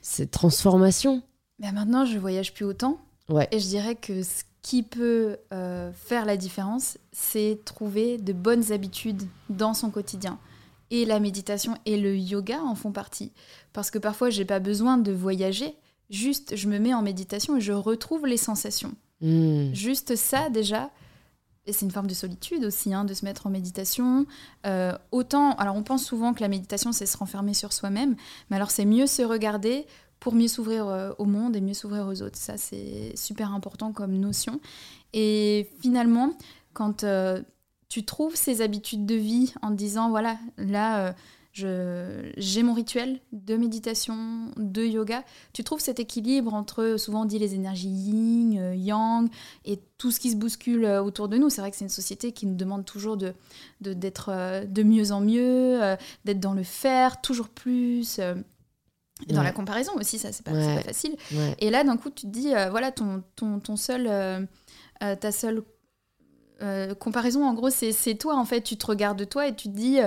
cette 0.00 0.30
transformation? 0.30 1.22
Mais 1.64 1.72
maintenant, 1.72 2.04
je 2.04 2.18
voyage 2.18 2.52
plus 2.52 2.66
autant. 2.66 2.98
Ouais. 3.30 3.48
Et 3.50 3.58
je 3.58 3.66
dirais 3.66 3.94
que 3.94 4.22
ce 4.22 4.42
qui 4.60 4.82
peut 4.82 5.38
euh, 5.50 5.90
faire 5.94 6.26
la 6.26 6.36
différence, 6.36 6.98
c'est 7.10 7.58
trouver 7.64 8.18
de 8.18 8.34
bonnes 8.34 8.70
habitudes 8.70 9.22
dans 9.48 9.72
son 9.72 9.90
quotidien. 9.90 10.38
Et 10.90 11.06
la 11.06 11.20
méditation 11.20 11.78
et 11.86 11.96
le 11.96 12.14
yoga 12.18 12.60
en 12.60 12.74
font 12.74 12.92
partie. 12.92 13.32
Parce 13.72 13.90
que 13.90 13.98
parfois, 13.98 14.28
j'ai 14.28 14.44
pas 14.44 14.60
besoin 14.60 14.98
de 14.98 15.10
voyager. 15.10 15.74
Juste, 16.10 16.54
je 16.54 16.68
me 16.68 16.78
mets 16.78 16.92
en 16.92 17.00
méditation 17.00 17.56
et 17.56 17.62
je 17.62 17.72
retrouve 17.72 18.26
les 18.26 18.36
sensations. 18.36 18.94
Hmm. 19.22 19.72
Juste 19.72 20.16
ça, 20.16 20.50
déjà, 20.50 20.90
et 21.66 21.72
c'est 21.72 21.86
une 21.86 21.90
forme 21.90 22.06
de 22.06 22.14
solitude 22.14 22.64
aussi, 22.64 22.92
hein, 22.92 23.04
de 23.04 23.14
se 23.14 23.24
mettre 23.24 23.46
en 23.46 23.50
méditation. 23.50 24.26
Euh, 24.66 24.96
autant, 25.12 25.54
alors 25.56 25.76
on 25.76 25.82
pense 25.82 26.04
souvent 26.04 26.34
que 26.34 26.42
la 26.42 26.48
méditation, 26.48 26.92
c'est 26.92 27.06
se 27.06 27.16
renfermer 27.16 27.54
sur 27.54 27.72
soi-même, 27.72 28.16
mais 28.50 28.56
alors 28.56 28.70
c'est 28.70 28.84
mieux 28.84 29.06
se 29.06 29.22
regarder 29.22 29.86
pour 30.24 30.34
mieux 30.34 30.48
s'ouvrir 30.48 30.88
euh, 30.88 31.12
au 31.18 31.26
monde 31.26 31.54
et 31.54 31.60
mieux 31.60 31.74
s'ouvrir 31.74 32.06
aux 32.06 32.22
autres. 32.22 32.38
Ça, 32.38 32.56
c'est 32.56 33.12
super 33.14 33.52
important 33.52 33.92
comme 33.92 34.16
notion. 34.16 34.58
Et 35.12 35.68
finalement, 35.82 36.32
quand 36.72 37.04
euh, 37.04 37.42
tu 37.90 38.06
trouves 38.06 38.34
ces 38.34 38.62
habitudes 38.62 39.04
de 39.04 39.16
vie 39.16 39.52
en 39.60 39.68
te 39.68 39.74
disant, 39.74 40.08
voilà, 40.08 40.38
là, 40.56 41.14
euh, 41.62 42.32
j'ai 42.38 42.62
mon 42.62 42.72
rituel 42.72 43.20
de 43.32 43.58
méditation, 43.58 44.50
de 44.56 44.82
yoga, 44.82 45.24
tu 45.52 45.62
trouves 45.62 45.80
cet 45.80 46.00
équilibre 46.00 46.54
entre, 46.54 46.96
souvent 46.96 47.22
on 47.22 47.26
dit 47.26 47.38
les 47.38 47.54
énergies 47.54 47.90
yin, 47.90 48.72
yang, 48.74 49.28
et 49.66 49.78
tout 49.98 50.10
ce 50.10 50.20
qui 50.20 50.30
se 50.30 50.36
bouscule 50.36 50.86
autour 50.86 51.28
de 51.28 51.36
nous. 51.36 51.50
C'est 51.50 51.60
vrai 51.60 51.70
que 51.70 51.76
c'est 51.76 51.84
une 51.84 51.90
société 51.90 52.32
qui 52.32 52.46
nous 52.46 52.56
demande 52.56 52.86
toujours 52.86 53.18
de 53.18 53.34
d'être 53.82 54.64
de, 54.66 54.82
mieux 54.82 55.12
en 55.12 55.20
mieux, 55.20 55.96
d'être 56.24 56.40
dans 56.40 56.54
le 56.54 56.64
faire, 56.64 57.20
toujours 57.20 57.50
plus. 57.50 58.18
Et 59.28 59.32
dans 59.32 59.38
Ouais. 59.38 59.44
la 59.44 59.52
comparaison 59.52 59.92
aussi, 59.94 60.18
ça, 60.18 60.32
c'est 60.32 60.44
pas, 60.44 60.50
c'est 60.52 60.66
Ouais. 60.66 60.74
pas 60.76 60.82
facile. 60.82 61.16
Ouais. 61.32 61.54
Et 61.60 61.70
là, 61.70 61.84
d'un 61.84 61.96
coup, 61.96 62.10
tu 62.10 62.26
te 62.26 62.30
dis, 62.32 62.54
euh, 62.54 62.68
voilà, 62.70 62.90
ton, 62.92 63.22
ton, 63.36 63.60
ton 63.60 63.76
seul, 63.76 64.06
euh, 64.08 64.40
euh, 65.02 65.14
ta 65.16 65.30
seule 65.32 65.62
euh, 66.62 66.94
comparaison, 66.94 67.44
en 67.44 67.52
gros, 67.54 67.70
c'est 67.70 68.14
toi, 68.14 68.36
en 68.36 68.44
fait. 68.44 68.62
Tu 68.62 68.76
te 68.76 68.86
regardes 68.86 69.28
toi 69.28 69.48
et 69.48 69.54
tu 69.54 69.68
te 69.68 69.74
dis, 69.74 69.98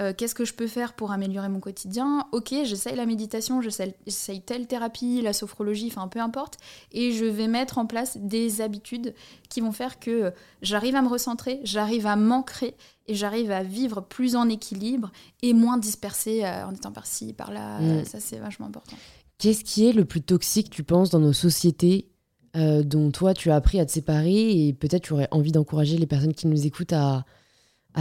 euh, 0.00 0.12
qu'est-ce 0.16 0.34
que 0.34 0.44
je 0.44 0.54
peux 0.54 0.66
faire 0.66 0.92
pour 0.92 1.12
améliorer 1.12 1.48
mon 1.48 1.60
quotidien? 1.60 2.26
Ok, 2.32 2.54
j'essaye 2.64 2.94
la 2.94 3.06
méditation, 3.06 3.60
j'essaye 3.60 4.40
telle 4.42 4.66
thérapie, 4.66 5.22
la 5.22 5.32
sophrologie, 5.32 5.88
enfin, 5.90 6.08
peu 6.08 6.20
importe. 6.20 6.58
Et 6.92 7.12
je 7.12 7.24
vais 7.24 7.48
mettre 7.48 7.78
en 7.78 7.86
place 7.86 8.16
des 8.18 8.60
habitudes 8.60 9.14
qui 9.48 9.60
vont 9.60 9.72
faire 9.72 9.98
que 9.98 10.32
j'arrive 10.62 10.96
à 10.96 11.02
me 11.02 11.08
recentrer, 11.08 11.60
j'arrive 11.64 12.06
à 12.06 12.16
m'ancrer 12.16 12.76
et 13.06 13.14
j'arrive 13.14 13.50
à 13.50 13.62
vivre 13.62 14.00
plus 14.00 14.36
en 14.36 14.48
équilibre 14.48 15.10
et 15.42 15.52
moins 15.52 15.78
dispersée 15.78 16.44
euh, 16.44 16.66
en 16.66 16.72
étant 16.72 16.92
par-ci, 16.92 17.32
par-là. 17.32 17.80
Mm. 17.80 18.04
Ça, 18.04 18.20
c'est 18.20 18.38
vachement 18.38 18.66
important. 18.66 18.96
Qu'est-ce 19.38 19.64
qui 19.64 19.86
est 19.86 19.92
le 19.92 20.04
plus 20.04 20.22
toxique, 20.22 20.70
tu 20.70 20.84
penses, 20.84 21.10
dans 21.10 21.18
nos 21.18 21.32
sociétés 21.32 22.08
euh, 22.56 22.82
dont 22.82 23.10
toi, 23.10 23.34
tu 23.34 23.50
as 23.50 23.56
appris 23.56 23.80
à 23.80 23.86
te 23.86 23.90
séparer 23.90 24.66
et 24.66 24.72
peut-être 24.72 25.02
tu 25.02 25.12
aurais 25.12 25.28
envie 25.30 25.52
d'encourager 25.52 25.96
les 25.98 26.06
personnes 26.06 26.34
qui 26.34 26.46
nous 26.46 26.66
écoutent 26.66 26.92
à, 26.92 27.24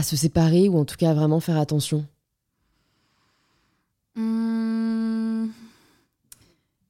se 0.02 0.16
séparer 0.16 0.70
ou 0.70 0.78
en 0.78 0.86
tout 0.86 0.96
cas 0.96 1.12
à 1.12 1.14
vraiment 1.14 1.40
faire 1.40 1.58
attention 1.58 2.06
Hum, 4.16 5.52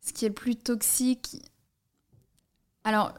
Ce 0.02 0.12
qui 0.12 0.26
est 0.26 0.30
plus 0.30 0.58
toxique. 0.58 1.38
Alors, 2.84 3.14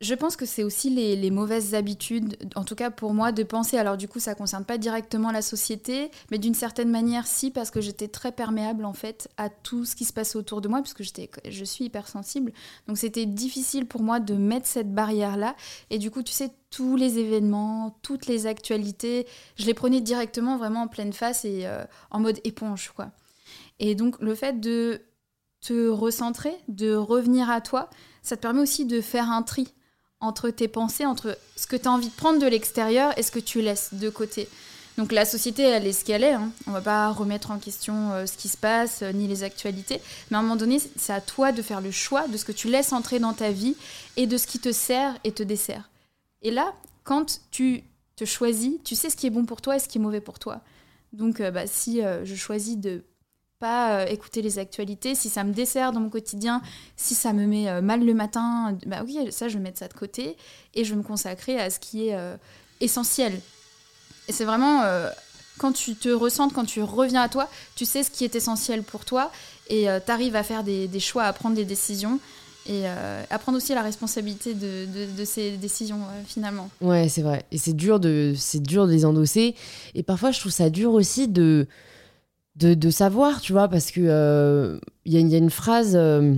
je 0.00 0.14
pense 0.14 0.36
que 0.36 0.44
c'est 0.44 0.64
aussi 0.64 0.90
les, 0.90 1.30
mauvaises 1.30 1.74
habitudes, 1.74 2.36
en 2.56 2.64
tout 2.64 2.74
cas 2.74 2.90
pour 2.90 3.14
moi, 3.14 3.32
de 3.32 3.42
penser. 3.42 3.78
Alors 3.78 3.96
du 3.96 4.08
coup, 4.08 4.18
ça 4.18 4.32
ne 4.32 4.36
concerne 4.36 4.64
pas 4.64 4.76
directement 4.76 5.30
la 5.30 5.40
société, 5.40 6.10
mais 6.30 6.38
d'une 6.38 6.54
certaine 6.54 6.90
manière, 6.90 7.26
si, 7.26 7.50
parce 7.50 7.70
que 7.70 7.80
j'étais 7.80 8.08
très 8.08 8.32
perméable 8.32 8.84
en 8.84 8.92
fait 8.92 9.28
à 9.36 9.48
tout 9.48 9.84
ce 9.84 9.94
qui 9.94 10.04
se 10.04 10.12
passait 10.12 10.36
autour 10.36 10.60
de 10.60 10.68
moi, 10.68 10.82
puisque 10.82 11.02
je 11.02 11.64
suis 11.64 11.84
hypersensible. 11.84 12.52
Donc 12.88 12.98
c'était 12.98 13.24
difficile 13.24 13.86
pour 13.86 14.02
moi 14.02 14.20
de 14.20 14.34
mettre 14.34 14.66
cette 14.66 14.92
barrière-là. 14.92 15.54
Et 15.90 15.98
du 15.98 16.10
coup, 16.10 16.22
tu 16.22 16.32
sais, 16.32 16.50
tous 16.70 16.96
les 16.96 17.18
événements, 17.18 17.96
toutes 18.02 18.26
les 18.26 18.46
actualités, 18.46 19.26
je 19.56 19.64
les 19.64 19.74
prenais 19.74 20.00
directement 20.00 20.58
vraiment 20.58 20.82
en 20.82 20.88
pleine 20.88 21.12
face 21.12 21.44
et 21.44 21.66
euh, 21.66 21.84
en 22.10 22.18
mode 22.20 22.40
éponge, 22.44 22.90
quoi. 22.94 23.12
Et 23.78 23.94
donc 23.94 24.20
le 24.20 24.34
fait 24.34 24.60
de 24.60 25.02
te 25.60 25.88
recentrer, 25.88 26.54
de 26.68 26.94
revenir 26.94 27.48
à 27.48 27.60
toi, 27.60 27.88
ça 28.22 28.36
te 28.36 28.42
permet 28.42 28.60
aussi 28.60 28.84
de 28.84 29.00
faire 29.00 29.30
un 29.30 29.42
tri 29.42 29.72
entre 30.20 30.50
tes 30.50 30.68
pensées, 30.68 31.06
entre 31.06 31.36
ce 31.56 31.66
que 31.66 31.76
tu 31.76 31.88
as 31.88 31.92
envie 31.92 32.08
de 32.08 32.14
prendre 32.14 32.38
de 32.38 32.46
l'extérieur 32.46 33.16
et 33.18 33.22
ce 33.22 33.30
que 33.30 33.38
tu 33.38 33.60
laisses 33.60 33.94
de 33.94 34.08
côté. 34.08 34.48
Donc 34.96 35.10
la 35.10 35.24
société, 35.24 35.62
elle 35.62 35.86
est 35.86 35.92
ce 35.92 36.04
qu'elle 36.04 36.22
est. 36.22 36.34
Hein. 36.34 36.52
On 36.66 36.72
va 36.72 36.80
pas 36.80 37.10
remettre 37.10 37.50
en 37.50 37.58
question 37.58 38.12
euh, 38.12 38.26
ce 38.26 38.36
qui 38.36 38.48
se 38.48 38.56
passe, 38.56 39.02
euh, 39.02 39.12
ni 39.12 39.26
les 39.26 39.42
actualités. 39.42 40.00
Mais 40.30 40.36
à 40.36 40.40
un 40.40 40.42
moment 40.42 40.56
donné, 40.56 40.78
c'est 40.96 41.12
à 41.12 41.20
toi 41.20 41.50
de 41.50 41.62
faire 41.62 41.80
le 41.80 41.90
choix 41.90 42.28
de 42.28 42.36
ce 42.36 42.44
que 42.44 42.52
tu 42.52 42.68
laisses 42.68 42.92
entrer 42.92 43.18
dans 43.18 43.32
ta 43.32 43.50
vie 43.50 43.76
et 44.16 44.26
de 44.26 44.36
ce 44.36 44.46
qui 44.46 44.60
te 44.60 44.70
sert 44.70 45.16
et 45.24 45.32
te 45.32 45.42
dessert. 45.42 45.90
Et 46.42 46.52
là, 46.52 46.72
quand 47.02 47.40
tu 47.50 47.82
te 48.14 48.24
choisis, 48.24 48.74
tu 48.84 48.94
sais 48.94 49.10
ce 49.10 49.16
qui 49.16 49.26
est 49.26 49.30
bon 49.30 49.44
pour 49.44 49.60
toi 49.60 49.76
et 49.76 49.78
ce 49.80 49.88
qui 49.88 49.98
est 49.98 50.00
mauvais 50.00 50.20
pour 50.20 50.38
toi. 50.38 50.60
Donc 51.12 51.40
euh, 51.40 51.50
bah, 51.50 51.66
si 51.66 52.00
je 52.24 52.34
choisis 52.34 52.76
de 52.76 53.02
pas 53.58 54.00
euh, 54.00 54.06
écouter 54.06 54.42
les 54.42 54.58
actualités, 54.58 55.14
si 55.14 55.28
ça 55.28 55.44
me 55.44 55.52
dessert 55.52 55.92
dans 55.92 56.00
mon 56.00 56.10
quotidien, 56.10 56.62
si 56.96 57.14
ça 57.14 57.32
me 57.32 57.46
met 57.46 57.68
euh, 57.68 57.80
mal 57.80 58.04
le 58.04 58.14
matin, 58.14 58.76
bah 58.86 59.02
oui, 59.04 59.18
ça 59.30 59.48
je 59.48 59.54
vais 59.54 59.62
mettre 59.62 59.78
ça 59.78 59.88
de 59.88 59.94
côté 59.94 60.36
et 60.74 60.84
je 60.84 60.90
vais 60.90 60.96
me 60.96 61.02
consacrer 61.02 61.58
à 61.58 61.70
ce 61.70 61.78
qui 61.78 62.08
est 62.08 62.14
euh, 62.14 62.36
essentiel. 62.80 63.40
Et 64.28 64.32
c'est 64.32 64.44
vraiment 64.44 64.82
quand 65.58 65.72
tu 65.72 65.94
te 65.96 66.08
ressens, 66.08 66.48
quand 66.48 66.64
tu 66.64 66.82
reviens 66.82 67.20
à 67.20 67.28
toi, 67.28 67.46
tu 67.76 67.84
sais 67.84 68.02
ce 68.02 68.10
qui 68.10 68.24
est 68.24 68.34
essentiel 68.34 68.82
pour 68.82 69.04
toi 69.04 69.30
et 69.68 69.86
tu 70.06 70.10
arrives 70.10 70.34
à 70.34 70.42
faire 70.42 70.64
des, 70.64 70.88
choix, 70.98 71.24
à 71.24 71.32
prendre 71.34 71.54
des 71.54 71.66
décisions 71.66 72.18
et 72.64 72.86
à 72.86 73.38
prendre 73.38 73.58
aussi 73.58 73.74
la 73.74 73.82
responsabilité 73.82 74.54
de, 74.54 74.86
de, 75.14 75.24
ces 75.26 75.58
décisions 75.58 75.98
finalement. 76.26 76.70
Ouais, 76.80 77.10
c'est 77.10 77.20
vrai. 77.20 77.44
Et 77.52 77.58
c'est 77.58 77.74
dur, 77.74 78.00
de, 78.00 78.34
dur 78.54 78.86
de 78.86 78.92
les 78.92 79.04
endosser. 79.04 79.54
Et 79.94 80.02
parfois, 80.02 80.30
je 80.30 80.40
trouve 80.40 80.52
ça 80.52 80.70
dur 80.70 80.94
aussi 80.94 81.28
de 81.28 81.68
de, 82.56 82.90
savoir, 82.90 83.40
tu 83.40 83.52
vois, 83.52 83.68
parce 83.68 83.90
que 83.90 84.00
il 84.00 84.08
euh, 84.08 84.78
y, 85.06 85.16
a 85.16 85.38
une 85.38 85.50
phrase 85.50 85.96
euh, 85.96 86.34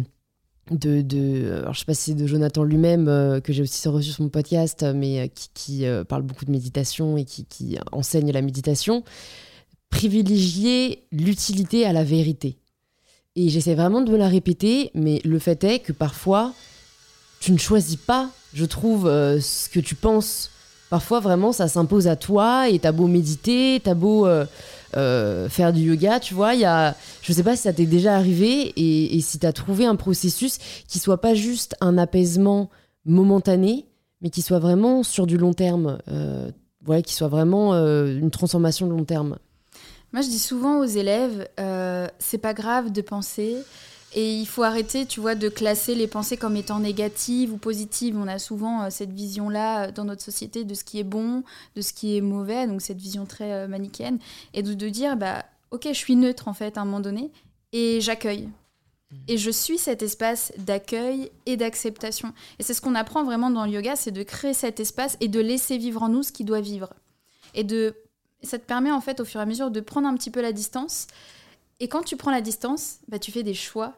de, 0.71 1.03
de 1.03 1.59
alors 1.59 1.75
je 1.75 1.81
sais 1.81 1.85
pas 1.85 1.95
si 1.95 2.13
c'est 2.13 2.15
de 2.15 2.27
Jonathan 2.27 2.63
lui-même 2.63 3.07
euh, 3.09 3.41
que 3.41 3.53
j'ai 3.53 3.63
aussi 3.63 3.87
reçu 3.89 4.11
sur 4.11 4.23
mon 4.23 4.31
podcast, 4.31 4.85
mais 4.95 5.31
qui, 5.55 5.85
parle 6.09 6.23
beaucoup 6.23 6.45
de 6.45 6.51
méditation 6.51 7.17
et 7.19 7.25
qui, 7.25 7.45
qui 7.45 7.77
enseigne 7.93 8.33
la 8.33 8.43
méditation. 8.43 9.05
Privilégier 9.91 11.05
l'utilité 11.13 11.85
à 11.85 11.93
la 11.93 12.03
vérité. 12.03 12.57
Et 13.37 13.51
j'essaie 13.51 13.75
vraiment 13.75 14.01
de 14.01 14.11
me 14.11 14.17
la 14.17 14.29
répéter, 14.29 14.91
mais 14.95 15.21
le 15.25 15.39
fait 15.39 15.63
est 15.65 15.81
que 15.81 15.93
parfois, 15.93 16.55
tu 17.41 17.53
ne 17.53 17.59
choisis 17.59 17.97
pas, 17.97 18.31
je 18.55 18.65
trouve, 18.65 19.05
ce 19.05 19.69
que 19.69 19.81
tu 19.81 19.95
penses. 19.95 20.51
Parfois, 20.89 21.21
vraiment, 21.21 21.53
ça 21.53 21.69
s'impose 21.69 22.09
à 22.09 22.17
toi 22.17 22.71
et 22.71 22.79
t'as 22.79 22.93
beau 22.93 23.07
méditer, 23.07 23.81
t'as 23.85 23.95
beau 23.95 24.27
euh, 24.97 25.49
faire 25.49 25.73
du 25.73 25.83
yoga, 25.83 26.21
tu 26.21 26.35
vois. 26.35 26.55
Il 26.55 26.61
y 26.61 26.65
a, 26.65 26.95
je 27.23 27.33
sais 27.33 27.43
pas 27.43 27.57
si 27.57 27.63
ça 27.63 27.73
t'est 27.73 27.87
déjà 27.87 28.17
arrivé 28.17 28.73
et, 28.77 29.21
si 29.21 29.39
tu 29.39 29.47
as 29.47 29.53
trouvé 29.53 29.87
un 29.87 29.97
processus 29.97 30.59
qui 30.89 30.99
soit 30.99 31.21
pas 31.21 31.35
juste 31.35 31.75
un 31.81 31.99
apaisement 31.99 32.71
momentané, 33.05 33.87
mais 34.21 34.31
qui 34.31 34.43
soit 34.43 34.59
vraiment 34.59 35.03
sur 35.03 35.27
du 35.27 35.39
long 35.39 35.53
terme. 35.53 35.99
Euh, 36.09 36.51
qui 37.05 37.15
soit 37.15 37.27
vraiment 37.27 37.75
euh, 37.75 38.17
une 38.17 38.31
transformation 38.31 38.87
de 38.87 38.93
long 38.93 39.05
terme. 39.05 39.39
Moi, 40.13 40.23
je 40.23 40.29
dis 40.29 40.39
souvent 40.39 40.79
aux 40.79 40.85
élèves, 40.85 41.49
c'est 42.21 42.39
pas 42.39 42.55
grave 42.55 42.93
de 42.93 43.01
penser. 43.01 43.57
Et 44.19 44.35
il 44.35 44.47
faut 44.47 44.63
arrêter, 44.63 45.05
tu 45.05 45.21
vois, 45.21 45.35
de 45.35 45.51
classer 45.51 45.95
les 45.95 46.07
pensées 46.07 46.39
comme 46.39 46.57
étant 46.57 46.81
négatives 46.81 47.53
ou 47.53 47.59
positives. 47.59 48.17
On 48.17 48.27
a 48.27 48.39
souvent 48.39 48.85
euh, 48.85 48.87
cette 48.89 49.13
vision-là 49.13 49.89
euh, 49.89 49.93
dans 49.93 50.07
notre 50.07 50.23
société 50.23 50.65
de 50.65 50.73
ce 50.73 50.85
qui 50.85 50.99
est 50.99 51.05
bon, 51.05 51.45
de 51.77 51.83
ce 51.83 51.93
qui 51.93 52.17
est 52.17 52.23
mauvais, 52.23 52.67
donc 52.67 52.81
cette 52.81 52.97
vision 52.97 53.27
très 53.27 53.53
euh, 53.53 53.69
manichéenne. 53.69 54.19
Et 54.55 54.63
de, 54.63 54.73
de, 54.73 54.89
dire, 54.89 55.19
bah, 55.19 55.45
ok, 55.71 55.87
je 55.89 55.93
suis 55.99 56.17
neutre 56.17 56.49
en 56.49 56.55
fait 56.55 56.79
à 56.79 56.81
un 56.81 56.87
moment 56.87 57.01
donné, 57.01 57.31
et 57.75 58.01
j'accueille. 58.01 58.49
Mmh. 59.11 59.17
Et 59.29 59.37
je 59.37 59.51
suis 59.51 59.77
cet 59.77 60.03
espace 60.03 60.51
d'accueil 60.57 61.31
et 61.45 61.59
d'acceptation. 61.59 62.33
Et 62.59 62.63
c'est 62.63 62.73
ce 62.73 62.81
qu'on 62.81 62.95
apprend 62.95 63.23
vraiment 63.23 63.51
dans 63.51 63.67
le 63.67 63.73
yoga, 63.73 63.97
c'est 63.97 64.13
de 64.13 64.23
créer 64.23 64.55
cet 64.55 64.81
espace 64.81 65.19
et 65.21 65.29
de 65.29 65.41
laisser 65.41 65.77
vivre 65.77 66.03
en 66.03 66.09
nous 66.09 66.23
ce 66.23 66.33
qui 66.33 66.45
doit 66.45 66.63
vivre. 66.63 66.95
Et 67.53 67.65
de, 67.65 67.95
ça 68.43 68.59
te 68.59 68.65
permet 68.65 68.93
en 68.93 69.03
fait 69.03 69.21
au 69.21 69.27
fur 69.27 69.41
et 69.41 69.43
à 69.43 69.47
mesure 69.47 69.71
de 69.71 69.81
prendre 69.81 70.09
un 70.09 70.15
petit 70.15 70.31
peu 70.31 70.41
la 70.41 70.53
distance. 70.53 71.07
Et 71.81 71.89
quand 71.89 72.03
tu 72.03 72.17
prends 72.17 72.31
la 72.31 72.41
distance, 72.41 73.01
bah, 73.09 73.19
tu 73.19 73.31
fais 73.31 73.43
des 73.43 73.53
choix 73.53 73.93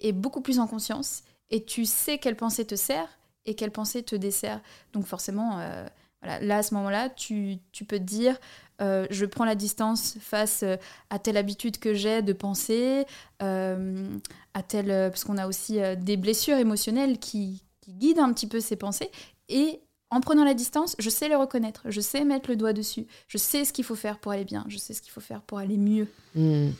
et 0.00 0.12
beaucoup 0.12 0.40
plus 0.40 0.58
en 0.58 0.66
conscience 0.66 1.22
et 1.50 1.64
tu 1.64 1.84
sais 1.84 2.18
quelle 2.18 2.36
pensée 2.36 2.64
te 2.64 2.74
sert 2.74 3.08
et 3.46 3.54
quelle 3.54 3.70
pensée 3.70 4.02
te 4.02 4.14
dessert. 4.14 4.60
Donc 4.92 5.06
forcément, 5.06 5.58
euh, 5.58 5.86
voilà, 6.22 6.40
là 6.40 6.58
à 6.58 6.62
ce 6.62 6.74
moment-là, 6.74 7.08
tu, 7.08 7.58
tu, 7.72 7.84
peux 7.84 7.98
te 7.98 8.04
dire, 8.04 8.36
euh, 8.82 9.06
je 9.10 9.24
prends 9.24 9.44
la 9.44 9.54
distance 9.54 10.16
face 10.20 10.62
euh, 10.62 10.76
à 11.10 11.18
telle 11.18 11.36
habitude 11.36 11.78
que 11.78 11.94
j'ai 11.94 12.22
de 12.22 12.32
penser, 12.32 13.06
à 13.40 14.62
telle, 14.66 14.88
parce 15.10 15.24
qu'on 15.24 15.38
a 15.38 15.46
aussi 15.46 15.78
des 15.98 16.16
blessures 16.16 16.58
émotionnelles 16.58 17.18
qui, 17.18 17.62
qui, 17.80 17.92
guident 17.92 18.18
un 18.18 18.32
petit 18.32 18.46
peu 18.46 18.60
ces 18.60 18.76
pensées. 18.76 19.10
Et 19.48 19.80
en 20.10 20.20
prenant 20.20 20.44
la 20.44 20.54
distance, 20.54 20.96
je 20.98 21.10
sais 21.10 21.28
les 21.28 21.34
reconnaître, 21.34 21.82
je 21.86 22.00
sais 22.00 22.24
mettre 22.24 22.50
le 22.50 22.56
doigt 22.56 22.72
dessus, 22.72 23.06
je 23.28 23.38
sais 23.38 23.64
ce 23.64 23.72
qu'il 23.72 23.84
faut 23.84 23.94
faire 23.94 24.18
pour 24.18 24.32
aller 24.32 24.44
bien, 24.44 24.64
je 24.68 24.78
sais 24.78 24.94
ce 24.94 25.02
qu'il 25.02 25.12
faut 25.12 25.20
faire 25.20 25.42
pour 25.42 25.58
aller 25.58 25.76
mieux. 25.76 26.08
Hmm. 26.34 26.70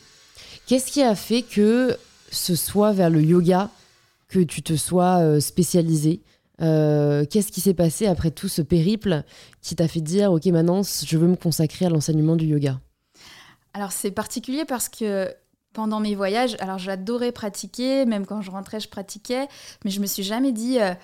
Qu'est-ce 0.66 0.90
qui 0.90 1.02
a 1.02 1.14
fait 1.14 1.42
que 1.42 1.96
ce 2.30 2.54
soit 2.54 2.92
vers 2.92 3.10
le 3.10 3.22
yoga 3.22 3.70
que 4.28 4.40
tu 4.40 4.62
te 4.62 4.76
sois 4.76 5.18
euh, 5.18 5.40
spécialisé 5.40 6.22
euh, 6.60 7.24
Qu'est-ce 7.24 7.50
qui 7.50 7.60
s'est 7.60 7.74
passé 7.74 8.06
après 8.06 8.30
tout 8.30 8.48
ce 8.48 8.62
périple 8.62 9.22
qui 9.62 9.76
t'a 9.76 9.88
fait 9.88 10.00
dire, 10.00 10.32
ok, 10.32 10.46
maintenant, 10.46 10.82
je 10.82 11.16
veux 11.16 11.28
me 11.28 11.36
consacrer 11.36 11.86
à 11.86 11.88
l'enseignement 11.88 12.36
du 12.36 12.46
yoga? 12.46 12.80
Alors, 13.74 13.92
c'est 13.92 14.10
particulier 14.10 14.64
parce 14.64 14.88
que 14.88 15.32
pendant 15.72 16.00
mes 16.00 16.14
voyages, 16.14 16.56
alors 16.58 16.78
j'adorais 16.78 17.32
pratiquer, 17.32 18.06
même 18.06 18.26
quand 18.26 18.42
je 18.42 18.50
rentrais, 18.50 18.80
je 18.80 18.88
pratiquais, 18.88 19.46
mais 19.84 19.90
je 19.90 20.00
me 20.00 20.06
suis 20.06 20.24
jamais 20.24 20.52
dit, 20.52 20.80
euh, 20.80 20.94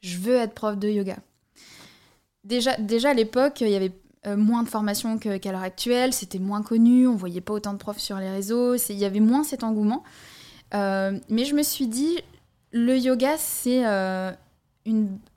je 0.00 0.18
veux 0.18 0.36
être 0.36 0.54
prof 0.54 0.78
de 0.78 0.88
yoga. 0.88 1.16
Déjà, 2.44 2.76
déjà 2.76 3.10
à 3.10 3.14
l'époque, 3.14 3.60
il 3.60 3.68
y 3.68 3.74
avait 3.74 3.92
moins 4.36 4.62
de 4.62 4.68
formations 4.68 5.18
qu'à 5.18 5.50
l'heure 5.50 5.62
actuelle, 5.62 6.12
c'était 6.12 6.38
moins 6.38 6.62
connu, 6.62 7.08
on 7.08 7.16
voyait 7.16 7.40
pas 7.40 7.54
autant 7.54 7.72
de 7.72 7.78
profs 7.78 7.98
sur 7.98 8.18
les 8.18 8.30
réseaux, 8.30 8.76
il 8.76 8.98
y 8.98 9.06
avait 9.06 9.20
moins 9.20 9.44
cet 9.44 9.64
engouement. 9.64 10.04
Euh, 10.74 11.18
mais 11.28 11.44
je 11.44 11.54
me 11.54 11.62
suis 11.62 11.86
dit, 11.86 12.18
le 12.72 12.96
yoga, 12.96 13.36
c'est 13.38 13.84
euh, 13.86 14.30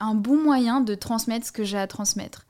un 0.00 0.14
bon 0.14 0.42
moyen 0.42 0.80
de 0.80 0.94
transmettre 0.94 1.46
ce 1.46 1.52
que 1.52 1.64
j'ai 1.64 1.78
à 1.78 1.86
transmettre. 1.86 2.46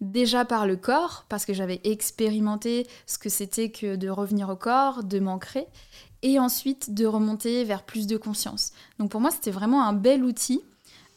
Déjà 0.00 0.44
par 0.44 0.66
le 0.66 0.76
corps, 0.76 1.24
parce 1.28 1.44
que 1.44 1.52
j'avais 1.52 1.80
expérimenté 1.84 2.86
ce 3.06 3.18
que 3.18 3.28
c'était 3.28 3.70
que 3.70 3.96
de 3.96 4.08
revenir 4.08 4.48
au 4.48 4.56
corps, 4.56 5.02
de 5.02 5.18
m'ancrer, 5.18 5.66
et 6.22 6.38
ensuite 6.38 6.94
de 6.94 7.06
remonter 7.06 7.64
vers 7.64 7.82
plus 7.82 8.06
de 8.06 8.16
conscience. 8.16 8.72
Donc 8.98 9.10
pour 9.10 9.20
moi, 9.20 9.30
c'était 9.30 9.50
vraiment 9.50 9.84
un 9.84 9.92
bel 9.92 10.24
outil 10.24 10.60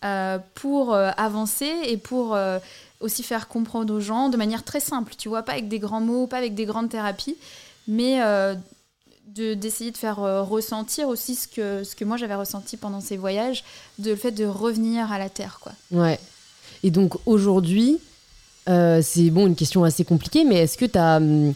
euh, 0.03 0.39
pour 0.55 0.95
avancer 0.95 1.71
et 1.85 1.97
pour 1.97 2.37
aussi 2.99 3.23
faire 3.23 3.47
comprendre 3.47 3.93
aux 3.93 3.99
gens 3.99 4.29
de 4.29 4.37
manière 4.37 4.63
très 4.63 4.79
simple, 4.79 5.13
tu 5.15 5.29
vois, 5.29 5.43
pas 5.43 5.53
avec 5.53 5.67
des 5.67 5.79
grands 5.79 6.01
mots, 6.01 6.25
pas 6.25 6.37
avec 6.37 6.55
des 6.55 6.65
grandes 6.65 6.89
thérapies, 6.89 7.37
mais 7.87 8.19
d'essayer 9.33 9.91
de, 9.91 9.97
faire 9.97 10.23
euh, 10.23 10.43
ressentir 10.43 11.07
aussi 11.07 11.35
ce 11.35 11.47
que, 11.47 11.83
ce 11.83 11.95
que 11.95 12.05
moi 12.05 12.17
j'avais 12.17 12.35
ressenti 12.35 12.77
pendant 12.77 13.01
ces 13.01 13.17
voyages, 13.17 13.63
de 13.99 14.11
le 14.11 14.15
fait 14.15 14.31
de 14.31 14.45
revenir 14.45 15.11
à 15.11 15.19
la 15.19 15.29
terre. 15.29 15.59
Quoi. 15.61 15.73
Ouais. 15.91 16.19
Et 16.83 16.91
donc 16.91 17.15
aujourd'hui, 17.25 17.99
euh, 18.69 19.01
c'est 19.03 19.29
bon, 19.29 19.47
une 19.47 19.55
question 19.55 19.83
assez 19.83 20.03
compliquée, 20.03 20.43
mais 20.43 20.55
est-ce 20.55 20.77
que 20.77 20.85
tu 20.85 20.97
as, 20.97 21.17
hum, 21.17 21.53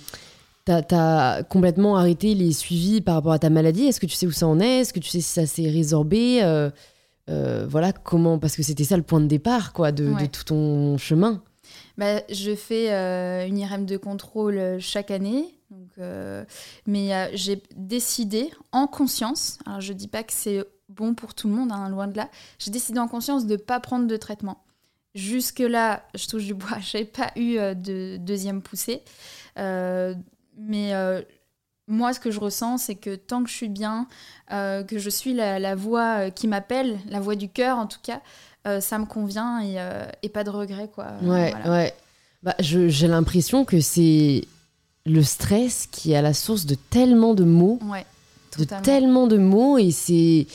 as, 0.67 1.43
complètement 1.49 1.97
arrêté 1.97 2.33
les 2.35 2.51
suivis 2.53 3.01
par 3.01 3.15
rapport 3.15 3.33
à 3.33 3.39
ta 3.39 3.49
maladie? 3.49 3.85
Est-ce 3.87 3.99
que 3.99 4.05
tu 4.05 4.15
sais 4.15 4.27
où 4.27 4.31
ça 4.31 4.47
en 4.47 4.59
est? 4.59 4.81
Est-ce 4.81 4.93
que 4.93 4.99
tu 4.99 5.09
sais 5.09 5.21
si 5.21 5.29
ça 5.29 5.45
s'est 5.45 5.69
résorbé? 5.69 6.41
Euh, 6.43 6.69
Voilà, 7.67 7.91
comment 7.91 8.37
Parce 8.37 8.55
que 8.55 8.63
c'était 8.63 8.83
ça 8.83 8.97
le 8.97 9.03
point 9.03 9.19
de 9.19 9.27
départ 9.27 9.73
quoi, 9.73 9.91
de, 9.91 10.13
de 10.13 10.25
tout 10.27 10.43
ton 10.43 10.97
chemin. 10.97 11.41
Bah, 11.97 12.21
je 12.29 12.55
fais 12.55 12.91
une 13.47 13.57
IRM 13.57 13.85
de 13.85 13.97
contrôle 13.97 14.77
chaque 14.79 15.09
année. 15.09 15.54
Donc, 15.71 15.89
euh, 15.97 16.45
mais 16.85 17.13
euh, 17.13 17.27
j'ai 17.33 17.61
décidé 17.75 18.51
en 18.71 18.87
conscience, 18.87 19.57
alors 19.65 19.81
je 19.81 19.93
dis 19.93 20.07
pas 20.07 20.23
que 20.23 20.33
c'est 20.33 20.63
bon 20.89 21.15
pour 21.15 21.33
tout 21.33 21.47
le 21.47 21.55
monde, 21.55 21.71
hein, 21.71 21.89
loin 21.89 22.07
de 22.07 22.15
là, 22.15 22.29
j'ai 22.59 22.71
décidé 22.71 22.99
en 22.99 23.07
conscience 23.07 23.45
de 23.45 23.53
ne 23.53 23.61
pas 23.61 23.79
prendre 23.79 24.07
de 24.07 24.17
traitement. 24.17 24.63
Jusque-là, 25.15 26.03
je 26.13 26.27
touche 26.27 26.45
du 26.45 26.53
bois, 26.53 26.77
j'ai 26.81 27.05
pas 27.05 27.31
eu 27.35 27.57
euh, 27.57 27.73
de 27.73 28.17
deuxième 28.17 28.61
poussée. 28.61 29.01
mais 29.57 30.93
moi, 31.87 32.13
ce 32.13 32.19
que 32.19 32.31
je 32.31 32.39
ressens, 32.39 32.79
c'est 32.79 32.95
que 32.95 33.15
tant 33.15 33.43
que 33.43 33.49
je 33.49 33.55
suis 33.55 33.69
bien, 33.69 34.07
euh, 34.51 34.83
que 34.83 34.97
je 34.97 35.09
suis 35.09 35.35
la, 35.35 35.75
voix 35.75 36.31
qui 36.31 36.47
m'appelle, 36.47 36.99
la 37.07 37.19
voix 37.19 37.35
du 37.35 37.47
cœur 37.47 37.77
en 37.77 37.85
tout 37.85 37.99
cas, 38.01 38.21
ça 38.81 38.97
me 38.97 39.05
convient 39.05 39.61
et, 40.21 40.29
pas 40.29 40.43
de 40.43 40.49
regret. 40.49 40.89
Quoi. 40.93 41.13
Ouais, 41.21 41.53
ouais. 41.67 41.93
Bah, 42.41 42.55
j'ai 42.59 43.07
l'impression 43.07 43.65
que 43.65 43.79
c'est 43.81 44.47
le 45.05 45.23
stress 45.23 45.87
qui 45.91 46.13
est 46.13 46.15
à 46.15 46.21
la 46.21 46.33
source 46.33 46.65
de 46.65 46.75
tellement 46.75 47.33
de 47.33 47.43
mots. 47.43 47.79
Ouais, 47.83 48.05
de 48.57 48.65
tellement 48.83 49.27
de 49.27 49.37
mots 49.37 49.77
et 49.77 49.91
c'est 49.91 50.47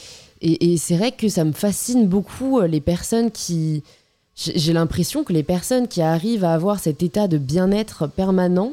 et, 0.42 0.78
c'est 0.78 0.96
vrai 0.96 1.12
que 1.12 1.28
ça 1.28 1.44
me 1.44 1.53
fascine 1.53 2.09
beaucoup 2.09 2.61
les 2.62 2.80
personnes 2.80 3.30
qui 3.30 3.82
j'ai 4.34 4.72
l'impression 4.72 5.22
que 5.22 5.32
les 5.32 5.42
personnes 5.42 5.86
qui 5.86 6.01
arrivent 6.01 6.44
à 6.44 6.55
avoir 6.55 6.78
cet 6.78 7.03
état 7.03 7.28
de 7.28 7.36
bien-être 7.36 8.07
permanent 8.07 8.72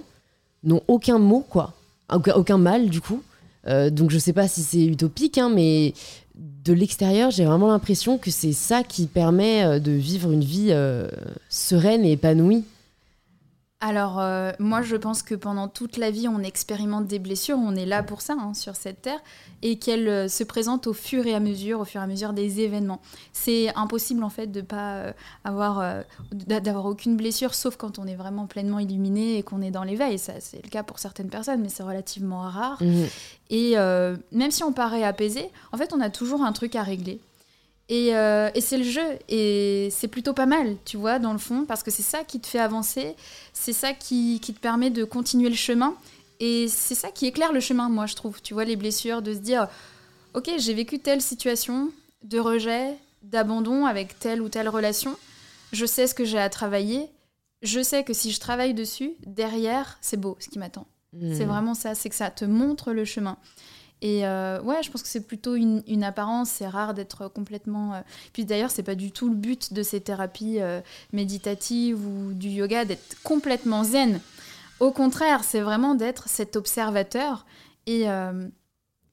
n'ont 0.63 0.82
aucun 0.88 1.19
mot, 1.19 1.45
quoi. 1.47 1.73
Aucun, 2.09 2.57
mal, 2.57 2.89
du 2.89 3.01
coup. 3.01 3.21
Euh, 3.67 3.89
donc 3.89 4.11
je 4.11 4.17
sais 4.17 4.32
pas 4.32 4.47
si 4.47 4.61
c'est 4.61 4.86
utopique, 4.86 5.38
hein, 5.38 5.51
mais 5.53 5.93
de 6.36 6.71
l'extérieur, 6.71 7.32
j'ai 7.32 7.43
vraiment 7.43 7.67
l'impression 7.67 8.17
que 8.17 8.32
c'est 8.32 8.53
ça 8.53 8.84
qui 8.84 9.07
permet 9.07 9.65
euh, 9.65 9.80
de 9.80 9.91
vivre 9.91 10.32
une 10.32 10.43
vie 10.43 10.69
euh, 10.69 11.09
sereine 11.49 12.05
et 12.05 12.13
épanouie. 12.13 12.63
Alors, 13.80 14.19
euh, 14.19 14.53
moi, 14.57 14.82
je 14.82 14.95
pense 14.95 15.21
que 15.21 15.36
pendant 15.36 15.67
toute 15.67 15.97
la 15.97 16.09
vie, 16.09 16.28
on 16.28 16.39
expérimente 16.39 17.05
des 17.05 17.19
blessures, 17.19 17.59
on 17.59 17.75
est 17.75 17.86
là 17.86 18.01
pour 18.01 18.21
ça, 18.21 18.34
hein, 18.34 18.55
sur 18.55 18.75
cette 18.75 19.03
terre, 19.03 19.19
et 19.61 19.78
qu'elles 19.78 20.07
euh, 20.07 20.28
se 20.28 20.43
présentent 20.43 20.88
au 20.88 20.93
fur 20.93 21.28
et 21.28 21.36
à 21.36 21.39
mesure, 21.39 21.82
au 21.82 21.86
fur 21.86 22.01
et 22.01 22.03
à 22.03 22.07
mesure 22.07 22.34
des 22.34 22.61
événements. 22.61 22.99
C'est 23.34 23.71
impossible, 23.75 24.23
en 24.23 24.32
fait, 24.32 24.47
de 24.47 24.61
pas 24.61 24.95
euh, 24.95 25.13
avoir, 25.43 26.03
d'avoir 26.32 26.88
aucune 26.88 27.17
blessure, 27.17 27.53
sauf 27.53 27.78
quand 27.78 27.99
on 27.99 28.07
est 28.07 28.15
vraiment 28.15 28.47
pleinement 28.47 28.80
illuminé 28.80 29.38
et 29.38 29.43
qu'on 29.43 29.61
est 29.61 29.69
dans 29.69 29.84
l'éveil. 29.84 30.17
Ça, 30.17 30.34
c'est 30.39 30.63
le 30.63 30.69
cas 30.69 30.82
pour 30.82 30.97
certaines 30.97 31.30
personnes, 31.30 31.61
mais 31.61 31.69
c'est 31.69 31.84
relativement 31.84 32.41
rare. 32.41 32.82
Mmh. 32.82 33.03
Et 33.51 33.75
même 34.32 34.51
si 34.51 34.63
on 34.63 34.73
paraît 34.73 35.03
apaisé, 35.03 35.49
en 35.71 35.78
fait, 35.78 35.93
on 35.93 36.01
a 36.01 36.09
toujours 36.09 36.41
un 36.41 36.51
truc 36.51 36.75
à 36.75 36.82
régler. 36.82 37.21
Euh, 37.90 38.52
et, 38.54 38.62
c'est 38.62 38.78
le 38.78 38.84
jeu. 38.84 39.18
Et 39.30 39.90
c'est 39.92 40.08
plutôt 40.08 40.34
pas 40.34 40.46
mal, 40.46 40.76
tu 40.86 40.98
vois, 40.98 41.20
dans 41.20 41.32
le 41.32 41.40
fond, 41.40 41.66
parce 41.66 41.84
que 41.84 41.92
c'est 41.92 42.04
ça 42.04 42.24
qui 42.24 42.40
te 42.40 42.48
fait 42.48 42.60
avancer, 42.60 43.16
c'est 43.54 43.74
ça 43.74 43.94
qui, 43.94 44.40
te 44.42 44.52
permet 44.52 44.90
de 44.90 45.04
continuer 45.04 45.50
le 45.50 45.56
chemin. 45.56 45.96
Et 46.40 46.68
c'est 46.68 46.96
ça 46.96 47.10
qui 47.10 47.26
éclaire 47.26 47.54
le 47.54 47.60
chemin, 47.60 47.90
moi, 47.90 48.06
je 48.06 48.16
trouve. 48.16 48.42
Tu 48.42 48.54
vois, 48.54 48.66
les 48.66 48.76
blessures, 48.76 49.22
de 49.22 49.34
se 49.34 49.40
dire, 49.40 49.68
ok, 50.34 50.52
j'ai 50.58 50.74
vécu 50.74 51.00
telle 51.00 51.22
situation 51.22 51.90
de 52.24 52.40
rejet, 52.40 52.94
d'abandon 53.24 53.86
avec 53.86 54.20
telle 54.20 54.42
ou 54.42 54.50
telle 54.50 54.70
relation. 54.70 55.16
Je 55.72 55.86
sais 55.86 56.08
ce 56.08 56.14
que 56.14 56.26
j'ai 56.26 56.40
à 56.40 56.50
travailler. 56.50 57.10
Je 57.64 57.82
sais 57.82 58.04
que 58.04 58.14
si 58.14 58.32
je 58.32 58.40
travaille 58.40 58.74
dessus, 58.74 59.14
derrière, 59.26 59.98
c'est 60.02 60.18
beau 60.18 60.38
ce 60.40 60.48
qui 60.48 60.60
m'attend. 60.60 60.86
Hmm. 61.14 61.34
C'est 61.34 61.46
vraiment 61.46 61.74
ça, 61.74 61.96
c'est 61.96 62.10
que 62.10 62.16
ça 62.16 62.30
te 62.30 62.46
montre 62.46 62.92
le 62.94 63.04
chemin. 63.04 63.38
Et 64.02 64.28
euh, 64.28 64.62
ouais, 64.62 64.84
je 64.84 64.91
pense 64.91 65.02
que 65.02 65.08
c'est 65.08 65.26
plutôt 65.26 65.56
une, 65.56 66.04
apparence. 66.04 66.50
C'est 66.50 66.68
rare 66.68 66.93
d'être 66.93 67.28
complètement. 67.28 67.95
Euh, 67.95 68.02
puis 68.34 68.45
d'ailleurs, 68.45 68.72
c'est 68.72 68.84
pas 68.84 68.95
du 68.95 69.12
tout 69.12 69.30
le 69.30 69.36
but 69.36 69.74
de 69.74 69.84
ces 69.84 70.02
thérapies 70.02 70.62
euh, 70.62 70.82
méditatives 71.14 72.06
ou 72.06 72.34
du 72.34 72.50
yoga 72.50 72.86
d'être 72.86 73.22
complètement 73.24 73.84
zen. 73.84 74.20
Au 74.80 74.91
contraire, 74.91 75.43
c'est 75.43 75.62
vraiment 75.62 75.95
d'être 75.95 76.30
cet 76.30 76.56
observateur 76.56 77.48
et 77.88 78.06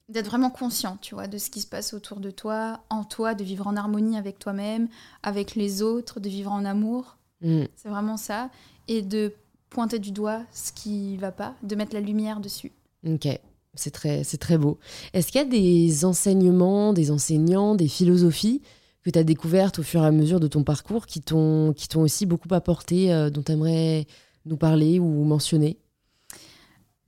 d'être 0.09 0.27
vraiment 0.27 0.51
conscient, 0.51 0.97
tu 1.01 1.15
vois, 1.15 1.27
de 1.27 1.39
ce 1.39 1.49
qui 1.49 1.61
se 1.61 1.65
passe 1.65 1.95
autour 1.95 2.19
de 2.19 2.29
toi, 2.29 2.83
en 2.91 3.03
toi, 3.03 3.33
de 3.33 3.43
vivre 3.43 3.65
en 3.65 3.75
harmonie 3.75 4.17
avec 4.17 4.37
toi-même, 4.37 4.87
avec 5.23 5.55
les 5.55 5.81
autres, 5.81 6.19
de 6.19 6.29
vivre 6.29 6.51
en 6.51 6.65
amour. 6.65 7.17
Mm. 7.41 7.63
C'est 7.75 7.89
vraiment 7.89 8.17
ça. 8.17 8.51
Et 8.87 9.01
de 9.01 9.33
pointer 9.71 9.97
du 9.97 10.11
doigt 10.11 10.43
ce 10.51 10.71
qui 10.71 11.17
va 11.17 11.31
pas, 11.31 11.55
de 11.63 11.75
mettre 11.75 11.95
la 11.95 12.01
lumière 12.01 12.41
dessus. 12.41 12.71
Ok. 13.07 13.27
C'est 13.75 13.91
très, 13.91 14.23
c'est 14.23 14.37
très 14.37 14.57
beau. 14.57 14.79
Est-ce 15.13 15.27
qu'il 15.27 15.39
y 15.39 15.43
a 15.43 15.47
des 15.47 16.05
enseignements, 16.05 16.93
des 16.93 17.11
enseignants, 17.11 17.75
des 17.75 17.87
philosophies 17.87 18.61
que 19.05 19.11
tu 19.11 19.19
as 19.19 19.23
découvertes 19.23 19.79
au 19.79 19.83
fur 19.83 20.03
et 20.03 20.07
à 20.07 20.11
mesure 20.11 20.39
de 20.39 20.47
ton 20.47 20.63
parcours 20.63 21.05
qui 21.05 21.21
t'ont, 21.21 21.73
qui 21.73 21.87
t'ont 21.87 22.01
aussi 22.01 22.25
beaucoup 22.25 22.47
apporté, 22.51 23.13
euh, 23.13 23.29
dont 23.29 23.43
tu 23.43 23.51
aimerais 23.51 24.07
nous 24.45 24.57
parler 24.57 24.99
ou 24.99 25.23
mentionner? 25.23 25.77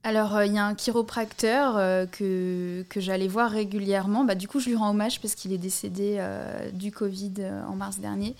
Alors, 0.04 0.36
euh, 0.36 0.46
il 0.46 0.54
y 0.54 0.58
a 0.58 0.64
un 0.64 0.76
chiropracteur 0.76 1.76
euh, 1.76 2.06
que, 2.06 2.84
que 2.88 3.00
j'allais 3.00 3.26
voir 3.26 3.50
régulièrement. 3.50 4.24
Bah, 4.24 4.36
du 4.36 4.46
coup, 4.46 4.60
je 4.60 4.68
lui 4.68 4.76
rends 4.76 4.90
hommage 4.90 5.20
parce 5.20 5.34
qu'il 5.34 5.52
est 5.52 5.58
décédé 5.58 6.24
du 6.72 6.92
Covid 6.92 7.34
en 7.68 7.74
mars 7.74 7.98
dernier. 7.98 8.36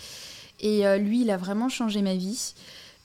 Et 0.61 0.83
lui, 0.99 1.22
il 1.22 1.31
a 1.31 1.37
vraiment 1.37 1.68
changé 1.68 2.03
ma 2.03 2.14
vie. 2.14 2.55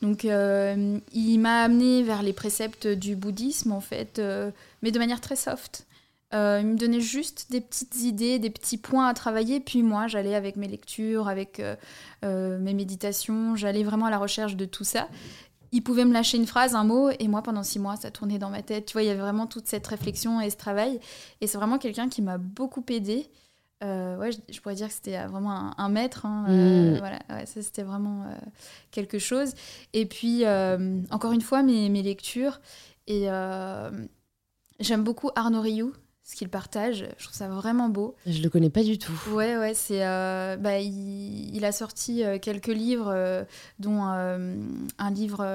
Donc, 0.04 0.26
euh, 0.26 1.00
il 1.14 1.38
m'a 1.38 1.64
amené 1.64 2.04
vers 2.04 2.24
les 2.24 2.34
préceptes 2.34 2.88
du 2.88 3.16
bouddhisme, 3.16 3.72
en 3.72 3.80
fait, 3.80 4.20
euh, 4.20 4.52
mais 4.82 4.92
de 4.92 5.00
manière 5.00 5.22
très 5.22 5.38
soft. 5.38 5.88
Euh, 6.34 6.60
il 6.62 6.68
me 6.68 6.76
donnait 6.76 7.00
juste 7.00 7.48
des 7.52 7.62
petites 7.62 8.02
idées, 8.02 8.38
des 8.38 8.50
petits 8.50 8.78
points 8.78 9.08
à 9.08 9.14
travailler, 9.14 9.62
puis 9.62 9.82
moi, 9.82 10.08
j'allais 10.08 10.36
avec 10.36 10.58
mes 10.58 10.68
lectures, 10.68 11.30
avec 11.30 11.62
mes 12.22 12.74
méditations, 12.74 13.56
j'allais 13.56 13.84
vraiment 13.84 14.08
à 14.08 14.10
la 14.10 14.18
recherche 14.18 14.58
de 14.58 14.66
tout 14.66 14.84
ça. 14.84 15.08
Il 15.72 15.84
pouvait 15.84 16.04
me 16.04 16.12
lâcher 16.12 16.38
une 16.38 16.48
phrase, 16.48 16.76
un 16.76 16.84
mot, 16.84 17.10
et 17.10 17.30
moi, 17.30 17.42
pendant 17.42 17.64
six 17.64 17.80
mois, 17.80 17.96
ça 17.96 18.12
tournait 18.12 18.40
dans 18.40 18.50
ma 18.50 18.62
tête. 18.62 18.88
Tu 18.88 18.94
vois, 18.94 19.04
il 19.04 19.08
y 19.08 19.10
avait 19.10 19.22
vraiment 19.22 19.48
toute 19.48 19.68
cette 19.68 19.88
réflexion 19.88 20.42
et 20.42 20.50
ce 20.50 20.58
travail. 20.58 21.00
Et 21.40 21.48
c'est 21.48 21.58
vraiment 21.58 21.78
quelqu'un 21.78 22.10
qui 22.10 22.22
m'a 22.22 22.38
beaucoup 22.38 22.84
aidée. 22.90 23.30
Euh, 23.84 24.18
ouais, 24.18 24.30
je, 24.32 24.62
pourrais 24.62 24.76
dire 24.76 24.88
que 24.88 24.94
c'était 24.94 25.18
euh, 25.18 25.28
vraiment 25.28 25.78
un, 25.78 25.90
maître. 25.90 26.26
Hein, 26.26 26.46
euh, 26.50 26.96
mm. 26.96 26.98
voilà, 27.00 27.46
ça 27.46 27.62
c'était 27.62 27.84
vraiment 27.84 28.26
quelque 28.92 29.20
chose. 29.20 29.54
Et 29.94 30.06
puis, 30.06 30.44
encore 31.12 31.32
une 31.32 31.42
fois, 31.42 31.64
mes, 31.64 31.90
mes 31.90 32.02
lectures. 32.02 32.62
Et 33.08 33.28
j'aime 34.80 35.04
beaucoup 35.04 35.30
Arnaud 35.36 35.62
Rioux, 35.62 35.94
ce 36.24 36.36
qu'il 36.36 36.48
partage. 36.48 37.06
Je 37.18 37.24
trouve 37.26 37.36
ça 37.36 37.50
vraiment 37.50 37.90
beau. 37.90 38.16
Je 38.26 38.42
le 38.42 38.50
connais 38.50 38.70
pas 38.70 38.84
du 38.84 38.98
tout. 38.98 39.12
Ouais, 39.32 39.58
ouais, 39.58 39.74
c'est. 39.74 40.06
Euh, 40.06 40.56
bah, 40.56 40.80
il, 40.80 41.66
a 41.66 41.74
sorti 41.74 42.24
euh, 42.24 42.40
quelques 42.40 42.68
livres, 42.68 43.12
euh, 43.14 43.44
dont 43.80 44.04
un 44.04 45.12
livre 45.12 45.46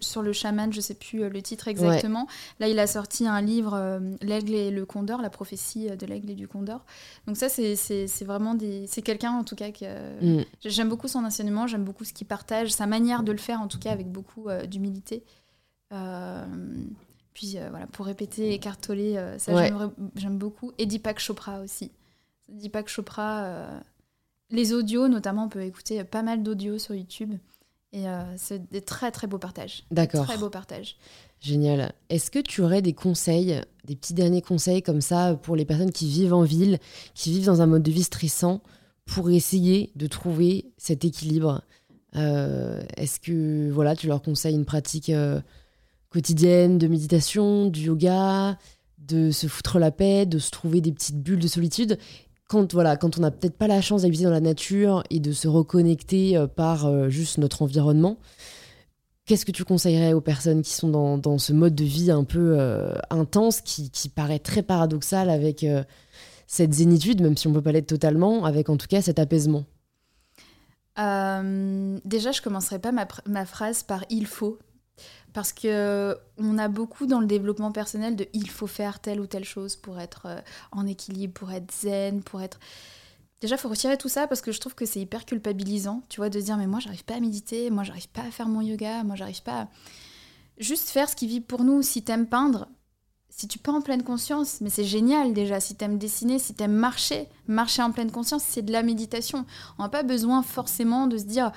sur 0.00 0.22
le 0.22 0.32
chaman, 0.32 0.72
je 0.72 0.80
sais 0.80 0.94
plus 0.94 1.28
le 1.28 1.42
titre 1.42 1.68
exactement. 1.68 2.26
Là, 2.58 2.68
il 2.68 2.78
a 2.78 2.86
sorti 2.86 3.26
un 3.26 3.40
livre, 3.40 4.00
L'aigle 4.22 4.54
et 4.54 4.70
le 4.70 4.84
condor, 4.84 5.22
la 5.22 5.30
prophétie 5.30 5.88
de 5.96 6.06
l'aigle 6.06 6.30
et 6.30 6.34
du 6.34 6.48
condor. 6.48 6.84
Donc, 7.26 7.36
ça, 7.36 7.48
c'est 7.48 8.24
vraiment 8.24 8.54
des. 8.54 8.86
C'est 8.88 9.02
quelqu'un, 9.02 9.32
en 9.32 9.44
tout 9.44 9.56
cas, 9.56 9.70
que. 9.70 10.40
Mm. 10.40 10.44
J'aime 10.64 10.88
beaucoup 10.88 11.08
son 11.08 11.24
enseignement, 11.24 11.68
j'aime 11.68 11.84
beaucoup 11.84 12.04
ce 12.04 12.12
qu'il 12.12 12.26
partage, 12.26 12.70
sa 12.70 12.86
manière 12.86 13.22
de 13.22 13.30
le 13.32 13.38
faire, 13.38 13.60
en 13.60 13.68
tout 13.68 13.78
cas, 13.78 13.92
avec 13.92 14.10
beaucoup 14.10 14.48
d'humilité. 14.68 15.22
Puis 17.34 17.54
euh, 17.56 17.68
voilà, 17.70 17.86
pour 17.86 18.06
répéter, 18.06 18.52
écartoler, 18.52 19.16
euh, 19.16 19.38
ça 19.38 19.52
j'aime 20.16 20.38
beaucoup. 20.38 20.72
Et 20.78 20.86
Deepak 20.86 21.20
Chopra 21.20 21.60
aussi. 21.60 21.90
Deepak 22.48 22.88
Chopra, 22.88 23.44
euh, 23.44 23.80
les 24.50 24.72
audios 24.72 25.08
notamment, 25.08 25.44
on 25.44 25.48
peut 25.48 25.62
écouter 25.62 26.02
pas 26.04 26.22
mal 26.22 26.42
d'audios 26.42 26.78
sur 26.78 26.94
YouTube. 26.94 27.34
Et 27.92 28.04
c'est 28.36 28.70
des 28.70 28.82
très 28.82 29.10
très 29.10 29.26
beaux 29.26 29.38
partages. 29.38 29.82
D'accord. 29.90 30.24
Très 30.24 30.38
beaux 30.38 30.48
partages. 30.48 30.96
Génial. 31.40 31.92
Est-ce 32.08 32.30
que 32.30 32.38
tu 32.38 32.62
aurais 32.62 32.82
des 32.82 32.92
conseils, 32.92 33.60
des 33.84 33.96
petits 33.96 34.14
derniers 34.14 34.42
conseils 34.42 34.80
comme 34.80 35.00
ça 35.00 35.34
pour 35.34 35.56
les 35.56 35.64
personnes 35.64 35.90
qui 35.90 36.08
vivent 36.08 36.34
en 36.34 36.44
ville, 36.44 36.78
qui 37.14 37.32
vivent 37.32 37.46
dans 37.46 37.62
un 37.62 37.66
mode 37.66 37.82
de 37.82 37.90
vie 37.90 38.04
stressant, 38.04 38.62
pour 39.06 39.28
essayer 39.30 39.90
de 39.96 40.06
trouver 40.06 40.70
cet 40.76 41.04
équilibre? 41.04 41.64
Est-ce 42.14 43.18
que 43.18 43.72
voilà, 43.72 43.96
tu 43.96 44.06
leur 44.06 44.22
conseilles 44.22 44.54
une 44.54 44.64
pratique 44.64 45.10
quotidienne 46.10 46.78
de 46.78 46.88
méditation, 46.88 47.66
du 47.66 47.82
yoga, 47.82 48.58
de 48.98 49.30
se 49.30 49.46
foutre 49.46 49.78
la 49.78 49.90
paix, 49.90 50.26
de 50.26 50.38
se 50.38 50.50
trouver 50.50 50.80
des 50.80 50.92
petites 50.92 51.22
bulles 51.22 51.40
de 51.40 51.48
solitude. 51.48 51.98
Quand, 52.48 52.72
voilà, 52.72 52.96
quand 52.96 53.16
on 53.16 53.20
n'a 53.20 53.30
peut-être 53.30 53.56
pas 53.56 53.68
la 53.68 53.80
chance 53.80 54.02
d'habiter 54.02 54.24
dans 54.24 54.30
la 54.30 54.40
nature 54.40 55.04
et 55.10 55.20
de 55.20 55.32
se 55.32 55.46
reconnecter 55.46 56.36
euh, 56.36 56.46
par 56.46 56.86
euh, 56.86 57.08
juste 57.08 57.38
notre 57.38 57.62
environnement, 57.62 58.18
qu'est-ce 59.24 59.46
que 59.46 59.52
tu 59.52 59.64
conseillerais 59.64 60.12
aux 60.12 60.20
personnes 60.20 60.62
qui 60.62 60.72
sont 60.72 61.18
dans, 61.18 61.38
ce 61.38 61.52
mode 61.52 61.76
de 61.76 61.84
vie 61.84 62.10
un 62.10 62.24
peu 62.24 62.56
euh, 62.58 62.92
intense, 63.10 63.60
qui, 63.60 64.08
paraît 64.08 64.40
très 64.40 64.62
paradoxal 64.62 65.30
avec 65.30 65.64
cette 66.48 66.74
zénitude, 66.74 67.22
même 67.22 67.36
si 67.36 67.46
on 67.46 67.50
ne 67.50 67.54
peut 67.54 67.62
pas 67.62 67.70
l'être 67.70 67.86
totalement, 67.86 68.44
avec 68.44 68.68
en 68.68 68.76
tout 68.76 68.88
cas 68.88 69.00
cet 69.00 69.20
apaisement? 69.20 69.64
Déjà, 70.96 72.32
je 72.32 72.42
commencerai 72.42 72.78
pas 72.78 72.92
ma, 72.92 73.06
ma, 73.24 73.46
phrase 73.46 73.84
par 73.84 74.04
il 74.10 74.26
faut 74.26 74.58
parce 75.32 75.52
que 75.52 76.16
on 76.38 76.58
a 76.58 76.68
beaucoup 76.68 77.06
dans 77.06 77.20
le 77.20 77.26
développement 77.26 77.72
personnel 77.72 78.16
de 78.16 78.26
il 78.32 78.50
faut 78.50 78.66
faire 78.66 79.00
telle 79.00 79.20
ou 79.20 79.26
telle 79.26 79.44
chose 79.44 79.76
pour 79.76 80.00
être 80.00 80.26
euh, 80.26 80.40
en 80.72 80.86
équilibre, 80.86 81.34
pour 81.34 81.52
être 81.52 81.72
zen, 81.72 82.22
pour 82.22 82.40
être 82.42 82.58
Déjà, 83.40 83.56
faut 83.56 83.70
retirer 83.70 83.96
tout 83.96 84.10
ça 84.10 84.26
parce 84.26 84.42
que 84.42 84.52
je 84.52 84.60
trouve 84.60 84.74
que 84.74 84.84
c'est 84.84 85.00
hyper 85.00 85.24
culpabilisant, 85.24 86.02
tu 86.10 86.20
vois, 86.20 86.28
de 86.28 86.38
dire 86.38 86.58
mais 86.58 86.66
moi 86.66 86.78
j'arrive 86.78 87.04
pas 87.04 87.14
à 87.14 87.20
méditer, 87.20 87.70
moi 87.70 87.84
j'arrive 87.84 88.08
pas 88.08 88.20
à 88.20 88.30
faire 88.30 88.48
mon 88.48 88.60
yoga, 88.60 89.02
moi 89.02 89.16
j'arrive 89.16 89.42
pas 89.42 89.62
à 89.62 89.68
juste 90.58 90.90
faire 90.90 91.08
ce 91.08 91.16
qui 91.16 91.26
vit 91.26 91.40
pour 91.40 91.64
nous. 91.64 91.80
Si 91.80 92.02
t'aimes 92.02 92.26
peindre, 92.26 92.68
si 93.30 93.48
tu 93.48 93.58
peux 93.58 93.70
en 93.70 93.80
pleine 93.80 94.02
conscience, 94.02 94.60
mais 94.60 94.68
c'est 94.68 94.84
génial 94.84 95.32
déjà. 95.32 95.58
Si 95.58 95.74
t'aimes 95.74 95.96
dessiner, 95.96 96.38
si 96.38 96.52
t'aimes 96.52 96.74
marcher, 96.74 97.28
marcher 97.46 97.80
en 97.80 97.92
pleine 97.92 98.10
conscience, 98.10 98.44
c'est 98.46 98.60
de 98.60 98.72
la 98.72 98.82
méditation. 98.82 99.46
On 99.78 99.84
n'a 99.84 99.88
pas 99.88 100.02
besoin 100.02 100.42
forcément 100.42 101.06
de 101.06 101.16
se 101.16 101.24
dire 101.24 101.50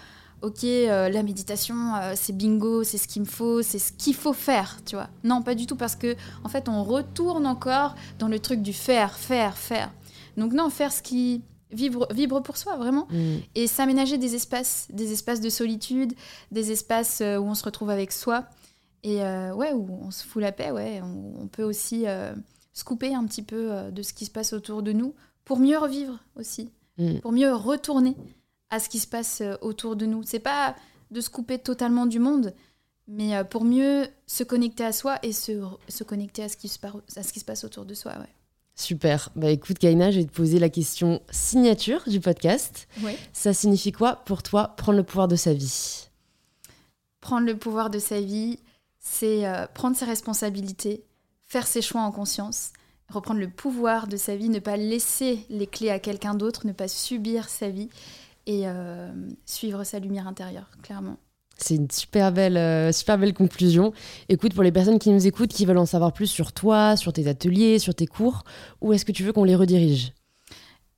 ok, 0.44 0.64
euh, 0.66 1.10
la 1.10 1.24
méditation, 1.24 1.96
euh, 1.96 2.14
c'est 2.16 2.36
bingo, 2.36 2.84
c'est 2.84 2.98
ce 2.98 3.08
qu'il 3.08 3.22
me 3.24 3.28
faut, 3.28 3.62
c'est 3.64 3.80
ce 3.80 3.92
qu'il 3.94 4.14
faut 4.14 4.34
faire, 4.34 4.80
tu 4.86 4.96
vois. 4.96 5.10
Non, 5.24 5.42
pas 5.42 5.56
du 5.56 5.66
tout, 5.66 5.76
parce 5.76 5.96
que 5.96 6.16
en 6.44 6.50
fait, 6.50 6.70
on 6.70 6.84
retourne 6.84 7.48
encore 7.48 7.96
dans 8.20 8.28
le 8.28 8.38
truc 8.40 8.62
du 8.62 8.74
faire, 8.74 9.16
faire, 9.18 9.58
faire. 9.58 9.92
Donc 10.38 10.54
non, 10.54 10.70
faire 10.70 10.92
ce 10.92 11.02
qui 11.02 11.42
vivre, 11.72 12.08
vivre 12.14 12.42
pour 12.42 12.58
soi, 12.58 12.76
vraiment. 12.76 13.08
Mm. 13.10 13.38
Et 13.56 13.68
s'aménager 13.68 14.18
des 14.18 14.36
espaces, 14.36 14.88
des 14.92 15.14
espaces 15.14 15.40
de 15.42 15.50
solitude, 15.50 16.14
des 16.52 16.72
espaces 16.72 17.22
euh, 17.22 17.38
où 17.38 17.46
on 17.46 17.56
se 17.56 17.64
retrouve 17.64 17.90
avec 17.90 18.12
soi. 18.12 18.46
Et 19.06 19.18
ouais, 19.18 19.74
où 19.74 20.00
on 20.02 20.12
se 20.12 20.24
fout 20.24 20.42
la 20.42 20.54
paix, 20.54 20.72
ouais. 20.72 21.02
On, 21.04 21.42
on 21.44 21.48
peut 21.48 21.64
aussi 21.64 22.06
se 22.72 22.84
couper 22.86 23.14
un 23.14 23.26
petit 23.26 23.42
peu 23.42 23.92
de 23.92 24.02
ce 24.02 24.14
qui 24.14 24.24
se 24.24 24.32
passe 24.32 24.54
autour 24.54 24.82
de 24.82 24.94
nous 24.94 25.14
pour 25.44 25.60
mieux 25.60 25.78
revivre 25.78 26.20
aussi, 26.38 26.70
Mm. 26.98 27.20
pour 27.20 27.32
mieux 27.32 27.54
retourner 27.54 28.16
à 28.74 28.80
ce 28.80 28.90
qui 28.90 29.00
se 29.00 29.08
passe 29.08 29.42
euh, 29.42 29.56
autour 29.62 29.96
de 29.96 30.06
nous. 30.06 30.24
C'est 30.24 30.40
pas 30.40 30.76
de 31.12 31.22
se 31.22 31.30
couper 31.30 31.60
totalement 31.60 32.06
du 32.06 32.20
monde, 32.20 32.54
mais 33.08 33.36
euh, 33.36 33.44
pour 33.44 33.64
mieux 33.64 34.08
se 34.28 34.44
connecter 34.44 34.84
à 34.84 34.92
soi 34.92 35.20
et 35.24 35.32
se, 35.34 35.62
se 35.88 36.04
connecter 36.04 36.44
à 36.44 36.50
ce, 36.50 36.58
qui 36.58 36.68
se 36.68 36.80
par- 36.80 36.98
à 37.16 37.24
ce 37.24 37.32
qui 37.32 37.40
se 37.40 37.46
passe 37.46 37.64
autour 37.64 37.86
de 37.86 37.94
soi. 37.94 38.14
Ouais. 38.14 38.30
Super. 38.76 39.30
Bah 39.36 39.52
écoute, 39.52 39.78
Kaina, 39.78 40.10
je 40.10 40.20
vais 40.20 40.26
te 40.26 40.32
poser 40.34 40.58
la 40.58 40.70
question 40.70 41.22
signature 41.30 42.02
du 42.08 42.20
podcast. 42.20 42.88
Ouais. 43.04 43.18
Ça 43.32 43.54
signifie 43.54 43.92
quoi 43.92 44.16
pour 44.26 44.42
toi 44.42 44.70
prendre 44.70 44.98
le 44.98 45.04
pouvoir 45.04 45.28
de 45.28 45.36
sa 45.36 45.54
vie? 45.54 46.08
Prendre 47.22 47.46
le 47.46 47.56
pouvoir 47.58 47.90
de 47.92 48.00
sa 48.00 48.20
vie, 48.20 48.58
c'est 49.00 49.46
euh, 49.46 49.68
prendre 49.74 49.96
ses 49.96 50.06
responsabilités, 50.06 51.04
faire 51.46 51.68
ses 51.68 51.82
choix 51.84 52.02
en 52.02 52.12
conscience, 52.12 52.72
reprendre 53.10 53.40
le 53.40 53.50
pouvoir 53.50 54.08
de 54.08 54.18
sa 54.18 54.36
vie, 54.36 54.50
ne 54.50 54.60
pas 54.60 54.76
laisser 54.76 55.46
les 55.50 55.68
clés 55.68 55.92
à 55.92 56.00
quelqu'un 56.00 56.34
d'autre, 56.34 56.66
ne 56.66 56.72
pas 56.72 56.88
subir 56.88 57.50
sa 57.50 57.70
vie 57.70 57.90
et 58.46 58.68
euh, 58.68 59.12
suivre 59.46 59.84
sa 59.84 60.00
lumière 60.00 60.28
intérieure, 60.28 60.70
clairement. 60.82 61.18
C'est 61.58 61.76
une 61.76 61.90
super 61.90 62.32
belle, 62.32 62.58
euh, 62.58 62.92
super 62.92 63.18
belle 63.18 63.34
conclusion. 63.34 63.94
Écoute, 64.28 64.54
pour 64.54 64.64
les 64.64 64.72
personnes 64.72 65.00
qui 65.00 65.12
nous 65.12 65.28
écoutent, 65.28 65.52
qui 65.52 65.66
veulent 65.66 65.78
en 65.78 65.86
savoir 65.86 66.12
plus 66.12 66.28
sur 66.28 66.52
toi, 66.52 66.98
sur 66.98 67.14
tes 67.14 67.28
ateliers, 67.28 67.80
sur 67.80 67.94
tes 67.94 68.08
cours, 68.08 68.44
où 68.82 68.92
est-ce 68.92 69.06
que 69.06 69.12
tu 69.12 69.24
veux 69.24 69.34
qu'on 69.34 69.44
les 69.44 69.56
redirige? 69.56 70.14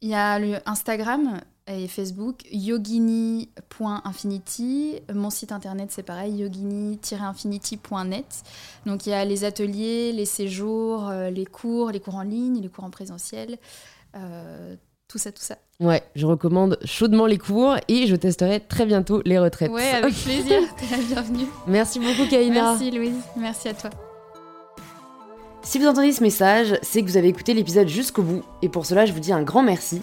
Il 0.02 0.10
y 0.10 0.16
a 0.16 0.40
le 0.40 0.58
Instagram 0.66 1.40
et 1.68 1.88
Facebook, 1.88 2.44
yogini.infinity. 2.52 5.00
Mon 5.14 5.30
site 5.30 5.52
internet, 5.52 5.90
c'est 5.92 6.04
pareil, 6.04 6.38
yogini-infinity.net. 6.38 8.44
Donc 8.86 9.08
il 9.08 9.10
y 9.10 9.14
a 9.14 9.26
les 9.26 9.44
ateliers, 9.44 10.14
les 10.14 10.26
séjours, 10.26 11.10
euh, 11.10 11.30
les 11.30 11.46
cours, 11.46 11.92
les 11.92 12.00
cours 12.00 12.16
en 12.16 12.24
ligne, 12.24 12.62
les 12.62 12.70
cours 12.70 12.84
en 12.84 12.92
présentiel. 12.92 13.58
euh, 14.16 14.76
tout 15.08 15.18
ça, 15.18 15.32
tout 15.32 15.42
ça. 15.44 15.58
Ouais, 15.80 16.04
je 16.16 16.26
recommande 16.26 16.80
chaudement 16.84 17.26
les 17.26 17.38
cours 17.38 17.76
et 17.88 18.08
je 18.08 18.16
testerai 18.16 18.60
très 18.60 18.86
bientôt 18.86 19.22
les 19.26 19.38
retraites. 19.38 19.72
Ouais, 19.72 19.92
avec 19.92 20.14
plaisir. 20.24 20.62
T'es 20.78 20.96
la 20.96 21.04
bienvenue. 21.04 21.46
Merci 21.68 22.00
beaucoup, 22.00 22.28
Kaina. 22.30 22.72
Merci 22.74 22.92
Louise. 22.92 23.16
Merci 23.38 23.68
à 23.70 23.74
toi. 23.74 23.90
Si 25.64 25.80
vous 25.80 25.88
entendez 25.88 26.12
ce 26.12 26.22
message, 26.22 26.78
c'est 26.82 27.02
que 27.02 27.08
vous 27.08 27.18
avez 27.18 27.28
écouté 27.28 27.54
l'épisode 27.54 27.88
jusqu'au 27.88 28.22
bout, 28.22 28.44
et 28.62 28.70
pour 28.70 28.86
cela 28.86 29.06
je 29.06 29.14
vous 29.14 29.20
dis 29.20 29.34
un 29.34 29.42
grand 29.42 29.64
merci. 29.64 30.02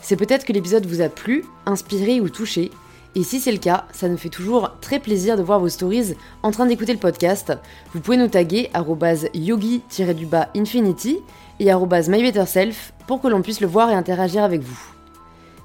C'est 0.00 0.16
peut-être 0.16 0.44
que 0.44 0.52
l'épisode 0.52 0.86
vous 0.86 1.00
a 1.00 1.08
plu, 1.08 1.44
inspiré 1.66 2.20
ou 2.20 2.28
touché, 2.28 2.70
et 3.14 3.24
si 3.24 3.40
c'est 3.40 3.52
le 3.52 3.58
cas, 3.58 3.84
ça 3.92 4.08
nous 4.08 4.16
fait 4.16 4.30
toujours 4.30 4.70
très 4.80 4.98
plaisir 4.98 5.36
de 5.36 5.42
voir 5.42 5.60
vos 5.60 5.68
stories 5.68 6.14
en 6.42 6.50
train 6.50 6.64
d'écouter 6.64 6.92
le 6.94 6.98
podcast. 6.98 7.52
Vous 7.92 8.00
pouvez 8.00 8.16
nous 8.16 8.28
taguer 8.28 8.70
arobase 8.72 9.28
yogi-du-bas 9.34 10.48
infinity 10.56 11.18
et 11.60 11.66
mybetterself 11.66 12.91
pour 13.06 13.20
que 13.20 13.28
l'on 13.28 13.42
puisse 13.42 13.60
le 13.60 13.66
voir 13.66 13.90
et 13.90 13.94
interagir 13.94 14.42
avec 14.42 14.62
vous. 14.62 14.78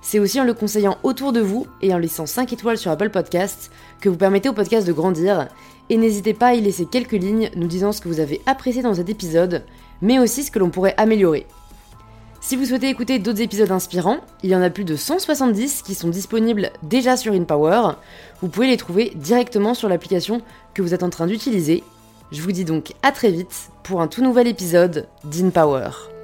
C'est 0.02 0.20
aussi 0.20 0.40
en 0.40 0.46
le 0.46 0.54
conseillant 0.54 0.98
autour 1.04 1.34
de 1.34 1.42
vous 1.42 1.68
et 1.82 1.94
en 1.94 1.98
laissant 1.98 2.26
5 2.26 2.54
étoiles 2.54 2.78
sur 2.78 2.92
Apple 2.92 3.10
Podcasts 3.10 3.72
que 4.00 4.10
vous 4.10 4.16
permettez 4.16 4.48
au 4.48 4.54
podcast 4.54 4.88
de 4.88 4.94
grandir. 4.94 5.48
Et 5.90 5.98
n'hésitez 5.98 6.34
pas 6.34 6.48
à 6.48 6.54
y 6.54 6.62
laisser 6.62 6.86
quelques 6.86 7.12
lignes 7.12 7.50
nous 7.56 7.68
disant 7.68 7.92
ce 7.92 8.02
que 8.02 8.08
vous 8.08 8.20
avez 8.20 8.42
apprécié 8.46 8.82
dans 8.82 8.94
cet 8.94 9.10
épisode, 9.10 9.64
mais 10.02 10.20
aussi 10.20 10.44
ce 10.44 10.52
que 10.52 10.60
l'on 10.60 10.70
pourrait 10.70 10.94
améliorer. 10.98 11.46
Si 12.40 12.56
vous 12.56 12.66
souhaitez 12.66 12.88
écouter 12.88 13.20
d'autres 13.20 13.42
épisodes 13.42 13.72
inspirants, 13.72 14.20
il 14.44 14.50
y 14.50 14.56
en 14.56 14.62
a 14.62 14.70
plus 14.70 14.86
de 14.86 14.96
170 14.96 15.82
qui 15.82 15.96
sont 15.96 16.08
disponibles 16.08 16.72
déjà 16.84 17.18
sur 17.18 17.34
InPower. 17.34 17.96
Vous 18.42 18.48
pouvez 18.48 18.68
les 18.68 18.78
trouver 18.78 19.12
directement 19.16 19.74
sur 19.74 19.90
l'application 19.90 20.42
que 20.74 20.82
vous 20.82 20.94
êtes 20.94 21.04
en 21.04 21.10
train 21.10 21.28
d'utiliser. 21.28 21.84
Je 22.32 22.42
vous 22.42 22.52
dis 22.52 22.66
donc 22.66 22.94
à 23.04 23.12
très 23.12 23.32
vite 23.32 23.70
pour 23.84 24.02
un 24.02 24.08
tout 24.08 24.22
nouvel 24.22 24.48
épisode 24.48 25.08
d'InPower. 25.26 26.17